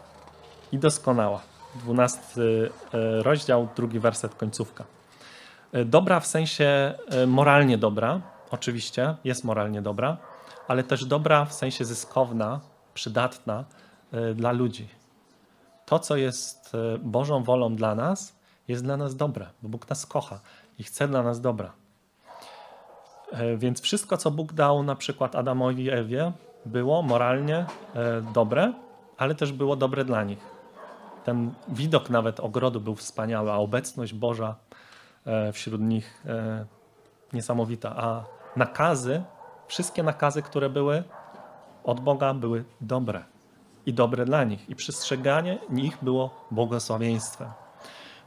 i 0.71 0.77
doskonała. 0.77 1.41
12 1.75 2.19
e, 2.93 3.23
rozdział, 3.23 3.67
drugi 3.75 3.99
werset, 3.99 4.35
końcówka. 4.35 4.83
E, 5.73 5.85
dobra 5.85 6.19
w 6.19 6.27
sensie 6.27 6.93
e, 7.09 7.27
moralnie 7.27 7.77
dobra, 7.77 8.21
oczywiście, 8.51 9.15
jest 9.23 9.43
moralnie 9.43 9.81
dobra, 9.81 10.17
ale 10.67 10.83
też 10.83 11.05
dobra 11.05 11.45
w 11.45 11.53
sensie 11.53 11.85
zyskowna, 11.85 12.59
przydatna 12.93 13.65
dla 14.35 14.51
ludzi. 14.51 14.87
To, 15.85 15.99
co 15.99 16.15
jest 16.15 16.73
Bożą 16.99 17.43
wolą 17.43 17.75
dla 17.75 17.95
nas, 17.95 18.35
jest 18.67 18.83
dla 18.83 18.97
nas 18.97 19.15
dobre, 19.15 19.47
bo 19.61 19.69
Bóg 19.69 19.89
nas 19.89 20.05
kocha 20.05 20.39
i 20.79 20.83
chce 20.83 21.07
dla 21.07 21.23
nas 21.23 21.41
dobra. 21.41 21.71
E, 23.31 23.57
więc 23.57 23.81
wszystko, 23.81 24.17
co 24.17 24.31
Bóg 24.31 24.53
dał 24.53 24.83
na 24.83 24.95
przykład 24.95 25.35
Adamowi 25.35 25.83
i 25.83 25.89
Ewie, 25.89 26.31
było 26.65 27.01
moralnie 27.01 27.65
e, 27.95 28.21
dobre, 28.33 28.73
ale 29.17 29.35
też 29.35 29.51
było 29.51 29.75
dobre 29.75 30.05
dla 30.05 30.23
nich. 30.23 30.39
Ten 31.23 31.53
widok 31.67 32.09
nawet 32.09 32.39
ogrodu 32.39 32.81
był 32.81 32.95
wspaniały, 32.95 33.51
a 33.51 33.55
obecność 33.55 34.13
Boża 34.13 34.55
e, 34.55 34.80
wśród 35.53 35.81
nich 35.81 36.23
niesamowita. 37.33 37.95
A 37.97 38.23
nakazy, 38.55 39.23
wszystkie 39.67 40.03
nakazy, 40.03 40.41
które 40.41 40.69
były 40.69 41.03
od 41.83 41.99
Boga, 41.99 42.33
były 42.33 42.63
dobre 42.81 43.23
i 43.85 43.93
dobre 43.93 44.25
dla 44.25 44.43
nich. 44.43 44.69
I 44.69 44.75
przestrzeganie 44.75 45.59
ich 45.75 45.97
było 46.01 46.47
błogosławieństwem. 46.51 47.49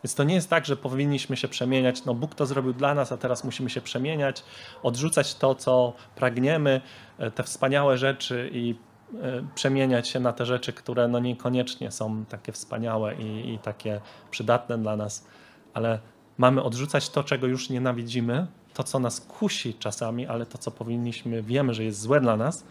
Więc 0.05 0.15
to 0.15 0.25
nie 0.25 0.35
jest 0.35 0.51
tak, 0.51 0.67
że 0.67 0.77
powinniśmy 0.77 1.37
się 1.37 1.49
przemieniać. 1.49 2.05
No 2.05 2.15
Bóg 2.15 2.35
to 2.35 2.47
zrobił 2.47 2.73
dla 2.73 2.95
nas, 2.95 3.13
a 3.13 3.17
teraz 3.17 3.45
musimy 3.45 3.71
się 3.71 3.81
przemieniać, 3.81 4.45
odrzucać 4.83 5.35
to, 5.35 5.55
co 5.55 5.93
pragniemy, 6.17 6.81
e, 7.19 7.31
te 7.31 7.43
wspaniałe 7.43 7.99
rzeczy 7.99 8.51
i 8.53 8.75
e, 9.23 9.43
przemieniać 9.55 10.09
się 10.09 10.21
na 10.21 10.33
te 10.33 10.47
rzeczy, 10.47 10.73
które 10.73 11.09
no 11.09 11.19
niekoniecznie 11.19 11.91
są 11.91 12.25
takie 12.25 12.53
wspaniałe 12.53 13.15
i, 13.15 13.55
i 13.55 13.59
takie 13.59 14.01
przydatne 14.31 14.79
dla 14.79 14.97
nas, 14.97 15.27
ale 15.75 15.99
mamy 16.39 16.63
odrzucać 16.63 17.11
to, 17.11 17.25
czego 17.25 17.47
już 17.47 17.71
nienawidzimy, 17.71 18.47
to, 18.75 18.85
co 18.85 18.99
nas 18.99 19.21
kusi 19.21 19.75
czasami, 19.75 20.27
ale 20.27 20.47
to, 20.47 20.59
co 20.59 20.71
powinniśmy, 20.71 21.43
wiemy, 21.43 21.75
że 21.75 21.85
jest 21.85 22.01
złe 22.01 22.21
dla 22.21 22.37
nas 22.37 22.65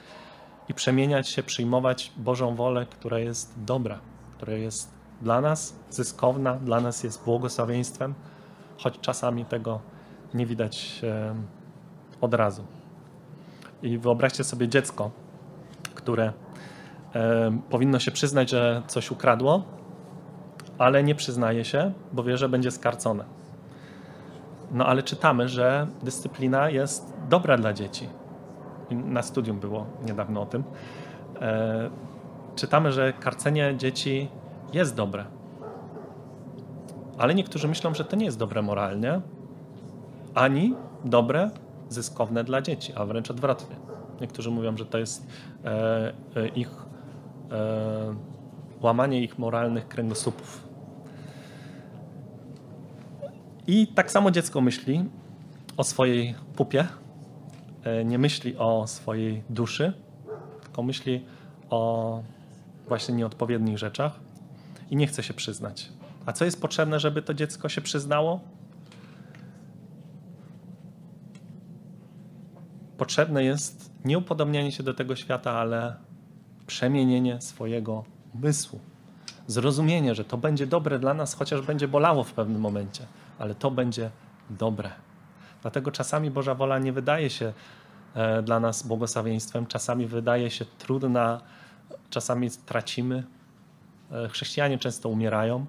i 0.69 0.73
przemieniać 0.73 1.29
się, 1.29 1.43
przyjmować 1.43 2.11
Bożą 2.17 2.55
wolę, 2.55 2.85
która 2.85 3.19
jest 3.19 3.53
dobra, 3.57 3.99
która 4.37 4.53
jest 4.53 4.93
dla 5.21 5.41
nas 5.41 5.75
zyskowna, 5.89 6.55
dla 6.55 6.81
nas 6.81 7.03
jest 7.03 7.23
błogosławieństwem, 7.23 8.13
choć 8.77 8.99
czasami 8.99 9.45
tego 9.45 9.79
nie 10.33 10.45
widać 10.45 11.01
od 12.21 12.33
razu. 12.33 12.63
I 13.83 13.97
wyobraźcie 13.97 14.43
sobie 14.43 14.67
dziecko, 14.67 15.11
które 15.95 16.33
powinno 17.69 17.99
się 17.99 18.11
przyznać, 18.11 18.49
że 18.49 18.81
coś 18.87 19.11
ukradło, 19.11 19.63
ale 20.77 21.03
nie 21.03 21.15
przyznaje 21.15 21.65
się, 21.65 21.93
bo 22.13 22.23
wie, 22.23 22.37
że 22.37 22.49
będzie 22.49 22.71
skarcone. 22.71 23.42
No 24.71 24.85
ale 24.85 25.03
czytamy, 25.03 25.49
że 25.49 25.87
dyscyplina 26.03 26.69
jest 26.69 27.13
dobra 27.29 27.57
dla 27.57 27.73
dzieci. 27.73 28.09
Na 28.91 29.21
studium 29.21 29.59
było 29.59 29.85
niedawno 30.05 30.41
o 30.41 30.45
tym. 30.45 30.63
E, 31.41 31.89
czytamy, 32.55 32.91
że 32.91 33.13
karcenie 33.13 33.77
dzieci 33.77 34.29
jest 34.73 34.95
dobre. 34.95 35.25
Ale 37.17 37.35
niektórzy 37.35 37.67
myślą, 37.67 37.93
że 37.93 38.05
to 38.05 38.15
nie 38.15 38.25
jest 38.25 38.37
dobre 38.37 38.61
moralnie, 38.61 39.21
ani 40.35 40.75
dobre, 41.05 41.49
zyskowne 41.89 42.43
dla 42.43 42.61
dzieci, 42.61 42.93
a 42.95 43.05
wręcz 43.05 43.31
odwrotnie. 43.31 43.75
Niektórzy 44.21 44.51
mówią, 44.51 44.77
że 44.77 44.85
to 44.85 44.97
jest 44.97 45.27
e, 45.65 46.13
e, 46.35 46.47
ich 46.47 46.69
e, 47.51 48.15
łamanie 48.81 49.21
ich 49.21 49.39
moralnych 49.39 49.87
kręgosłupów. 49.87 50.72
I 53.67 53.87
tak 53.87 54.11
samo 54.11 54.31
dziecko 54.31 54.61
myśli 54.61 55.05
o 55.77 55.83
swojej 55.83 56.35
pupie, 56.55 56.87
e, 57.83 58.05
nie 58.05 58.17
myśli 58.17 58.57
o 58.57 58.87
swojej 58.87 59.43
duszy, 59.49 59.93
tylko 60.61 60.83
myśli 60.83 61.25
o 61.69 62.21
właśnie 62.87 63.15
nieodpowiednich 63.15 63.77
rzeczach 63.77 64.19
i 64.91 64.95
nie 64.95 65.07
chce 65.07 65.23
się 65.23 65.33
przyznać. 65.33 65.89
A 66.25 66.33
co 66.33 66.45
jest 66.45 66.61
potrzebne, 66.61 66.99
żeby 66.99 67.21
to 67.21 67.33
dziecko 67.33 67.69
się 67.69 67.81
przyznało? 67.81 68.39
Potrzebne 72.97 73.43
jest 73.43 73.91
nie 74.05 74.17
upodobnianie 74.17 74.71
się 74.71 74.83
do 74.83 74.93
tego 74.93 75.15
świata, 75.15 75.51
ale 75.51 75.95
przemienienie 76.67 77.41
swojego 77.41 78.03
umysłu. 78.35 78.79
Zrozumienie, 79.47 80.15
że 80.15 80.25
to 80.25 80.37
będzie 80.37 80.67
dobre 80.67 80.99
dla 80.99 81.13
nas, 81.13 81.33
chociaż 81.33 81.61
będzie 81.61 81.87
bolało 81.87 82.23
w 82.23 82.33
pewnym 82.33 82.61
momencie, 82.61 83.05
ale 83.39 83.55
to 83.55 83.71
będzie 83.71 84.09
dobre. 84.49 84.91
Dlatego 85.61 85.91
czasami 85.91 86.31
Boża 86.31 86.55
wola 86.55 86.79
nie 86.79 86.93
wydaje 86.93 87.29
się 87.29 87.53
e, 88.15 88.41
dla 88.41 88.59
nas 88.59 88.83
błogosławieństwem, 88.83 89.65
czasami 89.65 90.07
wydaje 90.07 90.51
się 90.51 90.65
trudna, 90.65 91.41
czasami 92.09 92.49
tracimy. 92.65 93.23
E, 94.11 94.29
chrześcijanie 94.29 94.77
często 94.77 95.09
umierają 95.09 95.65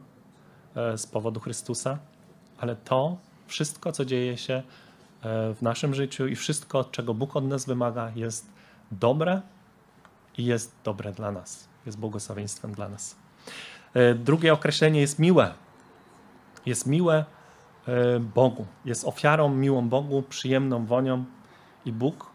e, 0.76 0.98
z 0.98 1.06
powodu 1.06 1.40
Chrystusa, 1.40 1.98
ale 2.58 2.76
to 2.76 3.16
wszystko, 3.46 3.92
co 3.92 4.04
dzieje 4.04 4.36
się 4.36 4.62
w 5.54 5.58
naszym 5.62 5.94
życiu 5.94 6.26
i 6.26 6.36
wszystko, 6.36 6.84
czego 6.84 7.14
Bóg 7.14 7.36
od 7.36 7.44
nas 7.44 7.66
wymaga, 7.66 8.12
jest 8.14 8.46
dobre 8.90 9.42
i 10.38 10.44
jest 10.44 10.74
dobre 10.84 11.12
dla 11.12 11.32
nas, 11.32 11.68
jest 11.86 11.98
błogosławieństwem 11.98 12.74
dla 12.74 12.88
nas. 12.88 13.16
Drugie 14.14 14.52
określenie 14.52 15.00
jest 15.00 15.18
miłe. 15.18 15.54
Jest 16.66 16.86
miłe 16.86 17.24
Bogu, 18.34 18.66
jest 18.84 19.04
ofiarą 19.04 19.48
miłą 19.48 19.88
Bogu, 19.88 20.22
przyjemną 20.22 20.86
wonią 20.86 21.24
i 21.84 21.92
Bóg 21.92 22.30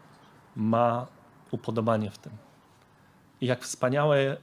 ma 0.56 1.06
upodobanie 1.50 2.10
w 2.10 2.18
tym. 2.18 2.32
I 3.40 3.46
jak 3.46 3.62
wspaniałe, 3.62 4.36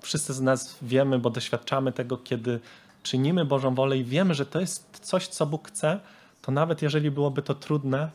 wszyscy 0.00 0.34
z 0.34 0.40
nas 0.40 0.78
wiemy, 0.82 1.18
bo 1.18 1.30
doświadczamy 1.30 1.92
tego, 1.92 2.16
kiedy 2.16 2.60
czynimy 3.02 3.44
Bożą 3.44 3.74
wolę 3.74 3.98
i 3.98 4.04
wiemy, 4.04 4.34
że 4.34 4.46
to 4.46 4.60
jest 4.60 4.98
coś, 5.02 5.28
co 5.28 5.46
Bóg 5.46 5.68
chce, 5.68 6.00
to 6.42 6.52
nawet 6.52 6.82
jeżeli 6.82 7.10
byłoby 7.10 7.42
to 7.42 7.54
trudne, 7.54 8.10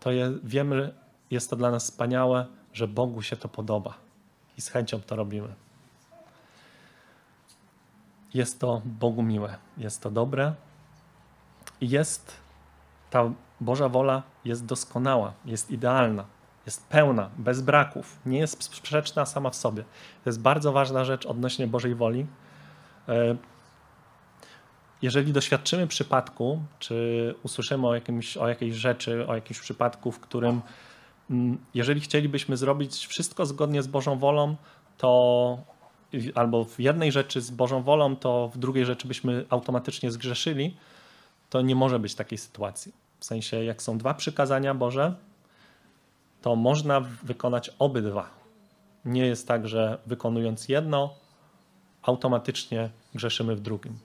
to 0.00 0.10
je, 0.10 0.32
wiemy, 0.44 0.94
jest 1.30 1.50
to 1.50 1.56
dla 1.56 1.70
nas 1.70 1.84
wspaniałe, 1.84 2.46
że 2.72 2.88
Bogu 2.88 3.22
się 3.22 3.36
to 3.36 3.48
podoba 3.48 3.94
i 4.58 4.60
z 4.60 4.68
chęcią 4.68 5.00
to 5.00 5.16
robimy. 5.16 5.54
Jest 8.34 8.60
to 8.60 8.82
Bogu 8.84 9.22
miłe, 9.22 9.56
jest 9.78 10.02
to 10.02 10.10
dobre 10.10 10.54
jest 11.82 12.36
ta 13.10 13.30
Boża 13.60 13.88
wola 13.88 14.22
jest 14.44 14.64
doskonała, 14.66 15.32
jest 15.44 15.70
idealna 15.70 16.24
jest 16.66 16.86
pełna, 16.86 17.30
bez 17.38 17.60
braków, 17.60 18.18
nie 18.26 18.38
jest 18.38 18.62
sprzeczna 18.62 19.26
sama 19.26 19.50
w 19.50 19.56
sobie. 19.56 19.82
To 20.24 20.30
jest 20.30 20.40
bardzo 20.40 20.72
ważna 20.72 21.04
rzecz 21.04 21.26
odnośnie 21.26 21.66
Bożej 21.66 21.94
woli. 21.94 22.26
E, 23.08 23.36
jeżeli 25.02 25.32
doświadczymy 25.32 25.86
przypadku, 25.86 26.62
czy 26.78 27.34
usłyszymy 27.42 27.86
o, 27.86 27.94
jakimś, 27.94 28.36
o 28.36 28.48
jakiejś 28.48 28.74
rzeczy, 28.74 29.26
o 29.26 29.34
jakimś 29.34 29.60
przypadku, 29.60 30.12
w 30.12 30.20
którym 30.20 30.60
mm, 31.30 31.58
jeżeli 31.74 32.00
chcielibyśmy 32.00 32.56
zrobić 32.56 33.06
wszystko 33.06 33.46
zgodnie 33.46 33.82
z 33.82 33.86
Bożą 33.86 34.18
wolą, 34.18 34.56
to 34.98 35.58
albo 36.34 36.64
w 36.64 36.80
jednej 36.80 37.12
rzeczy 37.12 37.40
z 37.40 37.50
Bożą 37.50 37.82
wolą, 37.82 38.16
to 38.16 38.50
w 38.54 38.58
drugiej 38.58 38.86
rzeczy 38.86 39.08
byśmy 39.08 39.44
automatycznie 39.48 40.10
zgrzeszyli, 40.10 40.76
to 41.52 41.62
nie 41.62 41.74
może 41.74 41.98
być 41.98 42.14
takiej 42.14 42.38
sytuacji. 42.38 42.92
W 43.18 43.24
sensie, 43.24 43.64
jak 43.64 43.82
są 43.82 43.98
dwa 43.98 44.14
przykazania 44.14 44.74
Boże, 44.74 45.14
to 46.42 46.56
można 46.56 47.00
wykonać 47.00 47.70
obydwa. 47.78 48.30
Nie 49.04 49.26
jest 49.26 49.48
tak, 49.48 49.68
że 49.68 49.98
wykonując 50.06 50.68
jedno, 50.68 51.14
automatycznie 52.02 52.90
grzeszymy 53.14 53.56
w 53.56 53.60
drugim. 53.60 53.98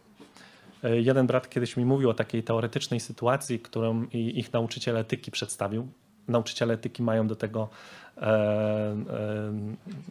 E, 0.84 1.02
jeden 1.02 1.28
brat 1.28 1.50
kiedyś 1.50 1.78
mi 1.78 1.86
mówił 1.86 2.10
o 2.10 2.14
takiej 2.14 2.44
teoretycznej 2.44 3.00
sytuacji, 3.00 3.60
którą 3.60 4.04
ich 4.14 4.54
nauczyciel 4.54 4.98
etyki 4.98 5.32
przedstawił. 5.32 5.88
Nauczyciele 6.28 6.74
etyki 6.74 7.04
mają 7.04 7.28
do 7.28 7.36
tego, 7.36 7.70
e, 8.18 8.22
e, 8.22 8.96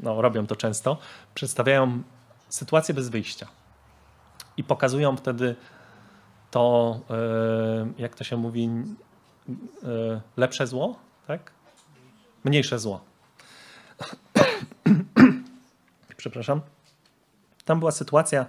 no, 0.02 0.22
robią 0.22 0.46
to 0.46 0.56
często, 0.56 0.98
przedstawiają 1.34 2.02
sytuację 2.48 2.94
bez 2.94 3.08
wyjścia 3.08 3.46
i 4.56 4.64
pokazują 4.64 5.16
wtedy 5.16 5.56
to, 6.50 7.00
jak 7.98 8.14
to 8.14 8.24
się 8.24 8.36
mówi, 8.36 8.70
lepsze 10.36 10.66
zło, 10.66 10.98
tak? 11.26 11.52
mniejsze 12.44 12.78
zło. 12.78 13.00
Przepraszam. 16.16 16.60
Tam 17.64 17.78
była 17.78 17.90
sytuacja 17.90 18.46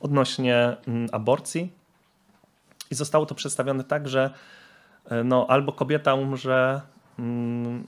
odnośnie 0.00 0.76
aborcji 1.12 1.72
i 2.90 2.94
zostało 2.94 3.26
to 3.26 3.34
przedstawione 3.34 3.84
tak, 3.84 4.08
że 4.08 4.30
e, 5.10 5.24
no, 5.24 5.46
albo 5.48 5.72
kobieta 5.72 6.14
umrze, 6.14 6.80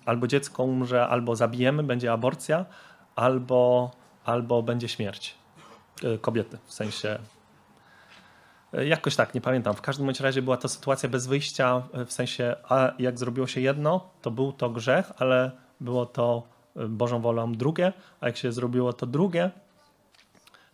albo 0.06 0.26
dziecko 0.26 0.64
umrze, 0.64 1.08
albo 1.08 1.36
zabijemy, 1.36 1.82
będzie 1.82 2.12
aborcja, 2.12 2.66
albo, 3.16 3.90
albo 4.24 4.62
będzie 4.62 4.88
śmierć 4.88 5.34
e, 6.04 6.18
kobiety, 6.18 6.58
w 6.64 6.72
sensie 6.72 7.08
e, 7.08 7.18
Jakoś 8.72 9.16
tak, 9.16 9.34
nie 9.34 9.40
pamiętam. 9.40 9.74
W 9.74 9.80
każdym 9.80 10.06
bądź 10.06 10.20
razie 10.20 10.42
była 10.42 10.56
to 10.56 10.68
sytuacja 10.68 11.08
bez 11.08 11.26
wyjścia, 11.26 11.82
w 12.06 12.12
sensie, 12.12 12.56
a 12.68 12.92
jak 12.98 13.18
zrobiło 13.18 13.46
się 13.46 13.60
jedno, 13.60 14.10
to 14.22 14.30
był 14.30 14.52
to 14.52 14.70
grzech, 14.70 15.12
ale 15.18 15.50
było 15.80 16.06
to 16.06 16.48
y, 16.76 16.88
Bożą 16.88 17.20
wolą 17.20 17.52
drugie, 17.52 17.92
a 18.20 18.26
jak 18.26 18.36
się 18.36 18.52
zrobiło 18.52 18.92
to 18.92 19.06
drugie, 19.06 19.50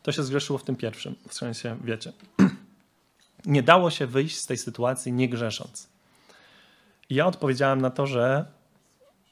to 0.03 0.13
się 0.13 0.23
zgrzeszyło 0.23 0.59
w 0.59 0.65
tym 0.65 0.77
pierwszym. 0.77 1.15
W 1.29 1.35
sensie, 1.35 1.77
wiecie, 1.85 2.13
nie 3.47 3.63
dało 3.63 3.91
się 3.91 4.07
wyjść 4.07 4.39
z 4.39 4.47
tej 4.47 4.57
sytuacji 4.57 5.13
nie 5.13 5.29
grzesząc. 5.29 5.89
Ja 7.11 7.27
odpowiedziałem 7.27 7.81
na 7.81 7.91
to, 7.91 8.07
że 8.07 8.45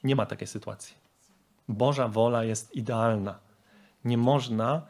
nie 0.03 0.15
ma 0.15 0.25
takiej 0.25 0.47
sytuacji. 0.47 0.95
Boża 1.67 2.07
wola 2.07 2.43
jest 2.43 2.75
idealna. 2.75 3.39
Nie 4.05 4.17
można, 4.17 4.81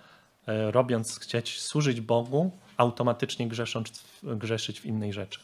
e, 0.47 0.71
robiąc, 0.71 1.19
chcieć 1.19 1.61
służyć 1.61 2.01
Bogu, 2.01 2.51
automatycznie 2.78 3.47
grzesząc, 3.47 4.03
grzeszyć 4.23 4.80
w 4.80 4.86
innej 4.86 5.13
rzeczy. 5.13 5.39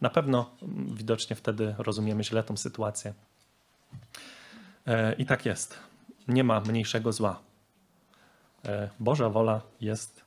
Na 0.00 0.10
pewno 0.10 0.50
widocznie 0.94 1.36
wtedy 1.36 1.74
rozumiemy 1.78 2.24
źle 2.24 2.42
tą 2.42 2.56
sytuację. 2.56 3.14
E, 4.86 5.12
I 5.12 5.26
tak 5.26 5.46
jest. 5.46 5.78
Nie 6.28 6.44
ma 6.44 6.60
mniejszego 6.60 7.12
zła. 7.12 7.40
E, 8.64 8.88
Boża 9.00 9.28
wola 9.28 9.60
jest 9.80 10.24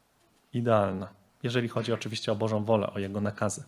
idealna, 0.54 1.08
jeżeli 1.44 1.68
chodzi 1.68 1.94
oczywiście 1.94 2.32
o 2.32 2.36
Bożą 2.36 2.64
wolę, 2.64 2.94
o 2.94 3.00
Jego 3.00 3.22
nakazy. 3.22 3.64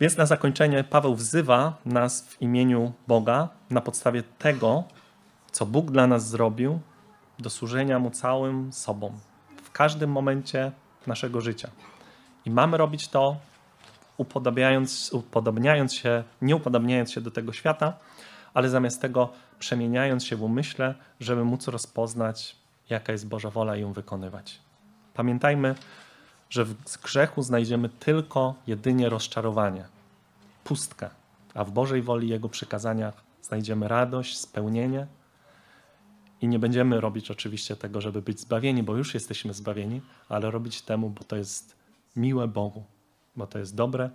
Więc 0.00 0.16
na 0.16 0.26
zakończenie 0.26 0.84
Paweł 0.84 1.14
wzywa 1.14 1.76
nas 1.84 2.22
w 2.22 2.42
imieniu 2.42 2.92
Boga 3.06 3.48
na 3.70 3.80
podstawie 3.80 4.22
tego, 4.22 4.84
co 5.52 5.66
Bóg 5.66 5.90
dla 5.90 6.06
nas 6.06 6.28
zrobił, 6.28 6.80
do 7.38 7.50
służenia 7.50 7.98
Mu 7.98 8.10
całym 8.10 8.72
sobą, 8.72 9.18
każdym 9.78 10.10
momencie 10.10 10.72
naszego 11.06 11.40
życia. 11.40 11.70
I 12.44 12.50
mamy 12.50 12.76
robić 12.76 13.08
to, 13.08 13.36
upodobniając, 14.16 15.10
upodobniając 15.12 15.94
się, 15.94 16.24
nie 16.42 16.56
upodobniając 16.56 17.12
się 17.12 17.20
do 17.20 17.30
tego 17.30 17.52
świata, 17.52 17.92
ale 18.54 18.68
zamiast 18.68 19.02
tego 19.02 19.28
przemieniając 19.58 20.24
się 20.24 20.36
w 20.36 20.42
umyśle, 20.42 20.94
żeby 21.20 21.44
móc 21.44 21.68
rozpoznać, 21.68 22.56
jaka 22.90 23.12
jest 23.12 23.28
Boża 23.28 23.50
wola 23.50 23.76
i 23.76 23.80
ją 23.80 23.92
wykonywać. 23.92 24.58
Pamiętajmy, 25.14 25.74
że 26.50 26.64
w 26.64 27.02
grzechu 27.02 27.42
znajdziemy 27.42 27.88
tylko 27.88 28.54
jedynie 28.66 29.08
rozczarowanie, 29.08 29.84
pustkę, 30.64 31.10
a 31.54 31.64
w 31.64 31.70
Bożej 31.70 32.02
woli 32.02 32.28
Jego 32.28 32.48
przykazaniach 32.48 33.14
znajdziemy 33.42 33.88
radość, 33.88 34.38
spełnienie 34.38 35.06
I 36.42 36.48
nie 36.48 36.58
będziemy 36.58 37.00
robić 37.00 37.30
oczywiście 37.30 37.76
tego, 37.76 38.00
żeby 38.00 38.22
być 38.22 38.40
zbawieni, 38.40 38.82
bo 38.82 38.96
już 38.96 39.14
jesteśmy 39.14 39.54
zbawieni, 39.54 40.00
ale 40.28 40.50
robić 40.50 40.82
temu, 40.82 41.10
bo 41.10 41.24
to 41.24 41.36
jest 41.36 41.76
miłe 42.16 42.48
Bogu, 42.48 42.84
bo 43.36 43.46
to 43.46 43.58
jest 43.58 43.74
dobre, 43.74 44.10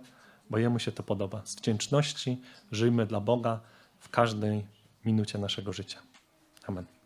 bo 0.50 0.58
Jemu 0.58 0.78
się 0.78 0.92
to 0.92 1.02
podoba. 1.02 1.42
Z 1.44 1.56
wdzięczności 1.56 2.40
żyjmy 2.72 3.06
dla 3.06 3.20
Boga 3.20 3.60
w 3.98 4.08
każdej 4.08 4.64
minucie 5.04 5.38
naszego 5.38 5.72
życia. 5.72 5.98
Amen. 6.66 7.03